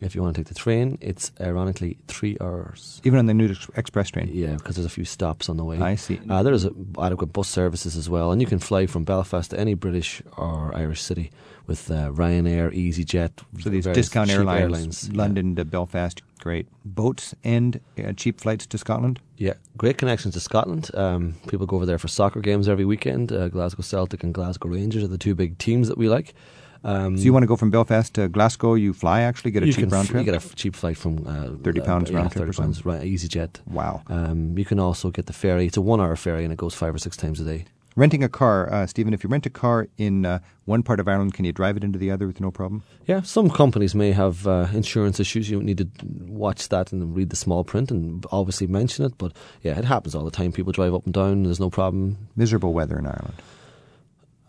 If 0.00 0.14
you 0.14 0.22
want 0.22 0.36
to 0.36 0.40
take 0.40 0.48
the 0.48 0.54
train, 0.54 0.98
it's 1.00 1.32
ironically 1.40 1.96
three 2.06 2.36
hours. 2.40 3.00
Even 3.04 3.18
on 3.18 3.26
the 3.26 3.34
new 3.34 3.54
express 3.76 4.10
train? 4.10 4.28
Yeah, 4.30 4.54
because 4.54 4.76
there's 4.76 4.86
a 4.86 4.90
few 4.90 5.06
stops 5.06 5.48
on 5.48 5.56
the 5.56 5.64
way. 5.64 5.78
I 5.78 5.94
see. 5.94 6.20
Uh, 6.28 6.42
there 6.42 6.52
is 6.52 6.68
adequate 7.00 7.32
bus 7.32 7.48
services 7.48 7.96
as 7.96 8.10
well, 8.10 8.30
and 8.30 8.40
you 8.40 8.46
can 8.46 8.58
fly 8.58 8.86
from 8.86 9.04
Belfast 9.04 9.50
to 9.52 9.58
any 9.58 9.74
British 9.74 10.20
or 10.36 10.74
Irish 10.74 11.00
city 11.00 11.30
with 11.66 11.90
uh, 11.90 12.10
Ryanair, 12.10 12.72
EasyJet. 12.72 13.30
So 13.60 13.70
these 13.70 13.86
discount 13.86 14.30
airlines, 14.30 14.60
airlines, 14.60 15.12
London 15.12 15.50
yeah. 15.50 15.56
to 15.56 15.64
Belfast, 15.64 16.22
great. 16.40 16.68
Boats 16.84 17.34
and 17.42 17.80
uh, 17.98 18.12
cheap 18.12 18.40
flights 18.40 18.66
to 18.66 18.78
Scotland? 18.78 19.20
Yeah, 19.36 19.54
great 19.76 19.98
connections 19.98 20.34
to 20.34 20.40
Scotland. 20.40 20.90
Um, 20.94 21.36
people 21.48 21.66
go 21.66 21.76
over 21.76 21.86
there 21.86 21.98
for 21.98 22.08
soccer 22.08 22.40
games 22.40 22.68
every 22.68 22.84
weekend. 22.84 23.32
Uh, 23.32 23.48
Glasgow 23.48 23.82
Celtic 23.82 24.22
and 24.22 24.32
Glasgow 24.32 24.68
Rangers 24.68 25.04
are 25.04 25.08
the 25.08 25.18
two 25.18 25.34
big 25.34 25.58
teams 25.58 25.88
that 25.88 25.98
we 25.98 26.08
like. 26.08 26.34
Um, 26.86 27.18
so 27.18 27.24
you 27.24 27.32
want 27.32 27.42
to 27.42 27.48
go 27.48 27.56
from 27.56 27.70
Belfast 27.70 28.14
to 28.14 28.28
Glasgow? 28.28 28.74
You 28.74 28.92
fly 28.92 29.22
actually 29.22 29.50
get 29.50 29.64
a 29.64 29.72
cheap 29.72 29.90
round 29.90 30.08
trip. 30.08 30.24
You 30.24 30.32
get 30.32 30.42
a 30.42 30.54
cheap 30.54 30.76
flight 30.76 30.96
from 30.96 31.26
uh, 31.26 31.62
thirty 31.64 31.80
pounds 31.80 32.10
uh, 32.10 32.14
round 32.14 32.26
yeah, 32.26 32.34
trip. 32.34 32.46
Thirty 32.46 32.56
pounds, 32.56 32.86
right? 32.86 33.02
EasyJet. 33.02 33.66
Wow. 33.66 34.02
Um, 34.06 34.56
you 34.56 34.64
can 34.64 34.78
also 34.78 35.10
get 35.10 35.26
the 35.26 35.32
ferry. 35.32 35.66
It's 35.66 35.76
a 35.76 35.80
one-hour 35.80 36.14
ferry, 36.14 36.44
and 36.44 36.52
it 36.52 36.56
goes 36.56 36.74
five 36.74 36.94
or 36.94 36.98
six 36.98 37.16
times 37.16 37.40
a 37.40 37.44
day. 37.44 37.64
Renting 37.96 38.22
a 38.22 38.28
car, 38.28 38.72
uh, 38.72 38.86
Stephen. 38.86 39.14
If 39.14 39.24
you 39.24 39.30
rent 39.30 39.46
a 39.46 39.50
car 39.50 39.88
in 39.96 40.26
uh, 40.26 40.38
one 40.66 40.84
part 40.84 41.00
of 41.00 41.08
Ireland, 41.08 41.34
can 41.34 41.44
you 41.44 41.52
drive 41.52 41.76
it 41.76 41.82
into 41.82 41.98
the 41.98 42.12
other 42.12 42.28
with 42.28 42.40
no 42.40 42.52
problem? 42.52 42.84
Yeah, 43.06 43.22
some 43.22 43.50
companies 43.50 43.94
may 43.94 44.12
have 44.12 44.46
uh, 44.46 44.68
insurance 44.72 45.18
issues. 45.18 45.50
You 45.50 45.62
need 45.62 45.78
to 45.78 45.88
watch 46.28 46.68
that 46.68 46.92
and 46.92 47.16
read 47.16 47.30
the 47.30 47.36
small 47.36 47.64
print 47.64 47.90
and 47.90 48.24
obviously 48.30 48.68
mention 48.68 49.06
it. 49.06 49.18
But 49.18 49.32
yeah, 49.62 49.76
it 49.76 49.86
happens 49.86 50.14
all 50.14 50.24
the 50.24 50.30
time. 50.30 50.52
People 50.52 50.72
drive 50.72 50.94
up 50.94 51.04
and 51.06 51.14
down. 51.14 51.44
There's 51.44 51.58
no 51.58 51.70
problem. 51.70 52.28
Miserable 52.36 52.74
weather 52.74 52.98
in 52.98 53.06
Ireland. 53.06 53.42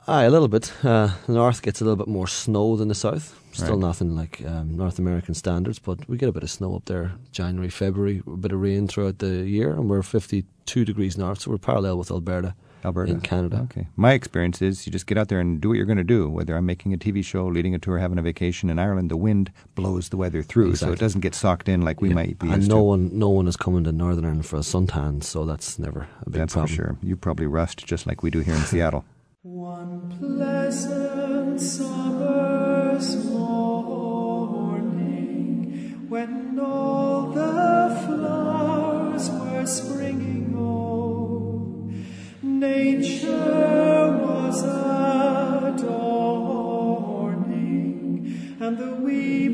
Aye, 0.10 0.24
a 0.24 0.30
little 0.30 0.48
bit. 0.48 0.72
Uh, 0.86 1.12
the 1.26 1.34
north 1.34 1.62
gets 1.62 1.82
a 1.82 1.84
little 1.84 1.98
bit 1.98 2.08
more 2.08 2.28
snow 2.28 2.78
than 2.78 2.88
the 2.88 2.96
south. 2.96 3.38
Still 3.52 3.72
right. 3.72 3.80
nothing 3.80 4.15
like 4.15 4.41
um, 4.46 4.78
North 4.78 5.00
American 5.00 5.34
standards, 5.34 5.80
but 5.80 6.08
we 6.08 6.15
get 6.15 6.30
a 6.30 6.32
bit 6.32 6.43
of 6.43 6.50
snow 6.50 6.76
up 6.76 6.86
there 6.86 7.13
January, 7.34 7.70
February, 7.70 8.24
a 8.26 8.38
bit 8.38 8.54
of 8.54 8.62
rain 8.62 8.88
throughout 8.88 9.20
the 9.20 9.46
year, 9.46 9.72
and 9.72 9.89
we're 9.89 10.04
52 10.04 10.86
degrees 10.86 11.17
north, 11.17 11.41
so 11.41 11.52
we're 11.52 11.58
parallel 11.58 11.98
with 11.98 12.10
Alberta. 12.10 12.56
Alberta. 12.86 13.12
In 13.12 13.20
Canada. 13.20 13.67
Okay. 13.70 13.88
My 13.98 14.13
experience 14.13 14.62
is 14.62 14.86
you 14.86 14.93
just 14.93 15.08
get 15.08 15.17
out 15.17 15.28
there 15.28 15.41
and 15.41 15.60
do 15.60 15.70
what 15.70 15.78
you're 15.78 15.86
going 15.86 15.98
to 15.98 16.06
do. 16.06 16.30
Whether 16.30 16.56
I'm 16.56 16.65
making 16.65 16.93
a 16.93 16.98
TV 16.98 17.26
show, 17.26 17.46
leading 17.48 17.76
a 17.76 17.80
tour, 17.80 17.98
having 17.98 18.20
a 18.20 18.22
vacation 18.22 18.70
in 18.70 18.80
Ireland, 18.80 19.12
the 19.12 19.17
wind 19.17 19.52
blows 19.76 20.08
the 20.08 20.17
weather 20.17 20.41
through, 20.41 20.70
exactly. 20.70 20.88
so 20.88 20.93
it 20.93 21.00
doesn't 21.00 21.22
get 21.22 21.36
socked 21.36 21.67
in 21.67 21.82
like 21.82 22.00
we 22.00 22.10
yeah. 22.10 22.15
might 22.15 22.39
be. 22.39 22.50
And 22.50 22.65
no 22.70 22.78
to. 22.78 22.84
one, 22.84 23.20
no 23.20 23.30
one 23.30 23.48
is 23.48 23.58
coming 23.58 23.84
to 23.84 23.91
Northern 23.91 24.24
Ireland 24.24 24.46
for 24.46 24.56
a 24.56 24.60
suntan, 24.60 25.22
so 25.22 25.43
that's 25.46 25.78
never 25.78 26.08
a 26.22 26.30
big 26.30 26.39
that's 26.39 26.54
problem. 26.54 26.70
for 26.70 26.76
sure. 26.76 26.98
You 27.02 27.17
probably 27.17 27.48
rust 27.48 27.86
just 27.86 28.08
like 28.08 28.24
we 28.24 28.30
do 28.30 28.39
here 28.39 28.54
in 28.54 28.62
Seattle. 28.72 29.04
One 29.43 30.10
pleasant 30.17 31.62
summer's 31.62 33.23
morning, 33.26 34.88
when 36.10 36.60
all 36.60 37.28
the 37.28 37.95
flowers 38.08 39.30
were 39.30 39.67
springing, 39.67 40.56
oh, 40.58 41.88
nature 42.41 44.17
was 44.26 44.63
adorning, 45.78 46.08
and 48.60 48.76
the 48.76 48.95
wee 48.95 49.50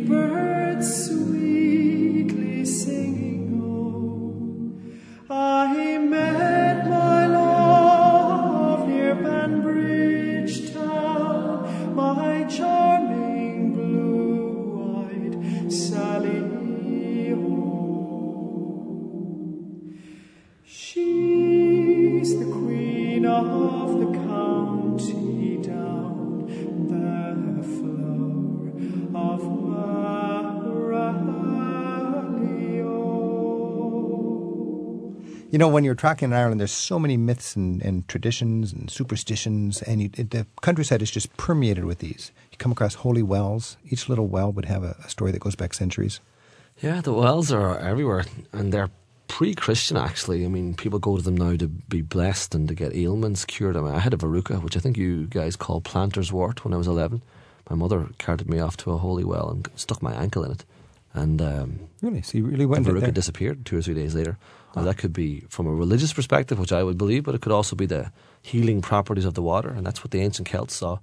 You 35.54 35.60
know, 35.60 35.68
when 35.68 35.84
you're 35.84 35.94
tracking 35.94 36.30
in 36.30 36.34
Ireland, 36.34 36.60
there's 36.60 36.72
so 36.72 36.98
many 36.98 37.16
myths 37.16 37.56
and, 37.56 37.80
and 37.84 38.08
traditions 38.08 38.74
and 38.74 38.90
superstitions, 38.90 39.84
and 39.84 40.02
you, 40.02 40.10
the 40.10 40.48
countryside 40.64 41.04
is 41.04 41.12
just 41.12 41.38
permeated 41.38 41.86
with 41.86 42.00
these. 42.00 42.32
You 42.52 42.58
come 42.58 42.72
across 42.72 42.96
holy 42.96 43.22
wells. 43.22 43.78
Each 43.88 44.10
little 44.10 44.26
well 44.26 44.52
would 44.52 44.66
have 44.66 44.84
a, 44.84 44.96
a 45.06 45.10
story 45.10 45.32
that 45.32 45.42
goes 45.42 45.54
back 45.54 45.76
centuries. 45.76 46.22
Yeah, 46.82 47.02
the 47.02 47.14
wells 47.14 47.52
are 47.52 47.78
everywhere, 47.78 48.26
and 48.52 48.74
they're 48.74 48.90
pre-Christian 49.28 49.96
actually. 49.96 50.44
I 50.44 50.48
mean, 50.48 50.74
people 50.74 50.98
go 50.98 51.18
to 51.18 51.22
them 51.22 51.38
now 51.38 51.56
to 51.56 51.68
be 51.68 52.02
blessed 52.02 52.56
and 52.56 52.68
to 52.68 52.74
get 52.74 52.96
ailments 52.96 53.46
cured. 53.46 53.78
I, 53.78 53.82
mean, 53.82 53.94
I 53.94 54.00
had 54.00 54.16
a 54.16 54.18
verruca, 54.18 54.60
which 54.64 54.76
I 54.76 54.80
think 54.80 54.98
you 54.98 55.28
guys 55.28 55.56
call 55.56 55.82
plantar's 55.82 56.34
wart, 56.34 56.66
when 56.66 56.74
I 56.74 56.78
was 56.78 56.88
eleven. 56.88 57.22
My 57.70 57.76
mother 57.76 58.10
carted 58.18 58.50
me 58.50 58.58
off 58.58 58.76
to 58.78 58.92
a 58.92 58.98
holy 58.98 59.24
well 59.24 59.52
and 59.52 59.70
stuck 59.76 60.02
my 60.02 60.14
ankle 60.14 60.44
in 60.44 60.52
it, 60.54 60.66
and 61.14 61.42
um, 61.42 61.80
really, 62.02 62.22
so 62.22 62.38
you 62.38 62.46
really 62.46 62.66
went. 62.66 62.86
The 62.86 62.92
verruca 62.92 63.14
disappeared 63.14 63.66
two 63.66 63.78
or 63.78 63.82
three 63.82 63.94
days 63.94 64.16
later. 64.16 64.38
Now, 64.76 64.82
that 64.84 64.98
could 64.98 65.14
be 65.14 65.42
from 65.50 65.68
a 65.68 65.72
religious 65.72 66.14
perspective, 66.14 66.58
which 66.58 66.72
I 66.72 66.84
would 66.84 66.98
believe, 66.98 67.24
but 67.24 67.36
it 67.36 67.42
could 67.42 67.52
also 67.52 67.76
be 67.76 67.86
the 67.86 68.12
healing 68.42 68.82
properties 68.82 69.26
of 69.26 69.36
the 69.36 69.44
water, 69.44 69.70
and 69.70 69.86
that's 69.86 70.04
what 70.04 70.10
the 70.10 70.22
ancient 70.22 70.48
Celts 70.48 70.76
saw. 70.76 70.98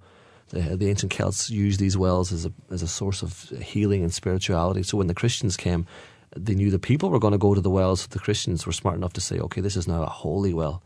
The, 0.49 0.77
the 0.77 0.89
ancient 0.89 1.13
Celts 1.13 1.51
used 1.51 1.79
these 1.79 1.97
wells 1.97 2.33
as 2.33 2.45
a 2.45 2.53
as 2.71 2.83
a 2.83 2.89
source 2.89 3.23
of 3.23 3.49
healing 3.63 4.03
and 4.03 4.13
spirituality. 4.13 4.83
So 4.83 4.99
when 4.99 5.07
the 5.07 5.15
Christians 5.15 5.57
came, 5.57 5.87
they 6.37 6.57
knew 6.57 6.71
the 6.71 6.81
people 6.81 7.11
were 7.11 7.21
going 7.21 7.33
to 7.33 7.39
go 7.39 7.55
to 7.55 7.61
the 7.61 7.71
wells. 7.71 8.07
The 8.09 8.19
Christians 8.19 8.67
were 8.67 8.73
smart 8.73 8.97
enough 8.97 9.13
to 9.15 9.21
say, 9.21 9.39
okay, 9.39 9.61
this 9.61 9.77
is 9.77 9.87
now 9.87 10.03
a 10.03 10.07
holy 10.07 10.53
well. 10.53 10.83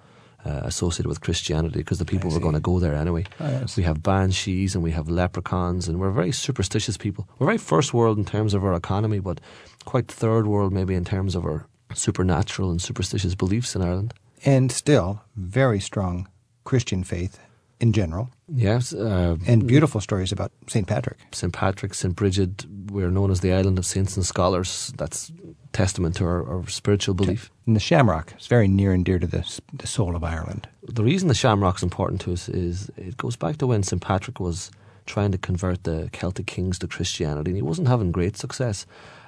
Uh, 0.46 0.60
associated 0.64 1.06
with 1.08 1.22
Christianity 1.22 1.78
because 1.78 1.98
the 1.98 2.04
people 2.04 2.30
were 2.30 2.38
going 2.38 2.52
to 2.52 2.60
go 2.60 2.78
there 2.78 2.94
anyway. 2.94 3.24
Oh. 3.40 3.64
We 3.78 3.82
have 3.84 4.02
banshees 4.02 4.74
and 4.74 4.84
we 4.84 4.90
have 4.90 5.08
leprechauns, 5.08 5.88
and 5.88 5.98
we're 5.98 6.10
very 6.10 6.32
superstitious 6.32 6.98
people. 6.98 7.26
We're 7.38 7.46
very 7.46 7.56
first 7.56 7.94
world 7.94 8.18
in 8.18 8.26
terms 8.26 8.52
of 8.52 8.62
our 8.62 8.74
economy, 8.74 9.20
but 9.20 9.40
quite 9.86 10.06
third 10.06 10.46
world 10.46 10.70
maybe 10.70 10.94
in 10.94 11.04
terms 11.06 11.34
of 11.34 11.46
our 11.46 11.66
supernatural 11.94 12.70
and 12.70 12.82
superstitious 12.82 13.34
beliefs 13.34 13.74
in 13.74 13.80
Ireland. 13.80 14.12
And 14.44 14.70
still, 14.70 15.22
very 15.34 15.80
strong 15.80 16.28
Christian 16.64 17.04
faith 17.04 17.38
in 17.80 17.92
general, 17.92 18.28
Yes, 18.46 18.92
uh, 18.92 19.36
and 19.46 19.66
beautiful 19.66 20.00
stories 20.00 20.30
about 20.30 20.52
St. 20.68 20.86
Patrick. 20.86 21.18
St. 21.32 21.52
Patrick, 21.52 21.94
St. 21.94 22.14
Bridget, 22.14 22.66
we're 22.94 23.10
known 23.10 23.30
as 23.30 23.40
the 23.40 23.52
island 23.52 23.76
of 23.76 23.84
saints 23.84 24.16
and 24.16 24.24
scholars. 24.24 24.92
That's 24.96 25.32
testament 25.72 26.14
to 26.16 26.24
our, 26.24 26.48
our 26.48 26.68
spiritual 26.68 27.14
belief. 27.14 27.50
And 27.66 27.74
the 27.74 27.80
shamrock 27.80 28.32
is 28.38 28.46
very 28.46 28.68
near 28.68 28.92
and 28.92 29.04
dear 29.04 29.18
to 29.18 29.26
the, 29.26 29.60
the 29.72 29.86
soul 29.86 30.14
of 30.14 30.22
Ireland. 30.22 30.68
The 30.82 31.02
reason 31.02 31.28
the 31.28 31.34
shamrock's 31.34 31.82
important 31.82 32.20
to 32.22 32.32
us 32.32 32.48
is 32.48 32.90
it 32.96 33.16
goes 33.16 33.34
back 33.36 33.56
to 33.58 33.66
when 33.66 33.82
St. 33.82 34.00
Patrick 34.00 34.38
was 34.38 34.70
trying 35.06 35.32
to 35.32 35.38
convert 35.38 35.82
the 35.82 36.08
Celtic 36.12 36.46
kings 36.46 36.78
to 36.78 36.86
Christianity, 36.86 37.50
and 37.50 37.56
he 37.56 37.62
wasn't 37.62 37.88
having 37.88 38.12
great 38.12 38.36
success. 38.36 38.86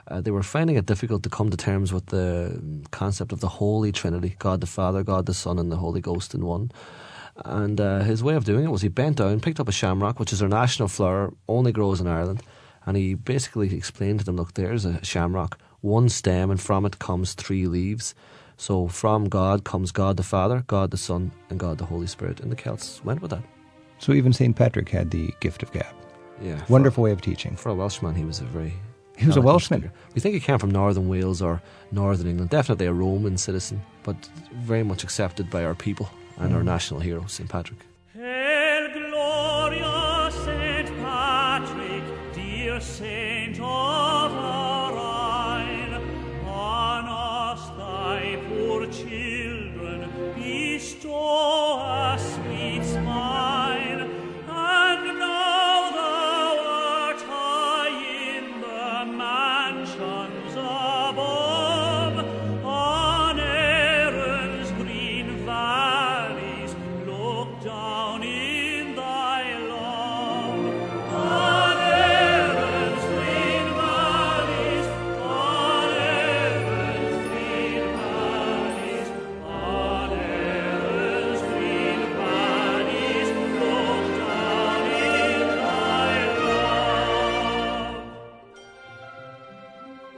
Uh, 0.09 0.21
they 0.21 0.31
were 0.31 0.43
finding 0.43 0.77
it 0.77 0.87
difficult 0.87 1.25
to 1.25 1.29
come 1.29 1.51
to 1.51 1.57
terms 1.57 1.93
with 1.93 2.07
the 2.07 2.87
concept 2.93 3.33
of 3.33 3.41
the 3.41 3.49
Holy 3.49 3.91
Trinity 3.91 4.37
God 4.39 4.61
the 4.61 4.67
Father, 4.67 5.03
God 5.03 5.27
the 5.27 5.35
Son, 5.35 5.59
and 5.59 5.71
the 5.71 5.77
Holy 5.77 6.01
Ghost 6.01 6.35
in 6.35 6.47
one. 6.47 6.71
And 7.45 7.81
uh, 7.81 8.01
his 8.01 8.23
way 8.23 8.35
of 8.35 8.45
doing 8.45 8.65
it 8.65 8.71
was 8.71 8.83
he 8.83 8.89
bent 8.89 9.17
down, 9.17 9.41
picked 9.41 9.61
up 9.61 9.69
a 9.69 9.73
shamrock, 9.73 10.19
which 10.21 10.33
is 10.33 10.41
our 10.41 10.49
national 10.49 10.89
flower, 10.89 11.35
only 11.49 11.73
grows 11.73 12.01
in 12.01 12.07
Ireland, 12.07 12.43
and 12.87 12.97
he 12.97 13.15
basically 13.15 13.75
explained 13.75 14.21
to 14.21 14.25
them, 14.25 14.37
look, 14.37 14.55
there's 14.55 14.85
a 14.85 15.05
shamrock, 15.05 15.59
one 15.81 16.09
stem, 16.09 16.51
and 16.51 16.61
from 16.61 16.87
it 16.87 16.99
comes 16.99 17.35
three 17.35 17.67
leaves. 17.67 18.15
So 18.57 18.89
from 18.89 19.29
God 19.29 19.65
comes 19.65 19.93
God 19.93 20.17
the 20.17 20.23
Father, 20.23 20.65
God 20.67 20.91
the 20.91 20.97
Son, 20.97 21.31
and 21.51 21.59
God 21.59 21.79
the 21.79 21.85
Holy 21.85 22.07
Spirit. 22.07 22.41
And 22.41 22.51
the 22.51 22.57
Celts 22.57 23.05
went 23.05 23.21
with 23.21 23.31
that. 23.33 23.43
So 23.99 24.13
even 24.13 24.33
St. 24.33 24.55
Patrick 24.57 24.89
had 24.89 25.11
the 25.11 25.35
gift 25.41 25.63
of 25.63 25.73
gab. 25.73 25.87
Yeah. 26.41 26.59
for- 26.65 26.73
Wonderful 26.73 27.05
way 27.05 27.13
of 27.13 27.21
teaching. 27.21 27.57
For 27.57 27.69
a 27.71 27.75
Welshman, 27.75 28.15
he 28.15 28.25
was 28.25 28.41
a 28.41 28.45
very. 28.45 28.73
He 29.19 29.27
was 29.27 29.37
a 29.37 29.41
Welshman. 29.41 29.81
speaker. 29.81 29.95
We 30.15 30.21
think 30.21 30.35
he 30.35 30.41
came 30.41 30.59
from 30.59 30.71
northern 30.71 31.09
Wales 31.09 31.41
or 31.41 31.63
northern 31.93 32.27
England. 32.27 32.51
Definitely 32.51 32.85
a 32.87 32.93
Roman 32.93 33.39
citizen, 33.39 33.81
but 34.03 34.17
very 34.55 34.83
much 34.83 35.03
accepted 35.05 35.49
by 35.51 35.65
our 35.65 35.75
people 35.75 36.11
and 36.39 36.53
Mm. 36.53 36.57
our 36.57 36.63
national 36.63 37.01
hero, 37.01 37.25
St. 37.27 37.49
Patrick. 37.49 37.81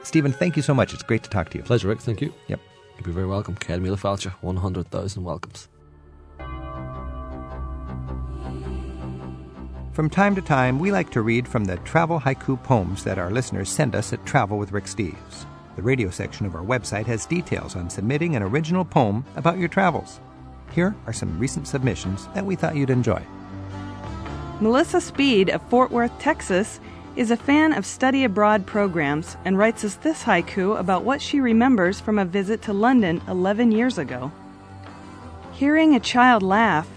Stephen, 0.09 0.33
thank 0.33 0.57
you 0.57 0.63
so 0.63 0.73
much. 0.73 0.95
It's 0.95 1.03
great 1.03 1.23
to 1.25 1.29
talk 1.29 1.51
to 1.51 1.59
you. 1.59 1.65
Pleasure, 1.65 1.87
Rick. 1.87 2.01
Thank 2.01 2.23
you. 2.23 2.33
Yep. 2.47 2.61
You'd 2.97 3.05
be 3.05 3.13
very 3.13 3.27
welcome. 3.27 3.57
Céad 3.57 3.83
Míle 3.83 4.33
100,000 4.41 5.23
welcomes. 5.23 5.69
From 9.93 10.09
time 10.09 10.35
to 10.35 10.41
time, 10.41 10.79
we 10.79 10.91
like 10.91 11.11
to 11.11 11.21
read 11.21 11.47
from 11.47 11.67
the 11.67 11.77
travel 11.79 12.19
haiku 12.19 12.63
poems 12.63 13.05
that 13.05 13.19
our 13.19 13.31
listeners 13.31 13.69
send 13.69 13.95
us 13.95 14.15
at 14.15 14.25
Travel 14.25 14.57
with 14.57 14.73
Rick 14.73 14.85
Steves. 14.85 15.45
The 15.77 15.83
radio 15.83 16.09
section 16.09 16.47
of 16.47 16.55
our 16.55 16.65
website 16.65 17.05
has 17.05 17.27
details 17.27 17.77
on 17.77 17.91
submitting 17.91 18.35
an 18.35 18.43
original 18.43 18.87
poem 18.87 19.27
about 19.37 19.59
your 19.59 19.69
travels. 19.69 20.21
Here 20.73 20.97
are 21.07 21.13
some 21.13 21.39
recent 21.39 21.69
submissions 21.69 22.29
that 22.29 22.47
we 22.47 22.57
thought 22.57 22.77
you'd 22.77 22.89
enjoy. 22.89 23.23
Melissa 24.63 25.03
Speed 25.03 25.51
of 25.51 25.61
Fort 25.69 25.91
Worth, 25.91 26.19
Texas, 26.19 26.81
is 27.19 27.33
a 27.33 27.37
fan 27.37 27.73
of 27.73 27.85
study 27.85 28.23
abroad 28.23 28.65
programs 28.65 29.37
and 29.45 29.59
writes 29.59 29.83
us 29.83 29.97
this 29.97 30.23
haiku 30.23 30.79
about 30.79 31.03
what 31.03 31.21
she 31.21 31.41
remembers 31.41 31.99
from 31.99 32.17
a 32.17 32.25
visit 32.25 32.63
to 32.63 32.73
London 32.73 33.21
11 33.27 33.73
years 33.73 33.99
ago. 33.99 34.31
Hearing 35.53 35.97
a 35.97 36.01
child 36.01 36.45
laugh, 36.45 36.89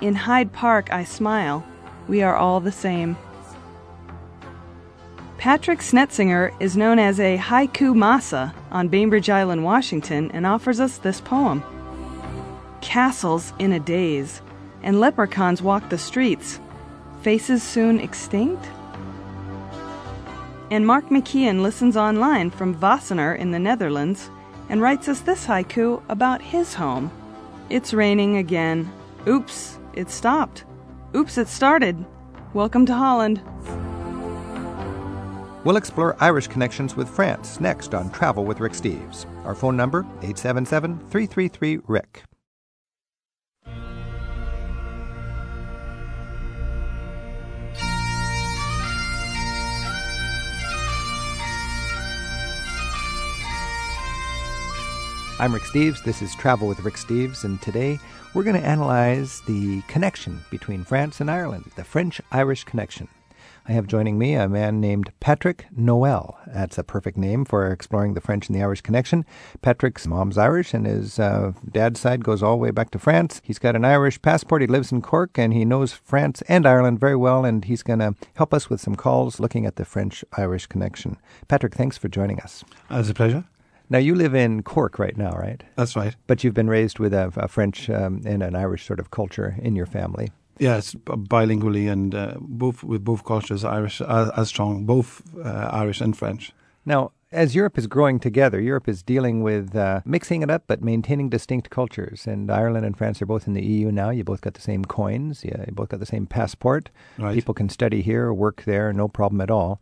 in 0.00 0.16
Hyde 0.16 0.52
Park 0.52 0.92
I 0.92 1.04
smile, 1.04 1.64
we 2.08 2.20
are 2.20 2.34
all 2.34 2.58
the 2.58 2.72
same. 2.72 3.16
Patrick 5.38 5.78
Snetzinger 5.78 6.52
is 6.58 6.76
known 6.76 6.98
as 6.98 7.20
a 7.20 7.38
haiku 7.38 7.94
masa 7.94 8.52
on 8.72 8.88
Bainbridge 8.88 9.30
Island, 9.30 9.62
Washington, 9.62 10.32
and 10.32 10.46
offers 10.46 10.80
us 10.80 10.98
this 10.98 11.20
poem. 11.20 11.62
Castles 12.80 13.52
in 13.60 13.72
a 13.72 13.78
daze, 13.78 14.42
and 14.82 14.98
leprechauns 14.98 15.62
walk 15.62 15.90
the 15.90 15.96
streets. 15.96 16.58
Faces 17.22 17.62
soon 17.62 18.00
extinct? 18.00 18.68
And 20.70 20.86
Mark 20.86 21.06
McKeon 21.06 21.62
listens 21.62 21.96
online 21.96 22.50
from 22.50 22.76
Wassenaar 22.76 23.36
in 23.36 23.50
the 23.50 23.58
Netherlands 23.58 24.30
and 24.68 24.80
writes 24.80 25.08
us 25.08 25.20
this 25.20 25.44
haiku 25.44 26.00
about 26.08 26.40
his 26.40 26.74
home. 26.74 27.10
It's 27.70 27.92
raining 27.92 28.36
again. 28.36 28.88
Oops, 29.26 29.80
it 29.94 30.10
stopped. 30.10 30.64
Oops, 31.12 31.36
it 31.36 31.48
started. 31.48 32.04
Welcome 32.54 32.86
to 32.86 32.94
Holland. 32.94 33.42
We'll 35.64 35.76
explore 35.76 36.16
Irish 36.20 36.46
connections 36.46 36.94
with 36.94 37.08
France 37.08 37.58
next 37.58 37.92
on 37.92 38.12
Travel 38.12 38.44
with 38.44 38.60
Rick 38.60 38.74
Steves. 38.74 39.26
Our 39.44 39.56
phone 39.56 39.76
number 39.76 40.04
877-333-RICK. 40.20 42.22
I'm 55.40 55.54
Rick 55.54 55.62
Steves. 55.62 56.04
This 56.04 56.20
is 56.20 56.34
Travel 56.34 56.68
with 56.68 56.80
Rick 56.80 56.96
Steves, 56.96 57.44
and 57.44 57.62
today 57.62 57.98
we're 58.34 58.42
going 58.42 58.60
to 58.60 58.68
analyze 58.68 59.40
the 59.46 59.80
connection 59.88 60.44
between 60.50 60.84
France 60.84 61.18
and 61.18 61.30
Ireland, 61.30 61.72
the 61.76 61.82
French 61.82 62.20
Irish 62.30 62.64
connection. 62.64 63.08
I 63.66 63.72
have 63.72 63.86
joining 63.86 64.18
me 64.18 64.34
a 64.34 64.50
man 64.50 64.82
named 64.82 65.10
Patrick 65.18 65.64
Noel. 65.74 66.38
That's 66.46 66.76
a 66.76 66.84
perfect 66.84 67.16
name 67.16 67.46
for 67.46 67.72
exploring 67.72 68.12
the 68.12 68.20
French 68.20 68.48
and 68.48 68.54
the 68.54 68.60
Irish 68.60 68.82
connection. 68.82 69.24
Patrick's 69.62 70.06
mom's 70.06 70.36
Irish, 70.36 70.74
and 70.74 70.84
his 70.84 71.18
uh, 71.18 71.52
dad's 71.72 72.00
side 72.00 72.22
goes 72.22 72.42
all 72.42 72.56
the 72.56 72.62
way 72.62 72.70
back 72.70 72.90
to 72.90 72.98
France. 72.98 73.40
He's 73.42 73.58
got 73.58 73.74
an 73.76 73.84
Irish 73.86 74.20
passport. 74.20 74.60
He 74.60 74.68
lives 74.68 74.92
in 74.92 75.00
Cork, 75.00 75.38
and 75.38 75.54
he 75.54 75.64
knows 75.64 75.94
France 75.94 76.42
and 76.48 76.66
Ireland 76.66 77.00
very 77.00 77.16
well, 77.16 77.46
and 77.46 77.64
he's 77.64 77.82
going 77.82 78.00
to 78.00 78.14
help 78.34 78.52
us 78.52 78.68
with 78.68 78.82
some 78.82 78.94
calls 78.94 79.40
looking 79.40 79.64
at 79.64 79.76
the 79.76 79.86
French 79.86 80.22
Irish 80.36 80.66
connection. 80.66 81.16
Patrick, 81.48 81.74
thanks 81.74 81.96
for 81.96 82.08
joining 82.08 82.40
us. 82.40 82.62
Uh, 82.90 82.98
It's 82.98 83.08
a 83.08 83.14
pleasure. 83.14 83.44
Now, 83.90 83.98
you 83.98 84.14
live 84.14 84.36
in 84.36 84.62
Cork 84.62 85.00
right 85.00 85.16
now, 85.16 85.32
right? 85.32 85.64
That's 85.74 85.96
right. 85.96 86.14
But 86.28 86.44
you've 86.44 86.54
been 86.54 86.70
raised 86.70 87.00
with 87.00 87.12
a, 87.12 87.32
a 87.36 87.48
French 87.48 87.90
um, 87.90 88.22
and 88.24 88.40
an 88.40 88.54
Irish 88.54 88.86
sort 88.86 89.00
of 89.00 89.10
culture 89.10 89.56
in 89.60 89.74
your 89.74 89.86
family. 89.86 90.30
Yes, 90.60 90.94
bilingually 90.94 91.90
and 91.90 92.14
uh, 92.14 92.34
both 92.38 92.84
with 92.84 93.04
both 93.04 93.24
cultures, 93.24 93.64
Irish 93.64 94.00
uh, 94.00 94.30
as 94.36 94.48
strong, 94.48 94.84
both 94.84 95.22
uh, 95.44 95.70
Irish 95.72 96.00
and 96.00 96.16
French. 96.16 96.52
Now, 96.86 97.12
as 97.32 97.54
Europe 97.54 97.78
is 97.78 97.86
growing 97.86 98.20
together, 98.20 98.60
Europe 98.60 98.88
is 98.88 99.02
dealing 99.02 99.42
with 99.42 99.74
uh, 99.74 100.02
mixing 100.04 100.42
it 100.42 100.50
up 100.50 100.64
but 100.66 100.82
maintaining 100.82 101.28
distinct 101.28 101.70
cultures. 101.70 102.26
And 102.26 102.50
Ireland 102.50 102.84
and 102.84 102.96
France 102.96 103.22
are 103.22 103.26
both 103.26 103.46
in 103.46 103.54
the 103.54 103.64
EU 103.64 103.90
now. 103.90 104.10
You 104.10 104.22
both 104.22 104.40
got 104.40 104.54
the 104.54 104.60
same 104.60 104.84
coins. 104.84 105.44
Yeah, 105.44 105.64
you 105.66 105.72
both 105.72 105.88
got 105.88 106.00
the 106.00 106.06
same 106.06 106.26
passport. 106.26 106.90
Right. 107.18 107.34
People 107.34 107.54
can 107.54 107.68
study 107.68 108.02
here, 108.02 108.32
work 108.32 108.64
there, 108.64 108.92
no 108.92 109.08
problem 109.08 109.40
at 109.40 109.50
all. 109.50 109.80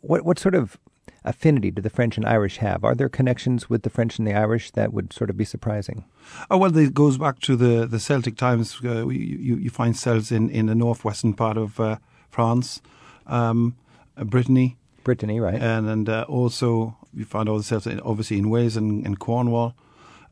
What 0.00 0.24
what 0.24 0.38
sort 0.38 0.54
of 0.54 0.78
affinity 1.24 1.70
do 1.70 1.82
the 1.82 1.90
French 1.90 2.16
and 2.16 2.26
Irish 2.26 2.58
have? 2.58 2.84
Are 2.84 2.94
there 2.94 3.08
connections 3.08 3.68
with 3.70 3.82
the 3.82 3.90
French 3.90 4.18
and 4.18 4.26
the 4.26 4.34
Irish 4.34 4.70
that 4.72 4.92
would 4.92 5.12
sort 5.12 5.30
of 5.30 5.36
be 5.36 5.44
surprising? 5.44 6.04
Oh, 6.50 6.58
well, 6.58 6.76
it 6.76 6.94
goes 6.94 7.18
back 7.18 7.38
to 7.40 7.56
the, 7.56 7.86
the 7.86 7.98
Celtic 8.00 8.36
times. 8.36 8.80
Uh, 8.84 9.08
you, 9.08 9.56
you 9.56 9.70
find 9.70 9.96
celts 9.96 10.32
in, 10.32 10.50
in 10.50 10.66
the 10.66 10.74
northwestern 10.74 11.34
part 11.34 11.56
of 11.56 11.78
uh, 11.80 11.96
France, 12.30 12.80
um, 13.26 13.76
Brittany. 14.16 14.76
Brittany, 15.04 15.40
right. 15.40 15.60
And, 15.60 15.88
and 15.88 16.08
uh, 16.08 16.24
also 16.28 16.96
you 17.14 17.24
find 17.24 17.48
all 17.48 17.58
the 17.58 17.64
celts 17.64 17.86
in, 17.86 18.00
obviously 18.00 18.38
in 18.38 18.50
Wales 18.50 18.76
and, 18.76 19.04
and 19.06 19.18
Cornwall 19.18 19.74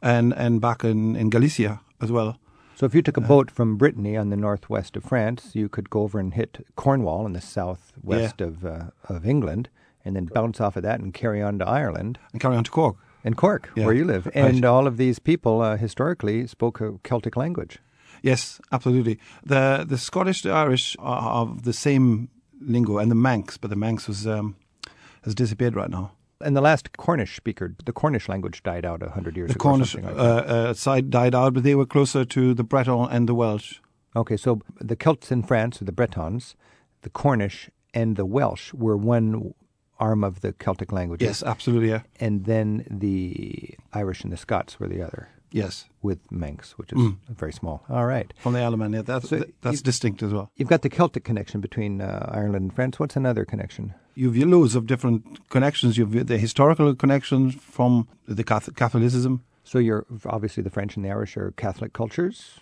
and, 0.03 0.33
and 0.35 0.61
back 0.61 0.85
in, 0.85 1.17
in 1.17 1.29
Galicia 1.31 1.81
as 2.01 2.11
well. 2.11 2.39
So 2.77 2.87
if 2.87 2.95
you 2.95 3.03
took 3.03 3.19
a 3.19 3.21
boat 3.21 3.51
from 3.51 3.77
Brittany 3.77 4.17
on 4.17 4.31
the 4.31 4.37
northwest 4.37 4.97
of 4.97 5.05
France, 5.05 5.51
you 5.53 5.69
could 5.69 5.91
go 5.91 6.01
over 6.03 6.19
and 6.19 6.33
hit 6.33 6.65
Cornwall 6.77 7.27
in 7.27 7.35
the 7.35 7.41
southwest 7.43 8.37
Yeah. 8.41 8.47
of 8.47 8.65
uh, 8.65 8.85
of 9.07 9.27
England, 9.27 9.69
and 10.05 10.17
then 10.17 10.27
bounce 10.27 10.61
off 10.61 10.77
of 10.77 10.83
that 10.83 11.01
and 11.01 11.13
carry 11.15 11.43
on 11.43 11.59
to 11.59 11.67
Ireland 11.69 12.19
And 12.33 12.41
carry 12.41 12.57
on 12.57 12.65
to 12.65 12.71
Cork. 12.71 12.97
and 13.25 13.37
Cork, 13.37 13.71
Yeah. 13.77 13.85
where 13.87 13.95
you 13.95 14.05
live. 14.05 14.29
And 14.35 14.65
all 14.65 14.87
of 14.87 14.97
these 14.97 15.19
people 15.19 15.61
uh, 15.61 15.77
historically 15.77 16.47
spoke 16.47 16.81
a 16.81 16.93
Celtic 17.03 17.37
language. 17.37 17.79
Yes, 18.23 18.61
absolutely. 18.71 19.19
The 19.45 19.85
the 19.89 19.97
Scottish, 19.99 20.43
the 20.43 20.51
Irish 20.51 20.97
are 20.99 21.43
of 21.43 21.63
the 21.63 21.73
same 21.73 22.29
lingo, 22.61 22.99
and 22.99 23.11
the 23.11 23.15
Manx, 23.15 23.57
but 23.59 23.71
the 23.71 23.77
Manx 23.77 24.07
was 24.09 24.27
um, 24.27 24.57
has 25.25 25.35
disappeared 25.35 25.75
right 25.75 25.91
now. 25.91 26.13
And 26.43 26.55
the 26.57 26.61
last 26.63 26.97
Cornish 26.97 27.37
speaker, 27.37 27.75
the 27.85 27.93
Cornish 27.93 28.29
language 28.29 28.63
died 28.63 28.85
out 28.87 29.03
a 29.03 29.11
hundred 29.11 29.37
years 29.37 29.49
The 29.49 29.55
ago. 29.55 29.59
The 29.59 29.69
Cornish 29.71 29.95
like 29.95 30.05
uh, 30.05 30.45
uh, 30.55 30.75
side 30.75 31.11
died 31.11 31.35
out, 31.35 31.55
but 31.55 31.63
they 31.63 31.75
were 31.75 31.87
closer 31.87 32.25
to 32.27 32.55
the 32.55 32.65
Breton 32.65 33.09
and 33.11 33.27
the 33.29 33.35
Welsh. 33.35 33.81
Okay, 34.15 34.37
so 34.37 34.61
the 34.81 34.97
Celts 34.97 35.31
in 35.33 35.43
France, 35.43 35.81
or 35.81 35.85
the 35.85 35.93
Bretons, 35.93 36.57
the 37.03 37.11
Cornish, 37.11 37.71
and 37.95 38.17
the 38.17 38.25
Welsh 38.27 38.73
were 38.75 38.97
one 38.97 39.55
arm 40.01 40.25
of 40.25 40.41
the 40.41 40.53
Celtic 40.55 40.91
languages. 40.93 41.27
Yes, 41.27 41.43
absolutely. 41.43 41.91
Yeah. 41.91 42.03
And 42.19 42.45
then 42.47 42.87
the 42.91 43.75
Irish 43.93 44.25
and 44.25 44.33
the 44.33 44.37
Scots 44.37 44.81
were 44.81 44.89
the 44.89 45.03
other, 45.03 45.29
Yes, 45.53 45.87
with 46.01 46.19
Manx, 46.31 46.79
which 46.79 46.93
is 46.93 46.99
Mm. 46.99 47.17
very 47.29 47.53
small. 47.53 47.83
All 47.89 48.07
right. 48.07 48.33
from 48.39 48.53
the 48.55 48.61
Isle 48.61 48.75
of 48.75 48.79
Man. 48.79 48.93
Yeah, 48.93 49.03
that's 49.03 49.29
So 49.29 49.45
that's 49.63 49.83
distinct 49.83 50.23
as 50.23 50.33
well. 50.33 50.51
You've 50.57 50.69
got 50.69 50.83
the 50.83 50.89
Celtic 50.89 51.25
connection 51.25 51.61
between 51.61 52.01
uh, 52.01 52.31
Ireland 52.33 52.63
and 52.67 52.73
France. 52.75 52.99
What's 53.01 53.17
another 53.17 53.45
connection? 53.45 53.95
You've 54.15 54.37
loads 54.37 54.75
of 54.75 54.87
different 54.87 55.49
connections. 55.51 55.97
You've 55.99 56.27
the 56.27 56.39
historical 56.39 56.95
connections 56.95 57.55
from 57.55 58.07
the 58.27 58.45
Catholicism, 58.45 59.43
So 59.65 59.79
you're 59.79 60.05
obviously 60.27 60.63
the 60.63 60.71
French 60.71 60.97
and 60.97 61.05
the 61.05 61.11
Irish 61.11 61.37
are 61.37 61.53
Catholic 61.53 61.93
cultures. 61.93 62.61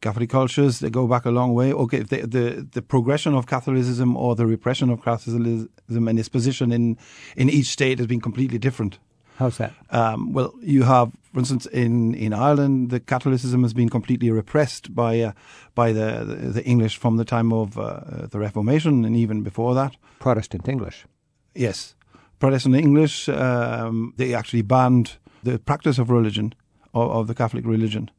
Catholic 0.00 0.30
cultures. 0.30 0.78
They 0.78 0.90
go 0.90 1.06
back 1.06 1.24
a 1.24 1.30
long 1.30 1.54
way. 1.54 1.72
Okay, 1.72 2.00
the 2.00 2.26
the, 2.26 2.68
the 2.72 2.82
progression 2.82 3.34
of 3.34 3.46
Catholicism 3.46 4.16
or 4.16 4.34
the 4.34 4.46
repression 4.46 4.90
of 4.90 5.02
Catholicism 5.02 6.08
and 6.08 6.18
its 6.18 6.28
position 6.28 6.72
in 6.72 6.96
in 7.36 7.48
each 7.50 7.66
state 7.66 7.98
has 7.98 8.06
been 8.06 8.20
completely 8.20 8.58
different. 8.58 8.98
How's 9.40 9.56
that? 9.56 9.72
Um, 9.88 10.34
well, 10.34 10.52
you 10.60 10.82
have, 10.82 11.12
for 11.32 11.38
instance, 11.38 11.64
in, 11.64 12.14
in 12.14 12.34
Ireland, 12.34 12.90
the 12.90 13.00
Catholicism 13.00 13.62
has 13.62 13.72
been 13.72 13.88
completely 13.88 14.30
repressed 14.30 14.94
by 14.94 15.20
uh, 15.20 15.32
by 15.74 15.92
the, 15.92 16.24
the 16.24 16.34
the 16.52 16.64
English 16.64 16.98
from 16.98 17.16
the 17.16 17.24
time 17.24 17.50
of 17.50 17.78
uh, 17.78 18.26
the 18.30 18.38
Reformation 18.38 19.04
and 19.04 19.16
even 19.16 19.42
before 19.42 19.74
that. 19.74 19.96
Protestant 20.18 20.68
English. 20.68 21.06
Yes, 21.54 21.94
Protestant 22.38 22.74
English 22.74 23.30
um, 23.30 24.12
they 24.18 24.34
actually 24.34 24.62
banned 24.62 25.16
the 25.42 25.58
practice 25.58 25.98
of 25.98 26.10
religion 26.10 26.52
of, 26.92 27.10
of 27.10 27.26
the 27.26 27.34
Catholic 27.34 27.64
religion. 27.64 28.10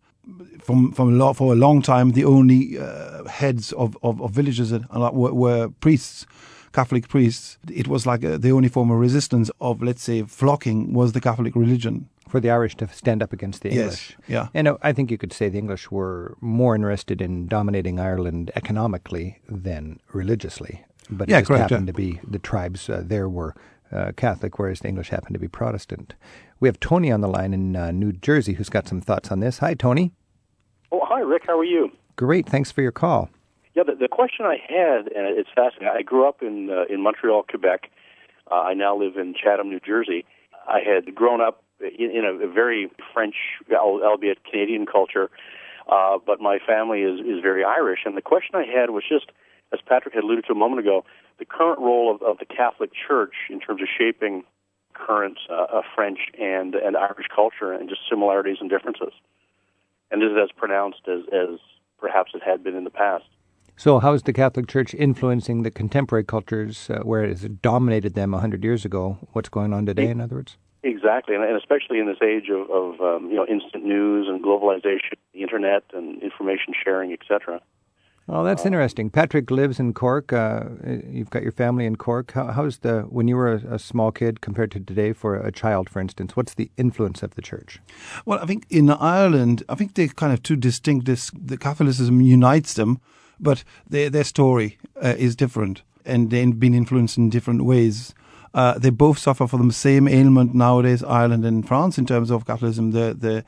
From 0.62 0.92
from 0.92 1.10
a 1.14 1.18
lot, 1.26 1.34
for 1.38 1.54
a 1.54 1.56
long 1.56 1.82
time, 1.82 2.12
the 2.12 2.26
only 2.26 2.78
uh, 2.78 3.24
heads 3.26 3.72
of, 3.74 3.98
of, 4.04 4.22
of 4.22 4.32
villages 4.32 4.70
that- 4.70 4.88
were, 5.14 5.34
were 5.34 5.70
priests, 5.80 6.26
Catholic 6.74 7.08
priests. 7.08 7.58
It 7.70 7.88
was 7.88 8.06
like 8.06 8.24
uh, 8.24 8.38
the 8.38 8.52
only 8.52 8.70
form 8.70 8.92
of 8.92 9.00
resistance 9.00 9.52
of, 9.60 9.82
let's 9.82 10.04
say, 10.04 10.24
flocking 10.24 10.94
was 10.94 11.12
the 11.14 11.22
Catholic 11.22 11.56
religion. 11.56 12.08
For 12.30 12.40
the 12.40 12.50
Irish 12.50 12.78
to 12.78 12.88
stand 12.88 13.22
up 13.22 13.34
against 13.34 13.62
the 13.62 13.70
English. 13.72 14.16
Yes, 14.20 14.30
yeah. 14.30 14.48
And 14.54 14.78
I 14.82 14.94
think 14.94 15.12
you 15.12 15.18
could 15.18 15.34
say 15.34 15.50
the 15.50 15.58
English 15.58 15.92
were 15.92 16.38
more 16.40 16.76
interested 16.76 17.22
in 17.22 17.48
dominating 17.48 18.00
Ireland 18.00 18.52
economically 18.56 19.40
than 19.50 20.00
religiously. 20.14 20.86
But 21.10 21.28
it 21.28 21.32
Yeah, 21.32 21.40
just 21.42 21.48
correct, 21.50 21.72
happened 21.72 21.88
yeah. 21.88 21.92
to 21.94 21.98
be 21.98 22.20
the 22.32 22.40
tribes 22.40 22.90
uh, 22.90 23.04
there 23.06 23.28
were 23.28 23.54
uh, 23.92 24.12
Catholic, 24.16 24.58
whereas 24.60 24.80
the 24.80 24.88
English 24.88 25.10
happened 25.10 25.34
to 25.34 25.40
be 25.40 25.50
Protestant. 25.50 26.14
We 26.62 26.68
have 26.68 26.80
Tony 26.80 27.12
on 27.12 27.22
the 27.22 27.28
line 27.28 27.56
in 27.56 27.76
uh, 27.76 27.90
New 27.90 28.14
Jersey 28.14 28.54
who's 28.54 28.70
got 28.70 28.88
some 28.88 29.02
thoughts 29.02 29.32
on 29.32 29.40
this. 29.40 29.58
Hi, 29.58 29.74
Tony. 29.74 30.14
Oh, 30.92 31.02
hi, 31.04 31.20
Rick. 31.20 31.44
How 31.48 31.58
are 31.58 31.66
you? 31.66 31.90
Great. 32.16 32.48
Thanks 32.48 32.72
for 32.72 32.84
your 32.84 32.92
call. 32.92 33.32
Yeah, 33.74 33.82
the, 33.84 33.96
the 33.96 34.08
question 34.08 34.46
I 34.46 34.58
had, 34.70 35.08
and 35.12 35.26
it's 35.38 35.50
fascinating. 35.56 35.90
I 35.98 36.04
grew 36.04 36.28
up 36.30 36.44
in 36.44 36.70
uh, 36.70 36.84
in 36.94 37.02
Montreal, 37.02 37.46
Quebec. 37.50 37.90
Uh, 38.52 38.56
I 38.56 38.74
now 38.76 38.96
live 38.96 39.18
in 39.18 39.34
Chatham, 39.34 39.70
New 39.70 39.80
Jersey. 39.80 40.24
I 40.68 40.82
had 40.86 41.16
grown 41.16 41.42
up 41.42 41.64
in, 41.80 42.12
in 42.12 42.26
a, 42.26 42.46
a 42.46 42.52
very 42.52 42.92
French, 43.12 43.36
albeit 43.74 44.44
Canadian 44.44 44.86
culture, 44.86 45.32
uh, 45.92 46.20
but 46.24 46.40
my 46.42 46.60
family 46.60 47.02
is 47.02 47.22
is 47.22 47.42
very 47.42 47.64
Irish. 47.64 48.02
And 48.06 48.16
the 48.16 48.22
question 48.22 48.54
I 48.54 48.66
had 48.66 48.92
was 48.92 49.04
just, 49.10 49.32
as 49.74 49.80
Patrick 49.88 50.14
had 50.14 50.24
alluded 50.24 50.46
to 50.46 50.52
a 50.52 50.56
moment 50.56 50.82
ago, 50.82 51.06
the 51.40 51.46
current 51.46 51.80
role 51.80 52.14
of, 52.14 52.22
of 52.22 52.38
the 52.38 52.46
Catholic 52.46 52.92
Church 52.94 53.34
in 53.50 53.60
terms 53.60 53.82
of 53.82 53.88
shaping 53.98 54.44
current 55.06 55.38
uh, 55.50 55.54
uh, 55.54 55.82
French 55.96 56.20
and 56.40 56.76
and 56.76 56.96
Irish 56.96 57.28
culture, 57.34 57.74
and 57.74 57.90
just 57.90 58.02
similarities 58.10 58.58
and 58.62 58.70
differences. 58.70 59.14
And 60.12 60.22
is 60.24 60.32
it 60.32 60.38
as 60.38 60.50
pronounced 60.56 61.08
as 61.08 61.22
as 61.34 61.60
perhaps 62.00 62.32
it 62.34 62.44
had 62.44 62.64
been 62.64 62.76
in 62.76 62.84
the 62.84 62.90
past? 62.90 63.26
So, 63.78 64.00
how 64.00 64.14
is 64.14 64.24
the 64.24 64.34
Catholic 64.34 64.68
Church 64.68 64.94
influencing 64.94 65.64
the 65.64 65.72
contemporary 65.72 66.24
cultures 66.24 66.90
uh, 66.90 67.00
where 67.00 67.24
it 67.24 67.30
has 67.30 67.42
dominated 67.62 68.14
them 68.14 68.34
a 68.34 68.38
100 68.38 68.64
years 68.64 68.86
ago? 68.86 69.18
What's 69.32 69.50
going 69.50 69.74
on 69.74 69.86
today, 69.86 70.10
in 70.10 70.22
other 70.22 70.36
words? 70.36 70.58
Exactly, 70.84 71.36
and, 71.36 71.44
and 71.44 71.58
especially 71.58 72.00
in 72.00 72.08
this 72.08 72.22
age 72.24 72.50
of, 72.50 72.70
of 72.70 73.02
um, 73.02 73.30
you 73.30 73.36
know 73.36 73.46
instant 73.46 73.86
news 73.86 74.28
and 74.28 74.44
globalization, 74.44 75.18
the 75.34 75.42
internet 75.42 75.84
and 75.94 76.22
information 76.22 76.74
sharing, 76.84 77.14
etc. 77.14 77.62
Well, 78.32 78.46
that's 78.46 78.66
interesting. 78.66 79.10
Patrick 79.10 79.52
lives 79.52 79.78
in 79.78 79.94
Cork. 79.94 80.32
Uh, 80.32 80.64
you've 81.10 81.30
got 81.32 81.44
your 81.44 81.52
family 81.52 81.86
in 81.86 81.98
Cork. 81.98 82.32
How, 82.32 82.46
how's 82.46 82.78
the 82.78 83.02
when 83.02 83.28
you 83.28 83.36
were 83.36 83.52
a, 83.52 83.74
a 83.76 83.78
small 83.78 84.14
kid 84.14 84.40
compared 84.40 84.72
to 84.72 84.80
today 84.80 85.12
for 85.12 85.36
a 85.36 85.52
child, 85.52 85.90
for 85.90 86.00
instance? 86.00 86.34
What's 86.34 86.54
the 86.54 86.72
influence 86.78 87.24
of 87.24 87.36
the 87.36 87.42
church? 87.42 87.82
Well, 88.26 88.40
I 88.40 88.46
think 88.46 88.66
in 88.70 88.90
Ireland, 88.90 89.64
I 89.68 89.76
think 89.76 89.96
they're 89.96 90.08
kind 90.08 90.32
of 90.32 90.42
two 90.42 90.56
distinct. 90.56 91.08
This, 91.08 91.30
the 91.38 91.58
Catholicism 91.58 92.22
unites 92.22 92.76
them, 92.76 93.02
but 93.38 93.66
their 93.90 94.10
their 94.10 94.24
story 94.24 94.78
uh, 95.04 95.16
is 95.18 95.36
different, 95.36 95.82
and 96.06 96.30
they've 96.30 96.58
been 96.58 96.74
influenced 96.74 97.18
in 97.18 97.30
different 97.30 97.66
ways. 97.66 98.16
Uh, 98.54 98.80
they 98.80 98.92
both 98.92 99.18
suffer 99.18 99.46
from 99.46 99.68
the 99.68 99.74
same 99.74 100.08
ailment 100.08 100.56
nowadays, 100.56 101.04
Ireland 101.04 101.44
and 101.44 101.68
France, 101.68 101.98
in 101.98 102.06
terms 102.06 102.32
of 102.32 102.46
Catholicism. 102.46 102.92
The 102.92 103.14
the 103.14 103.44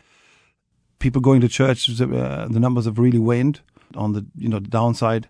people 1.00 1.22
going 1.22 1.40
to 1.40 1.48
church, 1.48 1.90
uh, 2.02 2.48
the 2.50 2.60
numbers 2.60 2.84
have 2.84 3.00
really 3.00 3.20
waned 3.20 3.62
on 3.96 4.14
the 4.14 4.26
you 4.38 4.50
know 4.50 4.60
the 4.60 4.70
downside. 4.70 5.28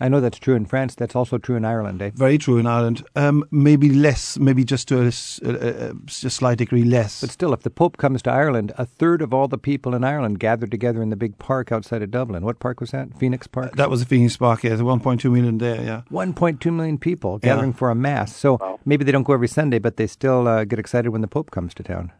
I 0.00 0.08
know 0.08 0.20
that's 0.20 0.38
true 0.38 0.54
in 0.54 0.64
France. 0.64 0.94
That's 0.94 1.16
also 1.16 1.38
true 1.38 1.56
in 1.56 1.64
Ireland, 1.64 2.00
eh? 2.00 2.10
Very 2.14 2.38
true 2.38 2.58
in 2.58 2.68
Ireland. 2.68 3.02
Um, 3.16 3.42
maybe 3.50 3.88
less, 3.90 4.38
maybe 4.38 4.62
just 4.62 4.86
to 4.88 5.02
a, 5.02 5.06
s- 5.06 5.40
a- 5.44 5.88
a- 5.90 5.94
a 6.06 6.30
slight 6.30 6.58
degree 6.58 6.84
less. 6.84 7.20
But 7.20 7.30
still, 7.30 7.52
if 7.52 7.62
the 7.62 7.70
Pope 7.70 7.96
comes 7.96 8.22
to 8.22 8.30
Ireland, 8.30 8.70
a 8.78 8.86
third 8.86 9.22
of 9.22 9.34
all 9.34 9.48
the 9.48 9.58
people 9.58 9.96
in 9.96 10.04
Ireland 10.04 10.38
gathered 10.38 10.70
together 10.70 11.02
in 11.02 11.10
the 11.10 11.16
big 11.16 11.36
park 11.38 11.72
outside 11.72 12.00
of 12.02 12.12
Dublin. 12.12 12.44
What 12.44 12.60
park 12.60 12.80
was 12.80 12.92
that? 12.92 13.08
Phoenix 13.18 13.48
Park? 13.48 13.74
that 13.74 13.90
was 13.90 14.00
a 14.02 14.06
Phoenix 14.06 14.36
Park, 14.36 14.62
yeah, 14.62 14.76
1.2 14.76 15.32
million 15.32 15.58
there, 15.58 15.82
yeah. 15.82 16.02
1.2 16.12 16.72
million 16.72 16.98
people 16.98 17.40
Yeah. 17.42 17.54
gathering 17.56 17.72
for 17.72 17.90
a 17.90 17.96
mass. 17.96 18.36
So 18.36 18.78
maybe 18.84 19.04
they 19.04 19.10
don't 19.10 19.24
go 19.24 19.32
every 19.32 19.48
Sunday, 19.48 19.80
but 19.80 19.96
they 19.96 20.06
still 20.06 20.46
uh, 20.46 20.62
get 20.64 20.78
excited 20.78 21.08
when 21.10 21.22
the 21.22 21.28
Pope 21.28 21.50
comes 21.50 21.74
to 21.74 21.82
town. 21.82 22.12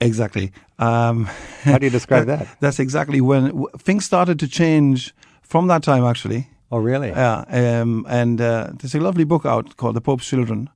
Exactly. 0.00 0.52
Um, 0.78 1.24
How 1.64 1.78
do 1.78 1.86
you 1.86 1.90
describe 1.90 2.26
that? 2.32 2.46
That's 2.60 2.78
exactly 2.78 3.20
when 3.20 3.46
w- 3.46 3.68
things 3.78 4.04
started 4.04 4.38
to 4.40 4.48
change 4.48 5.12
from 5.42 5.66
that 5.68 5.82
time, 5.82 6.04
actually. 6.04 6.48
Oh, 6.70 6.78
really? 6.78 7.08
Yeah. 7.08 7.44
Um, 7.48 8.06
and 8.08 8.40
uh, 8.40 8.70
there's 8.78 8.94
a 8.94 9.00
lovely 9.00 9.24
book 9.24 9.44
out 9.46 9.76
called 9.76 9.96
The 9.96 10.00
Pope's 10.00 10.28
Children 10.28 10.70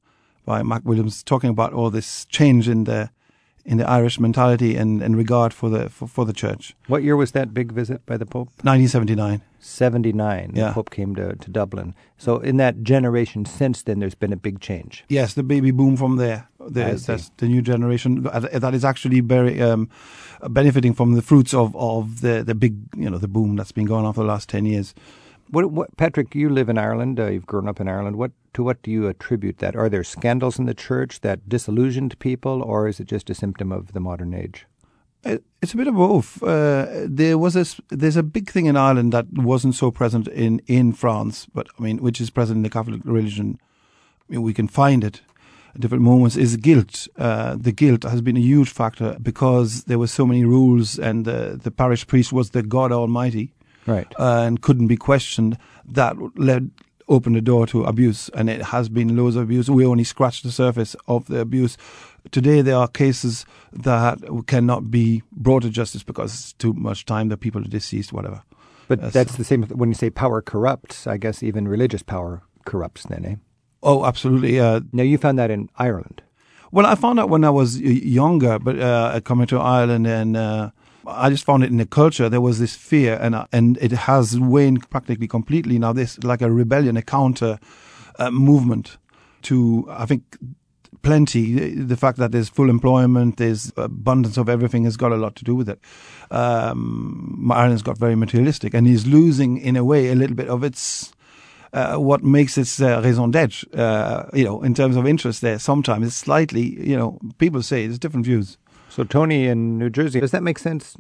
by 0.45 0.63
McWilliams, 0.63 1.25
talking 1.25 1.51
about 1.51 1.73
all 1.73 1.91
this 1.91 2.25
change 2.27 2.69
in 2.69 2.85
the 2.85 3.11
in 3.65 3.79
the 3.79 3.89
Irish 3.89 4.19
mentality 4.19 4.77
and, 4.77 5.03
and 5.03 5.17
regard 5.17 5.53
for 5.55 5.71
the 5.71 5.89
for, 5.89 6.09
for 6.09 6.25
the 6.25 6.33
church. 6.33 6.75
what 6.89 7.03
year 7.03 7.17
was 7.17 7.33
that 7.33 7.55
big 7.55 7.73
visit 7.73 8.05
by 8.07 8.17
the 8.17 8.27
Pope? 8.27 8.49
1979. 8.63 9.41
79. 9.61 10.51
The 10.55 10.61
Yeah. 10.61 10.73
Pope 10.73 10.91
came 10.91 11.15
to, 11.15 11.37
to 11.37 11.51
Dublin. 11.51 11.95
So 12.19 12.39
in 12.39 12.57
that 12.57 12.83
generation 12.83 13.45
since 13.45 13.83
then, 13.83 14.01
there's 14.01 14.17
been 14.17 14.33
a 14.33 14.37
big 14.37 14.59
change. 14.61 15.05
Yes, 15.09 15.35
the 15.35 15.43
baby 15.45 15.71
boom 15.71 15.97
from 15.97 16.17
there. 16.17 16.49
I 16.61 16.69
The, 16.69 17.05
that's 17.07 17.31
the 17.37 17.47
new 17.47 17.63
generation 17.63 18.23
that 18.23 18.75
is 18.75 18.85
actually 18.85 19.21
very 19.21 19.63
um, 19.63 19.89
benefiting 20.49 20.95
from 20.95 21.15
the 21.15 21.23
fruits 21.23 21.55
of, 21.55 21.75
of 21.77 22.21
the, 22.21 22.43
the 22.45 22.55
big 22.55 22.75
you 22.97 23.09
know 23.11 23.19
the 23.19 23.29
boom 23.29 23.57
that's 23.57 23.73
been 23.73 23.87
going 23.87 24.05
on 24.05 24.13
for 24.15 24.21
the 24.23 24.29
last 24.29 24.49
ten 24.49 24.65
years. 24.67 24.95
What, 25.53 25.71
what, 25.71 25.95
Patrick, 25.99 26.35
you 26.35 26.49
live 26.49 26.71
in 26.71 26.79
Ireland. 26.79 27.21
Uh, 27.21 27.27
you've 27.27 27.47
grown 27.47 27.69
up 27.69 27.79
in 27.79 27.87
Ireland. 27.87 28.17
What 28.17 28.33
to 28.55 28.63
what 28.65 28.83
do 28.83 28.91
you 28.91 29.07
attribute 29.07 29.59
that? 29.59 29.77
Are 29.77 29.89
there 29.91 30.03
scandals 30.05 30.59
in 30.59 30.65
the 30.67 30.75
church 30.75 31.21
that 31.21 31.47
disillusioned 31.47 32.19
people, 32.19 32.63
or 32.63 32.89
is 32.89 33.01
it 33.01 33.07
just 33.07 33.29
a 33.31 33.35
symptom 33.35 33.71
of 33.71 33.93
the 33.93 34.01
modern 34.01 34.33
age? 34.35 34.67
It- 35.25 35.45
It's 35.63 35.75
a 35.75 35.77
bit 35.77 35.89
of 35.89 35.95
both. 35.95 36.43
Uh, 36.43 36.87
there 37.07 37.37
was 37.39 37.55
a 37.55 37.65
there's 37.97 38.17
a 38.17 38.23
big 38.23 38.51
thing 38.51 38.67
in 38.67 38.77
Ireland 38.77 39.13
that 39.13 39.27
wasn't 39.33 39.75
so 39.75 39.91
present 39.91 40.27
in, 40.29 40.61
in 40.67 40.93
France, 40.95 41.47
but 41.55 41.67
I 41.79 41.83
mean, 41.83 41.99
which 41.99 42.21
is 42.21 42.31
present 42.31 42.57
in 42.57 42.63
the 42.63 42.71
Catholic 42.71 43.03
religion. 43.05 43.59
I 44.29 44.33
mean, 44.33 44.43
we 44.43 44.55
can 44.55 44.69
find 44.69 45.05
it. 45.05 45.23
At 45.75 45.81
different 45.81 46.03
moments 46.05 46.37
is 46.37 46.57
guilt. 46.57 47.09
Uh, 47.17 47.57
the 47.63 47.73
guilt 47.73 48.03
has 48.05 48.21
been 48.23 48.37
a 48.37 48.41
huge 48.41 48.71
factor 48.73 49.17
because 49.23 49.85
there 49.85 49.99
were 49.99 50.09
so 50.09 50.27
many 50.27 50.45
rules, 50.45 50.99
and 50.99 51.25
the, 51.25 51.59
the 51.63 51.71
parish 51.71 52.07
priest 52.07 52.33
was 52.33 52.51
the 52.51 52.63
God 52.63 52.93
Almighty, 52.93 53.53
right, 53.87 54.13
uh, 54.19 54.43
and 54.47 54.61
couldn't 54.61 54.89
be 54.89 54.97
questioned. 54.97 55.59
That 55.85 56.17
led 56.37 56.71
opened 57.09 57.37
the 57.37 57.41
door 57.41 57.67
to 57.67 57.85
abuse, 57.85 58.31
and 58.31 58.49
it 58.49 58.63
has 58.63 58.89
been 58.89 59.17
loads 59.17 59.37
of 59.37 59.43
abuse. 59.43 59.69
We 59.69 59.85
only 59.85 60.05
scratched 60.05 60.45
the 60.45 60.53
surface 60.53 60.97
of 61.07 61.27
the 61.27 61.41
abuse. 61.41 61.77
Today, 62.31 62.63
there 62.63 62.77
are 62.77 62.89
cases 62.89 63.45
that 63.73 64.19
cannot 64.47 64.91
be 64.91 65.23
brought 65.33 65.63
to 65.63 65.71
justice 65.71 66.03
because 66.03 66.33
it's 66.33 66.53
too 66.55 66.73
much 66.73 67.05
time. 67.05 67.29
The 67.29 67.37
people 67.37 67.61
are 67.61 67.69
deceased, 67.69 68.13
whatever. 68.13 68.43
But 68.89 69.01
uh, 69.01 69.11
that's 69.11 69.33
so. 69.33 69.39
the 69.39 69.45
same 69.45 69.65
when 69.65 69.91
you 69.91 69.95
say 69.95 70.11
power 70.11 70.41
corrupts. 70.41 71.07
I 71.07 71.17
guess 71.17 71.43
even 71.43 71.69
religious 71.69 72.03
power 72.03 72.43
corrupts, 72.65 73.05
then, 73.05 73.25
eh? 73.25 73.35
Oh, 73.83 74.05
absolutely. 74.05 74.61
Uh, 74.61 74.81
now, 74.93 75.03
you 75.03 75.19
found 75.19 75.39
that 75.39 75.51
in 75.51 75.69
Ireland. 75.77 76.23
Well, 76.71 76.87
I 76.87 76.95
found 76.95 77.21
out 77.21 77.29
when 77.29 77.45
I 77.45 77.51
was 77.51 77.81
younger, 77.81 78.59
but 78.59 78.79
uh, 78.79 79.21
coming 79.25 79.47
to 79.49 79.59
Ireland, 79.59 80.07
and 80.07 80.37
uh, 80.37 80.71
I 81.07 81.31
just 81.31 81.45
found 81.45 81.65
it 81.65 81.71
in 81.71 81.79
the 81.79 81.87
culture. 81.87 82.29
There 82.29 82.41
was 82.41 82.59
this 82.59 82.77
fear, 82.77 83.19
and 83.21 83.35
uh, 83.35 83.47
and 83.53 83.77
it 83.79 83.93
has 83.93 84.39
waned 84.39 84.89
practically 84.91 85.29
completely 85.29 85.79
now. 85.79 85.93
There's 85.93 86.23
like 86.23 86.43
a 86.43 86.51
rebellion, 86.51 86.97
a 86.97 87.03
counter 87.03 87.59
uh, 88.19 88.31
movement 88.31 88.99
to, 89.43 89.87
I 89.91 90.07
think, 90.07 90.37
plenty. 91.03 91.75
The 91.75 91.97
fact 91.97 92.19
that 92.19 92.31
there's 92.31 92.49
full 92.49 92.71
employment, 92.71 93.37
there's 93.39 93.73
abundance 93.77 94.37
of 94.37 94.49
everything 94.49 94.85
has 94.85 94.97
got 94.97 95.13
a 95.13 95.17
lot 95.17 95.35
to 95.37 95.45
do 95.45 95.55
with 95.55 95.69
it. 95.69 95.81
Um, 96.31 97.51
Ireland's 97.53 97.83
got 97.83 97.99
very 97.99 98.15
materialistic, 98.15 98.75
and 98.75 98.87
is 98.87 99.07
losing 99.07 99.59
in 99.59 99.77
a 99.77 99.85
way 99.85 100.11
a 100.11 100.15
little 100.15 100.37
bit 100.37 100.49
of 100.49 100.63
its 100.63 101.13
uh, 101.73 101.97
what 101.97 102.23
makes 102.23 102.59
its 102.59 102.81
uh, 102.81 103.01
raison 103.03 103.31
d'être, 103.31 103.65
uh, 103.75 104.25
you 104.35 104.45
know, 104.45 104.63
in 104.63 104.75
terms 104.75 104.97
of 104.97 105.07
interest 105.07 105.41
there. 105.41 105.59
Sometimes 105.59 106.07
it's 106.07 106.17
slightly, 106.17 106.79
you 106.87 106.97
know, 106.97 107.19
people 107.39 107.63
say 107.63 107.87
there's 107.87 107.99
different 107.99 108.27
views. 108.27 108.59
So 108.93 109.05
Tony 109.05 109.47
in 109.47 109.79
New 109.79 109.89
Jersey, 109.89 110.21
does 110.21 110.33
that 110.33 110.43
make 110.43 110.59
sense? 110.59 110.99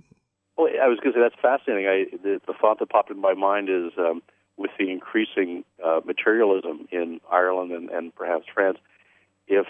Well, 0.56 0.68
I 0.82 0.88
was 0.88 0.98
going 1.00 1.12
to 1.12 1.18
say 1.18 1.22
that's 1.22 1.34
fascinating. 1.42 1.86
I, 1.86 2.16
the, 2.16 2.40
the, 2.46 2.54
thought 2.58 2.78
that 2.78 2.88
popped 2.88 3.10
in 3.10 3.20
my 3.20 3.34
mind 3.34 3.68
is 3.68 3.92
um, 3.98 4.22
with 4.56 4.70
the 4.78 4.90
increasing 4.90 5.62
uh, 5.84 6.00
materialism 6.02 6.88
in 6.90 7.20
Ireland 7.30 7.70
and, 7.72 7.90
and 7.90 8.14
perhaps 8.14 8.46
France, 8.54 8.78
if 9.46 9.66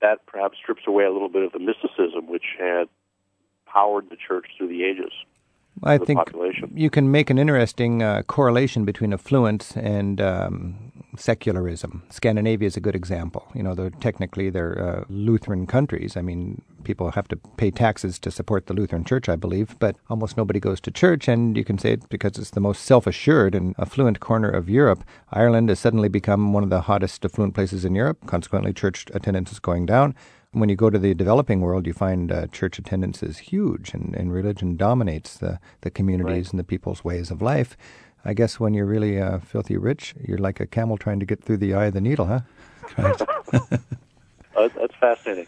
that 0.00 0.24
perhaps 0.24 0.56
strips 0.56 0.84
away 0.86 1.04
a 1.04 1.10
little 1.10 1.28
bit 1.28 1.42
of 1.42 1.52
the 1.52 1.58
mysticism 1.58 2.26
which 2.26 2.56
had 2.58 2.88
powered 3.66 4.08
the 4.08 4.16
church 4.16 4.46
through 4.56 4.68
the 4.68 4.84
ages. 4.84 5.12
I 5.82 5.98
think 5.98 6.18
population. 6.18 6.70
you 6.74 6.90
can 6.90 7.10
make 7.10 7.30
an 7.30 7.38
interesting 7.38 8.02
uh, 8.02 8.22
correlation 8.22 8.84
between 8.84 9.12
affluence 9.12 9.76
and 9.76 10.20
um, 10.20 10.92
secularism. 11.16 12.02
Scandinavia 12.10 12.66
is 12.66 12.76
a 12.76 12.80
good 12.80 12.94
example. 12.94 13.48
You 13.54 13.62
know, 13.62 13.74
they're 13.74 13.90
technically 13.90 14.50
they're 14.50 14.78
uh, 14.78 15.04
Lutheran 15.08 15.66
countries. 15.66 16.16
I 16.16 16.22
mean, 16.22 16.62
people 16.84 17.10
have 17.12 17.28
to 17.28 17.36
pay 17.56 17.70
taxes 17.70 18.18
to 18.20 18.30
support 18.30 18.66
the 18.66 18.74
Lutheran 18.74 19.04
Church, 19.04 19.28
I 19.28 19.36
believe, 19.36 19.78
but 19.78 19.96
almost 20.08 20.36
nobody 20.36 20.60
goes 20.60 20.80
to 20.82 20.90
church, 20.90 21.28
and 21.28 21.56
you 21.56 21.64
can 21.64 21.78
say 21.78 21.92
it 21.92 22.08
because 22.08 22.38
it's 22.38 22.50
the 22.50 22.60
most 22.60 22.84
self-assured 22.84 23.54
and 23.54 23.74
affluent 23.78 24.20
corner 24.20 24.50
of 24.50 24.68
Europe. 24.68 25.04
Ireland 25.32 25.68
has 25.68 25.80
suddenly 25.80 26.08
become 26.08 26.52
one 26.52 26.62
of 26.62 26.70
the 26.70 26.82
hottest 26.82 27.24
affluent 27.24 27.54
places 27.54 27.84
in 27.84 27.94
Europe. 27.94 28.18
Consequently, 28.26 28.72
church 28.72 29.06
attendance 29.14 29.52
is 29.52 29.58
going 29.58 29.86
down. 29.86 30.14
When 30.52 30.68
you 30.68 30.76
go 30.76 30.90
to 30.90 30.98
the 30.98 31.14
developing 31.14 31.60
world, 31.60 31.86
you 31.86 31.94
find 31.94 32.30
uh, 32.30 32.46
church 32.48 32.78
attendance 32.78 33.22
is 33.22 33.38
huge, 33.38 33.94
and, 33.94 34.14
and 34.14 34.32
religion 34.32 34.76
dominates 34.76 35.38
the, 35.38 35.58
the 35.80 35.90
communities 35.90 36.46
right. 36.46 36.52
and 36.52 36.60
the 36.60 36.64
people's 36.64 37.02
ways 37.02 37.30
of 37.30 37.40
life. 37.40 37.76
I 38.24 38.34
guess 38.34 38.60
when 38.60 38.74
you're 38.74 38.86
really 38.86 39.20
uh, 39.20 39.38
filthy 39.38 39.76
rich, 39.76 40.14
you're 40.20 40.38
like 40.38 40.60
a 40.60 40.66
camel 40.66 40.96
trying 40.96 41.20
to 41.20 41.26
get 41.26 41.42
through 41.42 41.56
the 41.56 41.74
eye 41.74 41.86
of 41.86 41.94
the 41.94 42.00
needle, 42.00 42.26
huh? 42.26 42.40
Right. 42.98 43.20
uh, 43.52 43.58
that's 44.76 44.94
fascinating. 45.00 45.46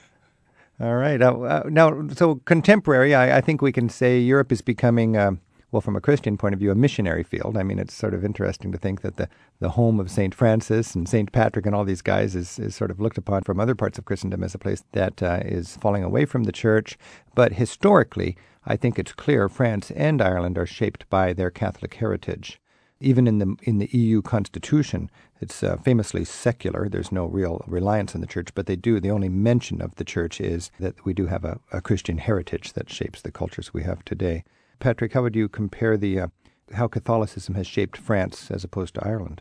All 0.81 0.97
right. 0.97 1.23
Uh, 1.23 1.41
uh, 1.41 1.63
now, 1.69 2.09
so 2.09 2.37
contemporary, 2.47 3.15
I, 3.15 3.39
I, 3.39 3.41
think 3.41 3.63
we 3.63 3.71
can 3.71 3.89
say 3.89 4.19
Europe 4.19 4.51
is 4.51 4.61
becoming 4.61 5.17
uh, 5.17 5.33
well, 5.75 5.81
from 5.81 5.97
a 5.97 6.01
Christian 6.01 6.37
point 6.37 6.55
of 6.55 6.61
view, 6.61 6.71
a 6.71 6.77
missionary 6.77 7.25
field. 7.25 7.57
I 7.57 7.65
mean, 7.65 7.81
it's 7.81 7.93
sort 7.93 8.15
of 8.15 8.25
interesting 8.25 8.71
to 8.71 8.79
think 8.79 9.01
that 9.01 9.17
the, 9.17 9.29
the 9.59 9.71
home 9.71 9.99
of 9.99 10.09
St. 10.09 10.33
Francis 10.33 10.95
and 10.95 11.09
St. 11.09 11.33
Patrick 11.33 11.67
and 11.67 11.75
all 11.75 11.85
these 11.85 12.01
guys 12.01 12.37
is, 12.37 12.61
is 12.61 12.77
sort 12.77 12.93
of 12.93 13.01
looked 13.01 13.19
upon 13.19 13.43
from 13.43 13.59
other 13.59 13.75
parts 13.75 13.99
of 13.99 14.05
Christendom 14.05 14.45
as 14.45 14.55
a 14.55 14.59
place 14.59 14.85
that 14.93 15.21
uh, 15.21 15.41
is 15.45 15.77
falling 15.79 16.05
away 16.05 16.27
from 16.27 16.45
the 16.45 16.53
church. 16.53 16.97
But 17.35 17.55
historically, 17.55 18.37
I 18.65 18.77
think 18.77 19.01
it's 19.01 19.13
clear 19.13 19.49
France 19.49 19.91
and 19.91 20.23
Ireland 20.23 20.59
are 20.59 20.65
shaped 20.65 21.11
by 21.11 21.33
their 21.33 21.51
Catholic 21.51 21.95
heritage. 21.95 22.61
Even 23.01 23.27
in 23.27 23.39
the 23.39 23.57
in 23.65 23.79
the 23.79 23.89
EU 23.91 24.23
constitution, 24.23 25.11
it's 25.41 25.65
uh, 25.65 25.77
famously 25.79 26.25
secular. 26.25 26.89
There's 26.89 27.11
no 27.11 27.27
real 27.27 27.65
reliance 27.67 28.15
on 28.15 28.21
the 28.21 28.29
church, 28.29 28.55
but 28.55 28.67
they 28.67 28.77
do. 28.77 29.01
The 29.01 29.11
only 29.11 29.29
mention 29.29 29.83
of 29.83 29.97
the 29.97 30.05
church 30.05 30.41
is 30.41 30.71
that 30.79 31.05
we 31.05 31.15
do 31.15 31.27
have 31.27 31.45
a, 31.45 31.59
a 31.73 31.81
Christian 31.81 32.19
heritage 32.19 32.75
that 32.75 32.89
shapes 32.89 33.21
the 33.21 33.33
cultures 33.33 33.75
we 33.75 33.83
have 33.83 34.05
today. 34.05 34.45
Patrick, 34.85 35.15
how 35.15 35.23
would 35.23 35.35
you 35.35 35.49
compare 35.49 35.97
the 35.97 36.21
uh, 36.21 36.27
how 36.75 36.87
Catholicism 36.87 37.55
has 37.55 37.67
shaped 37.67 37.97
France 37.97 38.51
as 38.51 38.65
opposed 38.65 38.93
to 38.97 39.03
Ireland? 39.03 39.41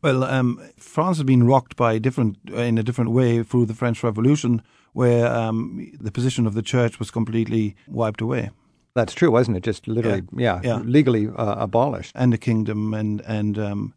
Well, 0.00 0.24
um, 0.24 0.66
France 0.78 1.18
has 1.18 1.24
been 1.24 1.46
rocked 1.46 1.76
by 1.76 1.98
different 1.98 2.38
in 2.48 2.78
a 2.78 2.82
different 2.82 3.10
way 3.10 3.42
through 3.42 3.66
the 3.66 3.74
French 3.74 4.02
Revolution, 4.02 4.62
where 4.94 5.26
um, 5.26 5.92
the 6.00 6.10
position 6.10 6.46
of 6.46 6.54
the 6.54 6.62
church 6.62 6.98
was 6.98 7.10
completely 7.10 7.76
wiped 7.86 8.22
away. 8.22 8.48
That's 8.94 9.12
true, 9.12 9.30
wasn't 9.30 9.58
it? 9.58 9.62
Just 9.62 9.86
literally, 9.86 10.22
yeah, 10.34 10.62
yeah, 10.64 10.76
yeah. 10.78 10.78
legally 10.78 11.28
uh, 11.28 11.56
abolished, 11.58 12.12
and 12.14 12.32
the 12.32 12.38
kingdom 12.38 12.94
and 12.94 13.20
and 13.26 13.58
um, 13.58 13.94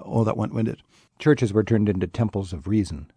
all 0.00 0.22
that 0.22 0.36
went 0.36 0.54
with 0.54 0.68
it. 0.68 0.78
Churches 1.18 1.52
were 1.52 1.64
turned 1.64 1.88
into 1.88 2.06
temples 2.06 2.52
of 2.52 2.68
reason. 2.68 3.10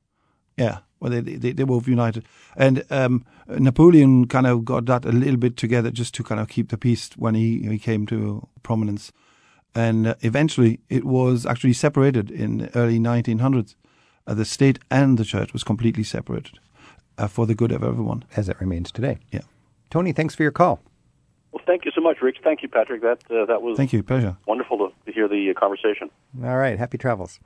Yeah, 0.58 0.80
well, 1.00 1.12
they, 1.12 1.22
they, 1.22 1.52
they 1.52 1.64
both 1.64 1.88
united. 1.88 2.26
And 2.56 2.84
um, 2.90 3.26
Napoleon 3.48 4.28
kind 4.28 4.48
of 4.48 4.66
got 4.66 4.86
that 4.86 5.06
a 5.06 5.12
little 5.12 5.38
bit 5.38 5.58
together 5.58 5.92
just 5.92 6.14
to 6.16 6.24
kind 6.24 6.42
of 6.42 6.48
keep 6.50 6.70
the 6.70 6.78
peace 6.78 7.12
when 7.16 7.36
he, 7.36 7.62
he 7.62 7.78
came 7.78 8.06
to 8.08 8.48
prominence. 8.64 9.12
And 9.76 10.08
uh, 10.08 10.16
eventually 10.22 10.80
it 10.90 11.06
was 11.06 11.46
actually 11.46 11.74
separated 11.74 12.32
in 12.32 12.70
early 12.74 13.00
1900s. 13.00 13.76
Uh, 14.26 14.34
the 14.34 14.46
state 14.46 14.80
and 14.90 15.18
the 15.18 15.24
church 15.24 15.54
was 15.54 15.64
completely 15.64 16.04
separated 16.04 16.60
uh, 17.18 17.28
for 17.28 17.46
the 17.46 17.56
good 17.56 17.72
of 17.72 17.84
everyone. 17.84 18.26
As 18.36 18.50
it 18.50 18.60
remains 18.60 18.92
today. 18.92 19.20
Yeah. 19.32 19.42
Tony, 19.90 20.12
thanks 20.12 20.36
for 20.36 20.44
your 20.44 20.52
call. 20.52 20.82
Well, 21.52 21.64
thank 21.66 21.86
you 21.86 21.92
so 21.96 22.02
much, 22.02 22.18
Rick. 22.22 22.38
Thank 22.44 22.62
you, 22.62 22.68
Patrick. 22.68 23.02
That 23.02 23.20
uh, 23.32 23.46
that 23.46 23.62
was 23.62 23.78
thank 23.78 23.94
you, 23.94 24.04
pleasure. 24.04 24.36
Wonderful 24.46 24.78
to, 24.78 24.94
to 25.06 25.12
hear 25.14 25.28
the 25.30 25.52
uh, 25.56 25.60
conversation. 25.60 26.10
All 26.44 26.58
right, 26.58 26.78
happy 26.78 26.98
travels. 26.98 27.40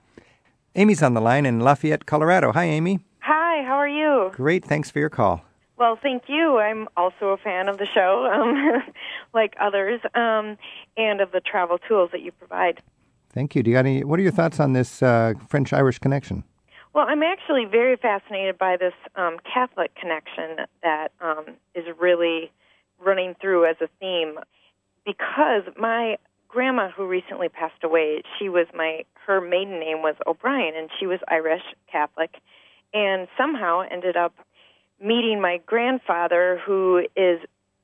Amy's 0.76 1.04
on 1.04 1.14
the 1.14 1.22
line 1.22 1.46
in 1.46 1.60
Lafayette, 1.60 2.06
Colorado. 2.06 2.54
Hi, 2.54 2.64
Amy. 2.64 3.02
Hi, 3.20 3.62
how 3.64 3.76
are 3.76 3.90
you? 3.90 4.32
Great, 4.34 4.64
thanks 4.64 4.90
for 4.90 5.00
your 5.00 5.10
call. 5.10 5.44
Well, 5.78 6.00
thank 6.02 6.24
you. 6.28 6.60
I'm 6.60 6.88
also 6.96 7.30
a 7.30 7.38
fan 7.38 7.68
of 7.68 7.78
the 7.78 7.88
show, 7.94 8.30
um, 8.32 8.82
like 9.34 9.54
others, 9.60 10.00
um, 10.16 10.58
and 10.96 11.20
of 11.20 11.34
the 11.34 11.42
travel 11.42 11.78
tools 11.78 12.12
that 12.14 12.22
you 12.22 12.32
provide. 12.32 12.82
Thank 13.34 13.54
you. 13.54 13.64
Do 13.64 13.70
you 13.70 13.76
got 13.76 13.86
any? 13.86 14.04
What 14.06 14.18
are 14.20 14.24
your 14.24 14.32
thoughts 14.32 14.62
on 14.62 14.72
this 14.72 15.04
uh, 15.04 15.34
French-Irish 15.50 16.00
connection? 16.00 16.46
Well, 16.94 17.06
I'm 17.08 17.24
actually 17.24 17.66
very 17.66 17.98
fascinated 17.98 18.58
by 18.58 18.78
this 18.78 18.94
um, 19.16 19.38
Catholic 19.54 19.94
connection 19.96 20.66
that 20.84 21.10
um, 21.20 21.46
is 21.76 21.86
really 22.00 22.52
running 23.04 23.36
through 23.42 23.66
as 23.66 23.76
a 23.82 23.88
theme, 24.00 24.36
because 25.06 25.64
my 25.78 26.18
grandma, 26.52 26.90
who 26.90 27.08
recently 27.08 27.50
passed 27.50 27.84
away, 27.84 28.22
she 28.38 28.50
was 28.50 28.68
my 28.76 29.06
her 29.26 29.40
maiden 29.40 29.80
name 29.80 30.02
was 30.02 30.16
O'Brien, 30.28 30.76
and 30.76 30.90
she 31.00 31.06
was 31.08 31.20
Irish 31.30 31.64
Catholic 31.92 32.36
and 32.94 33.28
somehow 33.38 33.82
ended 33.90 34.18
up 34.18 34.34
meeting 35.02 35.42
my 35.42 35.60
grandfather, 35.66 36.62
who 36.66 37.06
is 37.16 37.40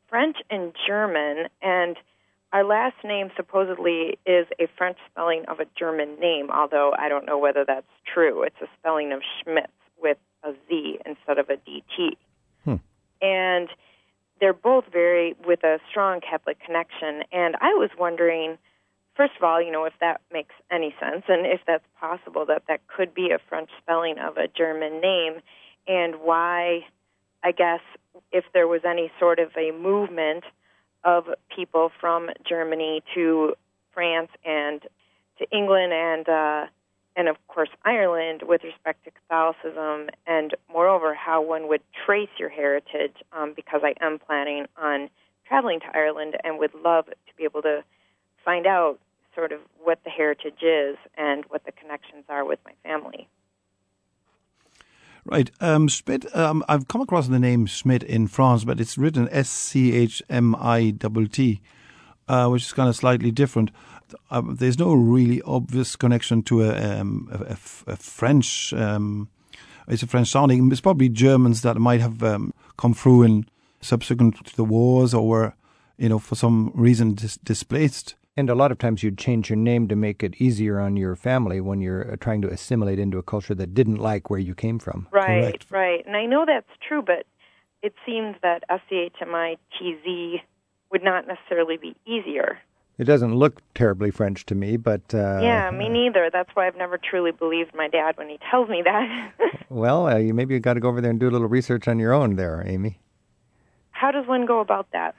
French 0.10 0.38
and 0.50 0.74
German, 0.86 1.48
and 1.62 1.98
our 2.54 2.64
last 2.64 2.96
name 3.04 3.30
supposedly 3.36 4.18
is 4.26 4.48
a 4.60 4.68
French 4.78 4.98
spelling 5.12 5.44
of 5.48 5.60
a 5.60 5.66
German 5.78 6.20
name, 6.20 6.50
although 6.50 6.94
I 6.98 7.10
don't 7.10 7.26
know 7.26 7.38
whether 7.38 7.66
that's 7.66 7.88
true. 8.14 8.44
It's 8.44 8.56
a 8.62 8.68
spelling 8.80 9.12
of 9.12 9.22
Schmitz 9.42 9.72
with 10.02 10.18
a 10.44 10.54
Z 10.68 11.00
instead 11.06 11.40
of 11.40 11.50
a 11.50 11.58
DT. 11.58 12.16
Hmm. 12.64 12.76
And 13.22 13.70
they're 14.40 14.54
both 14.54 14.86
very 14.92 15.36
with 15.46 15.64
a 15.64 15.80
strong 15.90 16.22
Catholic 16.22 16.58
connection. 16.64 17.24
And 17.32 17.56
I 17.62 17.74
was 17.74 17.90
wondering 17.98 18.58
first 19.18 19.34
of 19.36 19.44
all, 19.44 19.60
you 19.60 19.72
know, 19.72 19.86
if 19.86 19.94
that 20.00 20.22
makes 20.32 20.54
any 20.72 20.96
sense 21.00 21.24
and 21.28 21.46
if 21.46 21.60
that's 21.66 21.84
possible 22.00 22.46
that 22.46 22.64
that 22.68 22.86
could 22.88 23.14
be 23.14 23.32
a 23.32 23.40
French 23.50 23.70
spelling 23.82 24.20
of 24.20 24.38
a 24.38 24.48
German 24.48 25.02
name 25.02 25.42
and 25.88 26.16
why 26.22 26.86
I 27.44 27.52
guess 27.52 27.82
if 28.32 28.46
there 28.54 28.68
was 28.68 28.82
any 28.86 29.12
sort 29.20 29.40
of 29.40 29.50
a 29.58 29.72
movement 29.72 30.44
of 31.04 31.26
people 31.54 31.92
from 32.00 32.30
Germany 32.48 33.04
to 33.16 33.56
France 33.94 34.30
and 34.46 34.82
to 35.40 35.50
England 35.52 35.94
and 35.94 36.30
uh 36.30 36.66
and 37.18 37.28
of 37.28 37.36
course 37.48 37.70
Ireland 37.84 38.44
with 38.48 38.64
respect 38.64 39.04
to 39.04 39.12
Catholicism 39.12 40.10
and 40.26 40.56
moreover 40.72 41.14
how 41.14 41.42
one 41.42 41.68
would 41.68 41.82
trace 42.06 42.30
your 42.40 42.50
heritage 42.50 43.16
um, 43.34 43.54
because 43.54 43.82
I 43.84 43.96
am 44.00 44.20
planning 44.20 44.68
on 44.78 45.10
traveling 45.46 45.82
to 45.82 45.88
Ireland 45.94 46.36
and 46.44 46.60
would 46.60 46.74
love 46.76 47.08
to 47.08 47.36
be 47.36 47.44
able 47.44 47.64
to 47.64 47.84
find 48.46 48.68
out 48.68 49.00
sort 49.36 49.52
of 49.52 49.60
what 49.84 50.00
the 50.04 50.10
heritage 50.10 50.62
is 50.62 50.96
and 51.18 51.44
what 51.50 51.66
the 51.66 51.72
connections 51.72 52.24
are 52.30 52.46
with 52.46 52.60
my 52.64 52.74
family. 52.84 53.28
Right. 55.26 55.52
Um, 55.60 55.90
Schmidt, 55.90 56.34
um, 56.36 56.64
I've 56.70 56.88
come 56.88 57.02
across 57.02 57.28
the 57.28 57.40
name 57.40 57.66
Schmidt 57.66 58.02
in 58.04 58.28
France, 58.28 58.64
but 58.64 58.80
it's 58.80 58.98
written 58.98 59.28
S 59.30 59.50
C 59.50 59.94
H 59.94 60.24
M 60.30 60.56
I 60.56 60.92
T 60.92 61.28
T, 61.28 61.62
uh, 62.30 62.48
which 62.48 62.64
is 62.64 62.74
kind 62.74 62.88
of 62.88 62.96
slightly 62.96 63.32
different. 63.32 63.72
Uh, 64.30 64.42
there's 64.46 64.80
no 64.80 64.94
really 64.94 65.42
obvious 65.44 65.96
connection 65.96 66.44
to 66.44 66.64
a, 66.64 67.00
um, 67.00 67.30
a, 67.32 67.54
a, 67.54 67.94
a 67.94 67.96
French. 67.96 68.74
Um, 68.74 69.30
it's 69.88 70.04
a 70.04 70.08
French 70.08 70.30
sounding. 70.30 70.72
It's 70.72 70.82
probably 70.82 71.10
Germans 71.10 71.62
that 71.62 71.78
might 71.78 72.02
have 72.02 72.22
um, 72.24 72.54
come 72.78 72.94
through 72.94 73.24
in 73.24 73.46
subsequent 73.82 74.46
to 74.46 74.56
the 74.56 74.64
wars 74.64 75.14
or 75.14 75.28
were, 75.28 75.54
you 75.98 76.10
know, 76.10 76.20
for 76.20 76.36
some 76.36 76.72
reason 76.74 77.14
dis- 77.14 77.38
displaced. 77.38 78.16
And 78.36 78.50
a 78.50 78.56
lot 78.56 78.72
of 78.72 78.78
times 78.78 79.02
you'd 79.02 79.18
change 79.18 79.50
your 79.50 79.58
name 79.58 79.88
to 79.88 79.96
make 79.96 80.22
it 80.22 80.40
easier 80.40 80.80
on 80.80 80.96
your 80.96 81.16
family 81.16 81.60
when 81.60 81.82
you're 81.82 82.14
uh, 82.14 82.16
trying 82.18 82.42
to 82.44 82.50
assimilate 82.50 83.00
into 83.00 83.18
a 83.18 83.24
culture 83.24 83.56
that 83.56 83.74
didn't 83.74 83.98
like 83.98 84.30
where 84.30 84.40
you 84.40 84.54
came 84.54 84.78
from. 84.78 85.08
Right, 85.12 85.42
Correct. 85.42 85.66
right. 85.72 86.06
And 86.06 86.16
I 86.16 86.26
know 86.28 86.46
that's 86.46 86.70
true, 86.88 87.02
but 87.02 87.26
it 87.82 87.94
seems 88.06 88.36
that 88.44 88.64
S-C-H-M-I-T-Z 88.70 90.42
would 90.92 91.04
not 91.04 91.26
necessarily 91.28 91.78
be 91.78 91.96
easier. 92.06 92.60
It 92.98 93.04
doesn't 93.04 93.36
look 93.36 93.62
terribly 93.76 94.10
French 94.10 94.46
to 94.48 94.56
me, 94.56 94.76
but 94.76 95.14
uh, 95.14 95.40
yeah, 95.42 95.70
me 95.70 95.88
neither. 95.88 96.30
That's 96.32 96.50
why 96.56 96.66
I've 96.66 96.78
never 96.78 96.98
truly 96.98 97.32
believed 97.32 97.76
my 97.76 97.88
dad 97.88 98.18
when 98.18 98.28
he 98.28 98.40
tells 98.50 98.70
me 98.70 98.82
that. 98.84 99.34
well, 99.70 100.08
uh, 100.08 100.18
you 100.18 100.34
maybe 100.34 100.56
you 100.56 100.60
got 100.60 100.74
to 100.74 100.80
go 100.80 100.90
over 100.90 101.00
there 101.00 101.12
and 101.12 101.20
do 101.20 101.30
a 101.30 101.32
little 101.32 101.48
research 101.48 101.88
on 101.88 102.00
your 102.00 102.12
own, 102.14 102.36
there, 102.38 102.64
Amy. 102.66 103.00
How 103.92 104.12
does 104.12 104.26
one 104.28 104.46
go 104.46 104.60
about 104.60 104.88
that? 104.94 105.16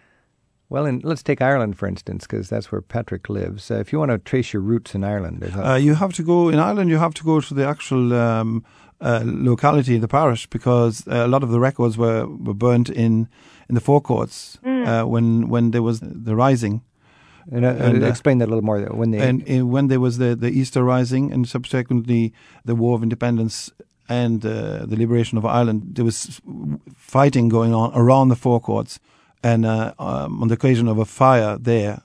Well, 0.70 0.86
and 0.86 1.02
let's 1.04 1.22
take 1.22 1.40
Ireland 1.40 1.78
for 1.78 1.86
instance, 1.86 2.26
because 2.26 2.48
that's 2.48 2.70
where 2.70 2.82
Patrick 2.82 3.28
lives. 3.28 3.70
Uh, 3.70 3.76
if 3.76 3.92
you 3.92 3.98
want 3.98 4.10
to 4.10 4.18
trace 4.18 4.52
your 4.52 4.60
roots 4.62 4.94
in 4.94 5.02
Ireland, 5.04 5.42
Uh, 5.56 5.74
you 5.74 5.94
have 5.94 6.12
to 6.14 6.22
go 6.22 6.48
in 6.48 6.58
Ireland. 6.58 6.90
You 6.90 6.98
have 6.98 7.14
to 7.14 7.24
go 7.24 7.40
to 7.40 7.54
the 7.54 7.66
actual 7.66 8.12
um, 8.12 8.64
uh, 9.00 9.22
locality, 9.24 9.98
the 9.98 10.08
parish, 10.08 10.46
because 10.48 11.06
uh, 11.06 11.24
a 11.24 11.28
lot 11.28 11.42
of 11.42 11.50
the 11.50 11.60
records 11.60 11.96
were, 11.96 12.26
were 12.26 12.54
burnt 12.54 12.90
in 12.90 13.28
in 13.68 13.74
the 13.74 13.80
Four 13.80 14.00
Courts 14.00 14.58
uh, 14.64 15.04
when 15.04 15.48
when 15.48 15.70
there 15.70 15.82
was 15.82 16.00
the 16.00 16.34
rising, 16.34 16.82
and, 17.52 17.64
uh, 17.64 17.68
and, 17.68 18.04
uh, 18.04 18.06
explain 18.06 18.38
that 18.38 18.46
a 18.46 18.50
little 18.50 18.64
more. 18.64 18.80
When 18.80 19.10
they 19.10 19.20
and 19.28 19.42
uh, 19.48 19.66
when 19.66 19.88
there 19.88 20.00
was 20.00 20.18
the 20.18 20.36
the 20.36 20.50
Easter 20.50 20.82
rising, 20.84 21.32
and 21.32 21.48
subsequently 21.48 22.32
the 22.64 22.74
War 22.74 22.94
of 22.96 23.02
Independence 23.02 23.72
and 24.08 24.44
uh, 24.44 24.86
the 24.86 24.96
liberation 24.96 25.38
of 25.38 25.44
Ireland, 25.44 25.82
there 25.94 26.04
was 26.04 26.40
fighting 26.96 27.48
going 27.50 27.74
on 27.74 27.92
around 27.94 28.28
the 28.28 28.36
Four 28.36 28.60
Courts, 28.60 29.00
and 29.42 29.64
uh, 29.64 29.92
um, 29.98 30.42
on 30.42 30.48
the 30.48 30.54
occasion 30.54 30.88
of 30.88 30.98
a 30.98 31.04
fire 31.04 31.58
there. 31.58 32.02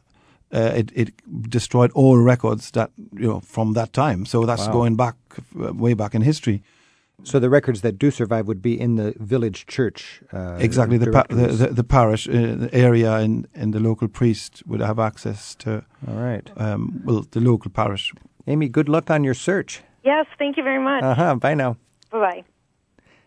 Uh, 0.55 0.71
it, 0.75 0.91
it 0.93 1.09
destroyed 1.49 1.91
all 1.95 2.19
records 2.19 2.69
that 2.71 2.91
you 3.13 3.27
know 3.27 3.39
from 3.39 3.73
that 3.73 3.91
time. 3.91 4.23
So 4.23 4.45
that's 4.45 4.67
Wow. 4.67 4.73
going 4.73 4.95
back 4.95 5.15
uh, 5.59 5.73
way 5.73 5.95
back 5.95 6.13
in 6.13 6.21
history. 6.21 6.61
So 7.24 7.39
the 7.39 7.49
records 7.49 7.82
that 7.82 7.97
do 7.97 8.11
survive 8.11 8.47
would 8.47 8.61
be 8.61 8.80
in 8.80 8.95
the 8.95 9.13
village 9.19 9.65
church. 9.65 10.21
Uh, 10.32 10.57
exactly 10.59 10.97
the, 10.97 11.11
pa- 11.11 11.26
the 11.30 11.47
the 11.47 11.67
the 11.67 11.84
parish 11.84 12.28
uh, 12.28 12.32
the 12.32 12.69
area 12.74 13.13
and 13.13 13.47
and 13.55 13.74
the 13.74 13.80
local 13.80 14.07
priest 14.07 14.63
would 14.65 14.82
have 14.82 14.99
access 14.99 15.55
to 15.55 15.84
All 16.07 16.15
right, 16.15 16.49
um, 16.57 17.01
well 17.05 17.26
the 17.32 17.39
local 17.39 17.71
parish. 17.71 18.13
Amy. 18.47 18.67
Good 18.69 18.89
luck 18.89 19.09
on 19.09 19.24
your 19.24 19.36
search. 19.36 19.82
Yes, 20.03 20.26
thank 20.38 20.57
you 20.57 20.63
very 20.63 20.84
much. 20.84 21.03
Uh 21.03 21.15
huh. 21.15 21.36
Bye 21.36 21.55
now. 21.55 21.78
Bye-bye. 22.11 22.43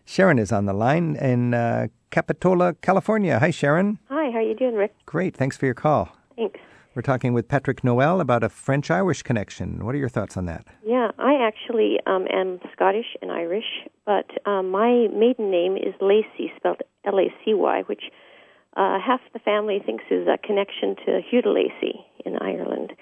Sharon 0.05 0.39
is 0.39 0.51
on 0.51 0.65
the 0.65 0.73
line 0.73 1.15
in 1.17 1.53
uh, 1.53 1.87
Capitola, 2.11 2.75
California. 2.81 3.39
Hi, 3.39 3.51
Sharon. 3.51 3.97
Hi, 4.09 4.31
how 4.31 4.37
are 4.37 4.41
you 4.41 4.55
doing, 4.55 4.75
Rick? 4.75 4.93
Great. 5.05 5.35
Thanks 5.35 5.57
for 5.57 5.65
your 5.65 5.75
call. 5.75 6.09
Thanks. 6.37 6.59
We're 6.97 7.03
talking 7.03 7.33
with 7.33 7.47
Patrick 7.47 7.83
Noel 7.83 8.19
about 8.21 8.43
a 8.43 8.49
French 8.49 8.89
Irish 8.89 9.21
connection. 9.21 9.85
What 9.85 9.93
are 9.93 9.99
your 9.99 10.09
thoughts 10.09 10.35
on 10.35 10.45
that? 10.47 10.65
Yeah, 10.83 11.11
I 11.19 11.35
actually 11.35 11.99
um, 12.07 12.25
am 12.33 12.59
Scottish 12.73 13.15
and 13.21 13.31
Irish, 13.31 13.85
but 14.03 14.25
um, 14.47 14.71
my 14.71 15.05
maiden 15.13 15.51
name 15.51 15.77
is 15.77 15.93
Lacey, 16.01 16.51
spelled 16.57 16.81
L-A-C-Y, 17.05 17.83
which 17.85 18.05
uh, 18.75 18.97
half 18.99 19.19
the 19.31 19.37
family 19.37 19.77
thinks 19.85 20.05
is 20.09 20.27
a 20.27 20.39
connection 20.39 20.95
to 21.05 21.21
Hugh 21.29 21.43
de 21.43 21.51
Lacy 21.51 22.03
in 22.25 22.35
Ireland, 22.37 22.93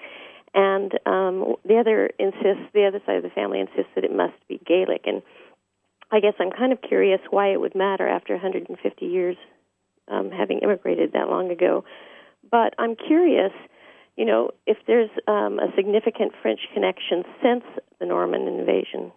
and 0.52 0.92
um, 1.06 1.54
the 1.64 1.78
other 1.78 2.10
insists, 2.18 2.68
the 2.74 2.84
other 2.84 3.00
side 3.06 3.16
of 3.16 3.22
the 3.22 3.30
family 3.30 3.60
insists 3.60 3.92
that 3.94 4.04
it 4.04 4.14
must 4.14 4.36
be 4.46 4.60
Gaelic. 4.66 5.04
And 5.06 5.22
I 6.12 6.20
guess 6.20 6.34
I'm 6.38 6.50
kind 6.50 6.74
of 6.74 6.82
curious 6.82 7.20
why 7.30 7.50
it 7.50 7.60
would 7.60 7.74
matter 7.74 8.06
after 8.06 8.34
150 8.34 9.06
years 9.06 9.38
um, 10.08 10.30
having 10.30 10.58
immigrated 10.58 11.12
that 11.14 11.30
long 11.30 11.50
ago. 11.50 11.82
But 12.50 12.74
I'm 12.78 12.94
curious, 12.94 13.52
you 14.16 14.24
know, 14.24 14.50
if 14.66 14.78
there's 14.86 15.10
um, 15.28 15.58
a 15.58 15.68
significant 15.76 16.32
French 16.42 16.60
connection 16.74 17.24
since 17.42 17.64
the 18.00 18.06
Norman 18.06 18.48
invasion. 18.48 19.12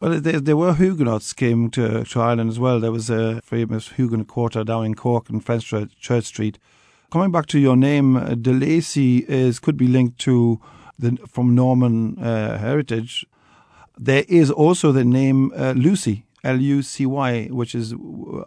Well, 0.00 0.20
there, 0.20 0.40
there 0.40 0.56
were 0.56 0.74
Huguenots 0.74 1.32
came 1.32 1.70
to, 1.70 2.04
to 2.04 2.20
Ireland 2.20 2.50
as 2.50 2.58
well. 2.58 2.78
There 2.78 2.92
was 2.92 3.08
a 3.08 3.40
famous 3.42 3.92
Huguenot 3.92 4.26
quarter 4.26 4.64
down 4.64 4.84
in 4.84 4.94
Cork 4.94 5.30
in 5.30 5.40
French 5.40 5.66
Church 5.66 5.98
Church 5.98 6.24
Street. 6.24 6.58
Coming 7.10 7.30
back 7.30 7.46
to 7.46 7.58
your 7.58 7.76
name, 7.76 8.16
uh, 8.16 8.34
De 8.34 8.52
Lacy 8.52 9.24
is 9.28 9.60
could 9.60 9.76
be 9.76 9.86
linked 9.86 10.18
to 10.20 10.60
the 10.98 11.16
from 11.28 11.54
Norman 11.54 12.18
uh, 12.18 12.58
heritage. 12.58 13.24
There 13.96 14.24
is 14.28 14.50
also 14.50 14.92
the 14.92 15.04
name 15.04 15.52
uh, 15.56 15.72
Lucy, 15.76 16.24
L 16.42 16.60
U 16.60 16.82
C 16.82 17.06
Y, 17.06 17.46
which 17.46 17.74
is 17.74 17.92
uh, 17.92 17.96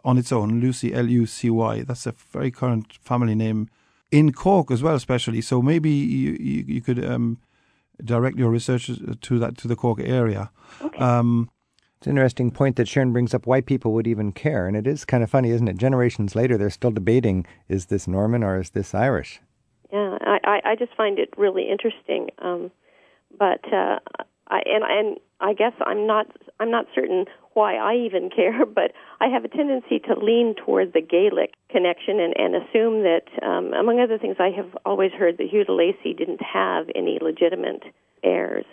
on 0.04 0.18
its 0.18 0.32
own, 0.32 0.60
Lucy, 0.60 0.94
L 0.94 1.08
U 1.08 1.26
C 1.26 1.50
Y. 1.50 1.84
That's 1.84 2.06
a 2.06 2.12
very 2.12 2.52
current 2.52 2.98
family 3.02 3.36
name 3.36 3.70
in 4.12 4.32
Cork 4.32 4.72
as 4.72 4.82
well, 4.82 4.96
especially. 4.96 5.42
So 5.42 5.62
maybe 5.62 5.90
you, 5.90 6.38
you, 6.40 6.64
you 6.68 6.82
could 6.82 7.04
um, 7.04 7.38
direct 8.04 8.38
your 8.38 8.50
research 8.50 8.90
to 9.22 9.40
that 9.40 9.58
to 9.58 9.68
the 9.68 9.76
Cork 9.76 10.00
area. 10.00 10.50
Okay. 10.82 11.00
Um, 11.00 11.50
It's 11.98 12.08
an 12.08 12.12
interesting 12.12 12.52
point 12.52 12.76
that 12.76 12.88
Sharon 12.88 13.12
brings 13.12 13.34
up 13.34 13.48
why 13.48 13.62
people 13.62 13.92
would 13.94 14.06
even 14.08 14.32
care. 14.32 14.68
And 14.68 14.78
it 14.78 14.86
is 14.86 15.04
kind 15.04 15.24
of 15.24 15.32
funny, 15.32 15.50
isn't 15.50 15.68
it? 15.68 15.78
Generations 15.78 16.36
later, 16.36 16.56
they're 16.58 16.70
still 16.70 16.92
debating 16.92 17.46
is 17.68 17.88
this 17.88 18.08
Norman 18.08 18.44
or 18.44 18.60
is 18.60 18.70
this 18.70 18.94
Irish? 18.94 19.42
Yeah, 19.92 20.18
I, 20.22 20.38
I, 20.44 20.72
I 20.72 20.76
just 20.76 20.94
find 20.96 21.18
it 21.18 21.34
really 21.38 21.70
interesting. 21.72 22.30
Um, 22.38 22.70
but 23.40 23.62
uh, 23.74 23.98
I 24.48 24.62
and 24.66 24.84
and 24.84 25.18
I 25.40 25.54
guess 25.54 25.74
I'm 25.86 26.08
not 26.08 26.28
I'm 26.60 26.72
not 26.72 26.86
certain 26.96 27.26
why 27.54 27.76
I 27.76 27.96
even 28.06 28.30
care, 28.36 28.66
but 28.66 28.92
I 29.20 29.28
have 29.28 29.44
a 29.44 29.48
tendency 29.48 30.00
to 30.08 30.14
lean 30.20 30.56
toward 30.56 30.94
the 30.94 31.02
Gaelic 31.02 31.54
connection 31.70 32.20
and, 32.20 32.34
and 32.38 32.56
assume 32.56 33.04
that, 33.04 33.26
um, 33.42 33.74
among 33.74 34.00
other 34.00 34.18
things, 34.18 34.38
I 34.40 34.50
have 34.56 34.78
always 34.86 35.12
heard 35.12 35.38
that 35.38 35.48
Hugh 35.50 35.66
de 35.66 35.74
Lacy 35.74 36.14
didn't 36.14 36.42
have 36.42 36.86
any 36.96 37.20
legitimate 37.22 37.84
heirs. 38.24 38.66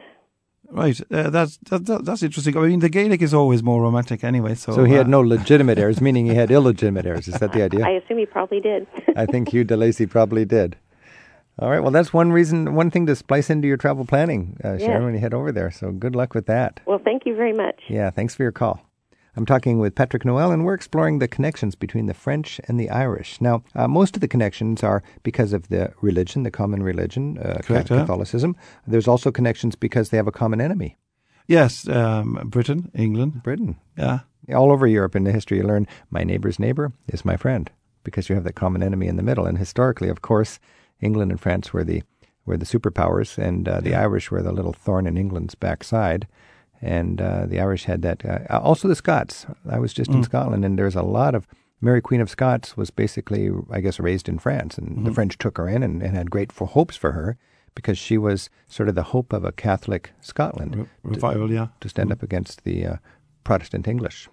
Right, 0.71 0.99
uh, 1.13 1.29
that's 1.29 1.59
that, 1.69 1.85
that, 1.87 2.05
that's 2.07 2.23
interesting. 2.23 2.57
I 2.57 2.61
mean, 2.61 2.81
the 2.81 2.89
Gaelic 2.89 3.21
is 3.21 3.35
always 3.35 3.63
more 3.63 3.83
romantic 3.83 4.25
anyway. 4.25 4.55
So, 4.55 4.73
So 4.73 4.85
he 4.85 4.95
had 4.95 5.07
uh, 5.07 5.11
no 5.11 5.21
legitimate 5.37 5.79
heirs, 5.79 6.01
meaning 6.01 6.25
he 6.27 6.35
had 6.35 6.51
illegitimate 6.51 7.05
heirs. 7.05 7.29
Is 7.29 7.35
that 7.35 7.53
the 7.53 7.63
idea? 7.63 7.85
I 7.85 7.91
assume 7.91 8.19
he 8.19 8.27
probably 8.27 8.61
did. 8.61 8.87
I 9.15 9.27
think 9.27 9.51
Hugh 9.51 9.65
de 9.65 9.77
Lacy 9.77 10.07
probably 10.07 10.47
did. 10.47 10.77
All 11.59 11.71
right. 11.71 11.81
Well, 11.81 11.93
that's 11.93 12.13
one 12.13 12.33
reason, 12.33 12.75
one 12.75 12.91
thing 12.91 13.07
to 13.07 13.15
splice 13.15 13.49
into 13.49 13.69
your 13.69 13.77
travel 13.77 14.05
planning, 14.05 14.57
uh, 14.65 14.77
Sharon, 14.79 14.81
Yeah. 14.81 15.05
when 15.05 15.15
you 15.15 15.21
head 15.21 15.35
over 15.35 15.53
there. 15.53 15.71
So 15.71 15.93
good 15.93 16.17
luck 16.17 16.35
with 16.35 16.47
that. 16.47 16.81
well, 16.87 16.99
thank 16.99 17.27
you 17.27 17.35
very 17.37 17.53
much. 17.53 17.83
Yeah. 17.89 18.11
Thanks 18.11 18.35
for 18.35 18.43
your 18.43 18.53
call. 18.53 18.81
I'm 19.37 19.47
talking 19.47 19.79
with 19.81 19.97
Patrick 19.97 20.25
Noel, 20.25 20.53
and 20.53 20.65
we're 20.65 20.75
exploring 20.75 21.19
the 21.19 21.27
connections 21.27 21.75
between 21.75 22.07
the 22.07 22.15
French 22.15 22.61
and 22.69 22.79
the 22.79 22.89
Irish. 22.89 23.41
Now, 23.41 23.65
uh, 23.75 23.89
most 23.89 24.15
of 24.17 24.21
the 24.21 24.29
connections 24.29 24.85
are 24.85 25.03
because 25.25 25.53
of 25.53 25.69
the 25.69 25.93
religion, 26.01 26.45
the 26.45 26.53
common 26.53 26.85
religion, 26.85 27.39
uh, 27.39 27.59
Correct, 27.65 27.91
yeah. 27.91 27.99
Catholicism. 28.01 28.55
There's 28.87 29.09
also 29.09 29.33
connections 29.33 29.75
because 29.75 30.11
they 30.11 30.17
have 30.19 30.29
a 30.29 30.33
common 30.33 30.61
enemy, 30.61 30.97
yes, 31.49 31.89
um, 31.89 32.41
Britain, 32.47 32.93
England, 32.95 33.43
Britain. 33.43 33.75
yeah, 33.99 34.21
all 34.55 34.71
over 34.71 34.87
Europe 34.87 35.17
in 35.17 35.25
the 35.25 35.33
history, 35.33 35.59
you 35.59 35.65
learn 35.65 35.89
my 36.11 36.23
neighbor's 36.23 36.61
neighbor 36.61 36.93
is 37.09 37.25
my 37.25 37.37
friend 37.37 37.73
because 38.05 38.29
you 38.29 38.37
have 38.37 38.45
that 38.45 38.55
common 38.55 38.85
enemy 38.85 39.09
in 39.09 39.17
the 39.17 39.23
middle. 39.25 39.47
And 39.47 39.59
historically, 39.59 40.09
of 40.09 40.23
course, 40.23 40.61
England 41.05 41.31
and 41.31 41.41
France 41.41 41.73
were 41.73 41.85
the 41.85 42.03
were 42.47 42.57
the 42.57 42.67
superpowers, 42.67 43.39
and 43.39 43.69
uh, 43.69 43.81
the 43.81 43.95
Irish 43.95 44.31
were 44.31 44.43
the 44.43 44.53
little 44.53 44.73
thorn 44.73 45.07
in 45.07 45.17
England's 45.17 45.55
backside. 45.55 46.27
And 46.83 47.21
uh, 47.21 47.47
the 47.47 47.61
Irish 47.61 47.85
had 47.85 48.03
that. 48.03 48.25
Uh, 48.25 48.61
also, 48.61 48.89
the 48.89 48.95
Scots. 48.95 49.47
I 49.71 49.79
was 49.79 49.95
just 49.95 50.11
in 50.11 50.23
Scotland, 50.23 50.65
and 50.65 50.79
there's 50.79 50.97
a 50.97 51.03
lot 51.03 51.35
of 51.35 51.47
Mary 51.81 52.03
Queen 52.03 52.21
of 52.21 52.29
Scots 52.29 52.77
was 52.77 52.91
basically, 52.91 53.51
I 53.71 53.81
guess, 53.81 53.99
raised 53.99 54.29
in 54.29 54.39
France, 54.39 54.77
and 54.77 55.07
the 55.07 55.13
French 55.13 55.39
took 55.39 55.57
her 55.57 55.69
in 55.69 55.83
and, 55.83 56.03
and 56.03 56.17
had 56.17 56.31
great 56.31 56.53
for 56.53 56.67
hopes 56.67 56.97
for 56.97 57.13
her 57.13 57.39
because 57.75 57.99
she 57.99 58.19
was 58.19 58.51
sort 58.67 58.89
of 58.89 58.95
the 58.95 59.03
hope 59.03 59.33
of 59.33 59.45
a 59.45 59.53
Catholic 59.53 60.13
Scotland 60.21 60.77
Re- 60.77 60.87
revival, 61.03 61.51
yeah. 61.51 61.69
to 61.81 61.89
stand 61.89 62.13
up 62.13 62.23
against 62.23 62.65
the 62.65 62.87
uh, 62.87 62.97
Protestant 63.45 63.89
English. 63.89 64.29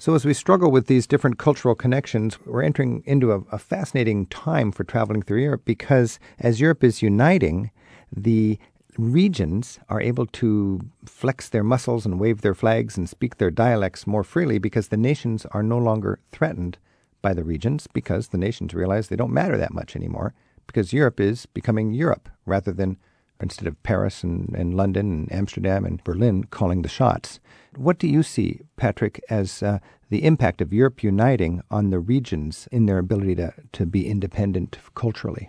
So, 0.00 0.14
as 0.14 0.24
we 0.24 0.32
struggle 0.32 0.70
with 0.70 0.86
these 0.86 1.08
different 1.08 1.38
cultural 1.38 1.74
connections, 1.74 2.38
we're 2.46 2.62
entering 2.62 3.02
into 3.04 3.32
a, 3.32 3.40
a 3.50 3.58
fascinating 3.58 4.26
time 4.26 4.70
for 4.70 4.84
traveling 4.84 5.22
through 5.22 5.42
Europe 5.42 5.62
because 5.64 6.20
as 6.38 6.60
Europe 6.60 6.84
is 6.84 7.02
uniting, 7.02 7.72
the 8.14 8.60
regions 8.96 9.80
are 9.88 10.00
able 10.00 10.26
to 10.26 10.80
flex 11.04 11.48
their 11.48 11.64
muscles 11.64 12.06
and 12.06 12.20
wave 12.20 12.42
their 12.42 12.54
flags 12.54 12.96
and 12.96 13.08
speak 13.08 13.38
their 13.38 13.50
dialects 13.50 14.06
more 14.06 14.22
freely 14.22 14.58
because 14.58 14.88
the 14.88 14.96
nations 14.96 15.44
are 15.46 15.64
no 15.64 15.78
longer 15.78 16.20
threatened 16.30 16.78
by 17.20 17.34
the 17.34 17.42
regions 17.42 17.88
because 17.92 18.28
the 18.28 18.38
nations 18.38 18.74
realize 18.74 19.08
they 19.08 19.16
don't 19.16 19.32
matter 19.32 19.56
that 19.56 19.74
much 19.74 19.96
anymore 19.96 20.32
because 20.68 20.92
Europe 20.92 21.18
is 21.18 21.46
becoming 21.46 21.92
Europe 21.92 22.28
rather 22.46 22.72
than 22.72 22.98
instead 23.40 23.66
of 23.66 23.82
Paris 23.82 24.22
and, 24.22 24.54
and 24.56 24.74
London 24.74 25.12
and 25.12 25.32
Amsterdam 25.32 25.84
and 25.84 26.02
Berlin 26.04 26.44
calling 26.44 26.82
the 26.82 26.88
shots. 26.88 27.40
What 27.76 27.98
do 27.98 28.08
you 28.08 28.22
see, 28.22 28.60
Patrick, 28.76 29.20
as 29.28 29.62
uh, 29.62 29.78
the 30.10 30.24
impact 30.24 30.60
of 30.60 30.72
Europe 30.72 31.02
uniting 31.02 31.62
on 31.70 31.90
the 31.90 32.00
regions 32.00 32.68
in 32.72 32.86
their 32.86 32.98
ability 32.98 33.36
to, 33.36 33.52
to 33.72 33.86
be 33.86 34.08
independent 34.08 34.78
culturally? 34.94 35.48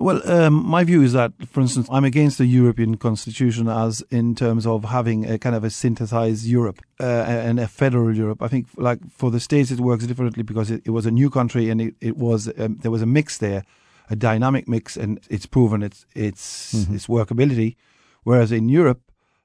Well, 0.00 0.20
um, 0.30 0.64
my 0.64 0.84
view 0.84 1.02
is 1.02 1.12
that, 1.14 1.32
for 1.44 1.60
instance, 1.60 1.88
I'm 1.90 2.04
against 2.04 2.38
the 2.38 2.46
European 2.46 2.98
Constitution 2.98 3.68
as 3.68 4.00
in 4.10 4.36
terms 4.36 4.64
of 4.64 4.84
having 4.84 5.28
a 5.28 5.38
kind 5.38 5.56
of 5.56 5.64
a 5.64 5.70
synthesized 5.70 6.46
Europe 6.46 6.80
uh, 7.00 7.04
and 7.04 7.58
a 7.58 7.66
federal 7.66 8.14
Europe. 8.14 8.40
I 8.40 8.46
think, 8.46 8.68
like 8.76 9.00
for 9.10 9.32
the 9.32 9.40
states, 9.40 9.72
it 9.72 9.80
works 9.80 10.06
differently 10.06 10.44
because 10.44 10.70
it, 10.70 10.82
it 10.84 10.90
was 10.90 11.04
a 11.04 11.10
new 11.10 11.30
country 11.30 11.68
and 11.68 11.80
it, 11.80 11.94
it 12.00 12.16
was 12.16 12.48
um, 12.58 12.78
there 12.82 12.92
was 12.92 13.02
a 13.02 13.06
mix 13.06 13.38
there, 13.38 13.64
a 14.10 14.16
dynamic 14.16 14.68
mix, 14.68 14.96
and 14.96 15.20
it's 15.30 15.46
proven 15.46 15.82
its 15.82 16.06
its 16.14 16.74
mm-hmm. 16.74 16.94
its 16.94 17.06
workability. 17.06 17.76
Whereas 18.24 18.52
in 18.52 18.68
Europe, 18.68 19.00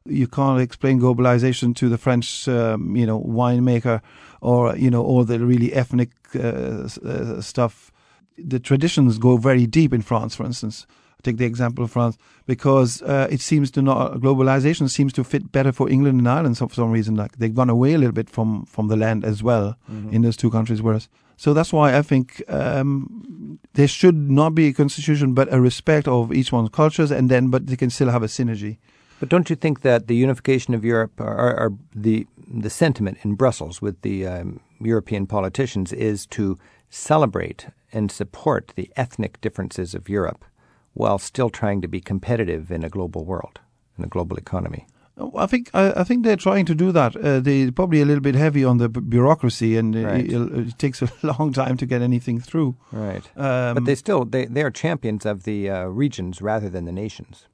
you 0.05 0.27
can't 0.27 0.61
explain 0.61 0.99
globalization 0.99 1.75
to 1.75 1.89
the 1.89 1.97
French, 1.97 2.47
um, 2.47 2.95
you 2.95 3.05
know, 3.05 3.21
winemaker 3.21 4.01
or 4.41 4.75
you 4.75 4.89
know 4.89 5.03
all 5.03 5.23
the 5.23 5.39
really 5.39 5.73
ethnic 5.73 6.11
uh, 6.35 6.87
uh, 7.05 7.41
stuff 7.41 7.91
the 8.37 8.59
traditions 8.59 9.17
go 9.17 9.37
very 9.37 9.65
deep 9.65 9.93
in 9.93 10.01
France, 10.01 10.35
for 10.35 10.45
instance. 10.45 10.85
Take 11.23 11.37
the 11.37 11.45
example 11.45 11.85
of 11.85 11.91
France 11.91 12.17
because 12.45 13.01
uh, 13.03 13.27
it 13.31 13.39
seems 13.39 13.71
to 13.71 13.81
not 13.81 14.15
globalization 14.15 14.89
seems 14.89 15.13
to 15.13 15.23
fit 15.23 15.53
better 15.53 15.71
for 15.71 15.89
England 15.89 16.19
and 16.19 16.27
Ireland 16.27 16.57
for 16.57 16.67
some 16.73 16.91
reason. 16.91 17.15
Like 17.15 17.37
they've 17.37 17.55
gone 17.55 17.69
away 17.69 17.93
a 17.93 17.97
little 17.97 18.13
bit 18.13 18.29
from 18.29 18.65
from 18.65 18.89
the 18.89 18.97
land 18.97 19.23
as 19.23 19.41
well 19.41 19.77
mm-hmm. 19.89 20.13
in 20.13 20.21
those 20.21 20.35
two 20.35 20.51
countries. 20.51 20.81
Whereas, 20.81 21.07
so 21.37 21.53
that's 21.53 21.73
why 21.73 21.97
I 21.97 22.01
think 22.01 22.43
um, 22.47 23.59
there 23.73 23.87
should 23.87 24.29
not 24.29 24.55
be 24.55 24.67
a 24.67 24.73
constitution, 24.73 25.33
but 25.33 25.53
a 25.53 25.59
respect 25.59 26.07
of 26.07 26.33
each 26.33 26.51
one's 26.51 26.69
cultures, 26.69 27.11
and 27.11 27.29
then 27.29 27.49
but 27.49 27.67
they 27.67 27.75
can 27.75 27.89
still 27.89 28.09
have 28.09 28.23
a 28.23 28.27
synergy. 28.27 28.77
But 29.19 29.29
don't 29.29 29.49
you 29.49 29.55
think 29.55 29.81
that 29.81 30.07
the 30.07 30.15
unification 30.15 30.73
of 30.73 30.83
Europe, 30.83 31.19
or, 31.19 31.59
or 31.59 31.73
the 31.95 32.27
the 32.47 32.69
sentiment 32.69 33.17
in 33.23 33.35
Brussels 33.35 33.81
with 33.81 34.01
the 34.01 34.27
um, 34.27 34.59
European 34.81 35.25
politicians, 35.27 35.93
is 35.93 36.25
to 36.27 36.57
celebrate 36.89 37.67
and 37.91 38.11
support 38.11 38.73
the 38.75 38.91
ethnic 38.95 39.41
differences 39.41 39.95
of 39.95 40.09
Europe 40.09 40.45
while 40.93 41.17
still 41.17 41.49
trying 41.49 41.81
to 41.81 41.87
be 41.87 41.99
competitive 41.99 42.71
in 42.71 42.83
a 42.83 42.89
global 42.89 43.25
world, 43.25 43.59
in 43.97 44.03
a 44.03 44.07
global 44.07 44.37
economy? 44.37 44.85
I 45.17 45.45
think 45.45 45.69
I, 45.73 46.01
I, 46.01 46.03
think 46.03 46.23
they're 46.23 46.35
trying 46.35 46.65
to 46.65 46.73
do 46.73 46.91
that. 46.91 47.15
Uh, 47.15 47.39
they're 47.39 47.71
probably 47.71 48.01
a 48.01 48.05
little 48.05 48.21
bit 48.21 48.33
heavy 48.33 48.65
on 48.65 48.77
the 48.77 48.89
b- 48.89 48.99
bureaucracy, 48.99 49.77
and 49.77 49.93
right. 49.95 50.25
it, 50.25 50.33
it, 50.33 50.79
takes 50.79 51.03
a 51.03 51.09
long 51.23 51.53
time 51.53 51.77
to 51.77 51.85
get 51.85 52.01
anything 52.01 52.39
through. 52.39 52.75
Right, 52.91 53.23
um, 53.37 53.75
but 53.75 53.85
they 53.85 53.93
still 53.93 54.25
they, 54.25 54.45
they 54.45 54.63
are 54.63 54.71
champions 54.71 55.25
of 55.25 55.43
the 55.43 55.69
uh, 55.69 55.83
regions 55.85 56.41
rather 56.41 56.67
than 56.67 56.85
the 56.85 56.91
nations. 56.91 57.45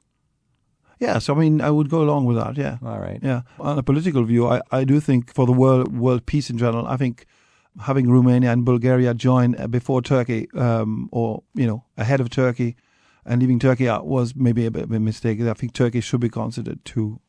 Yes, 0.99 1.30
I 1.30 1.34
mean 1.34 1.62
I 1.62 1.70
would 1.70 1.89
go 1.89 2.01
along 2.01 2.26
with 2.26 2.38
that. 2.38 2.57
Yeah. 2.57 2.78
All 2.84 2.99
right. 2.99 3.20
Yeah. 3.22 3.41
On 3.60 3.78
a 3.78 3.84
political 3.84 4.24
view, 4.24 4.47
I, 4.47 4.62
I 4.72 4.84
do 4.84 4.99
think 4.99 5.34
for 5.34 5.45
the 5.45 5.53
world 5.53 5.97
world 5.97 6.26
peace 6.26 6.49
in 6.49 6.57
general, 6.57 6.88
I 6.88 6.97
think 6.97 7.26
having 7.82 8.10
Romania 8.10 8.51
and 8.51 8.66
Bulgaria 8.66 9.14
join 9.14 9.55
uh, 9.55 9.68
before 9.68 10.01
Turkey, 10.01 10.49
um, 10.55 11.10
or 11.12 11.43
you 11.55 11.68
know, 11.68 11.84
ahead 11.97 12.20
of 12.20 12.30
Turkey, 12.30 12.76
and 13.26 13.41
leaving 13.41 13.60
Turkey 13.60 13.88
out 13.88 14.07
was 14.07 14.36
maybe 14.36 14.66
a 14.66 14.72
bit 14.72 14.84
of 14.84 14.91
a 14.91 14.99
mistake. 14.99 15.41
I 15.41 15.53
think 15.53 15.74
Turkey 15.74 16.01
should 16.01 16.22
be 16.22 16.30
considered 16.30 16.84
too. 16.86 17.20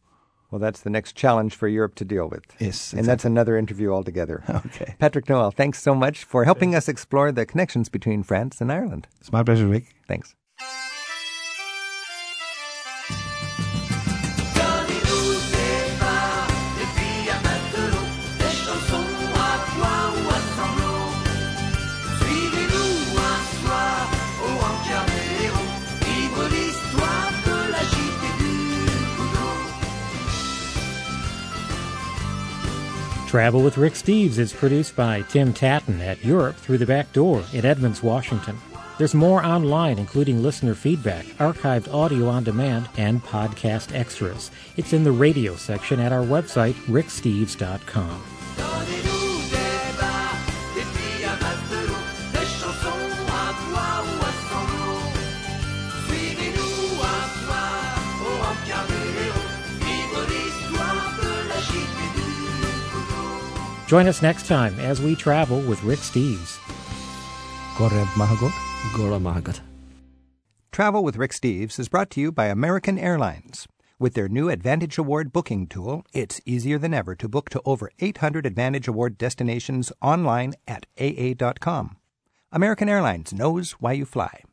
Well, 0.51 0.59
that's 0.59 0.80
the 0.80 0.90
next 0.90 1.14
challenge 1.14 1.55
for 1.55 1.68
Europe 1.68 1.94
to 1.96 2.05
deal 2.05 2.28
with. 2.28 2.44
Yes, 2.59 2.70
exactly. 2.76 2.98
and 2.98 3.09
that's 3.09 3.24
another 3.24 3.57
interview 3.57 3.92
altogether. 3.92 4.42
okay, 4.66 4.96
Patrick 4.98 5.28
Noel, 5.28 5.51
thanks 5.53 5.80
so 5.80 5.94
much 5.94 6.24
for 6.24 6.44
helping 6.44 6.74
us 6.74 6.88
explore 6.88 7.30
the 7.30 7.46
connections 7.46 7.88
between 7.88 8.22
France 8.22 8.61
and 8.61 8.72
Ireland. 8.72 9.07
It's 9.20 9.32
my 9.32 9.42
pleasure, 9.42 9.66
Rick. 9.68 9.94
Thanks. 10.09 10.34
Travel 33.31 33.62
with 33.62 33.78
Rick 33.78 33.93
Steves 33.93 34.39
is 34.39 34.53
produced 34.53 34.97
by 34.97 35.22
Tim 35.22 35.53
Tattan 35.53 36.01
at 36.01 36.24
Europe 36.24 36.57
Through 36.57 36.78
the 36.78 36.87
Back 36.87 37.12
Door 37.12 37.45
in 37.53 37.64
Edmonds, 37.64 38.03
Washington. 38.03 38.59
There's 38.99 39.14
more 39.14 39.45
online, 39.45 40.01
including 40.01 40.43
listener 40.43 40.74
feedback, 40.74 41.26
archived 41.39 41.95
audio 41.95 42.26
on 42.26 42.43
demand, 42.43 42.89
and 42.97 43.22
podcast 43.22 43.95
extras. 43.95 44.51
It's 44.76 44.93
in 44.93 45.05
the 45.05 45.12
radio 45.12 45.55
section 45.55 46.01
at 46.01 46.11
our 46.11 46.24
website, 46.24 46.74
ricksteves.com. 46.89 48.99
Join 63.91 64.07
us 64.07 64.22
next 64.22 64.47
time 64.47 64.78
as 64.78 65.03
we 65.03 65.16
travel 65.16 65.61
with 65.62 65.82
Rick 65.82 65.99
Steves. 65.99 66.59
Go 67.76 67.88
raibh 67.88 68.16
maith 68.16 68.28
agat. 68.28 68.53
Gora 68.95 69.18
Mahagot. 69.18 69.59
Travel 70.70 71.03
with 71.03 71.16
Rick 71.16 71.32
Steves 71.32 71.76
is 71.76 71.88
brought 71.88 72.09
to 72.11 72.20
you 72.20 72.30
by 72.30 72.47
American 72.47 73.01
Airlines. 73.01 73.66
With 73.99 74.14
their 74.14 74.28
new 74.28 74.49
Advantage 74.49 74.97
Award 74.97 75.32
booking 75.32 75.66
tool, 75.66 76.05
it's 76.12 76.41
easier 76.47 76.78
than 76.78 76.95
ever 76.95 77.16
to 77.16 77.28
book 77.28 77.51
to 77.51 77.61
over 77.64 77.91
800 77.99 78.47
Advantage 78.47 78.86
Award 78.86 79.18
destinations 79.18 79.91
online 80.01 80.55
at 80.68 80.86
aa.com. 81.01 81.97
American 82.53 82.88
Airlines 82.88 83.32
knows 83.32 83.72
why 83.80 83.91
you 83.91 84.05
fly. 84.05 84.45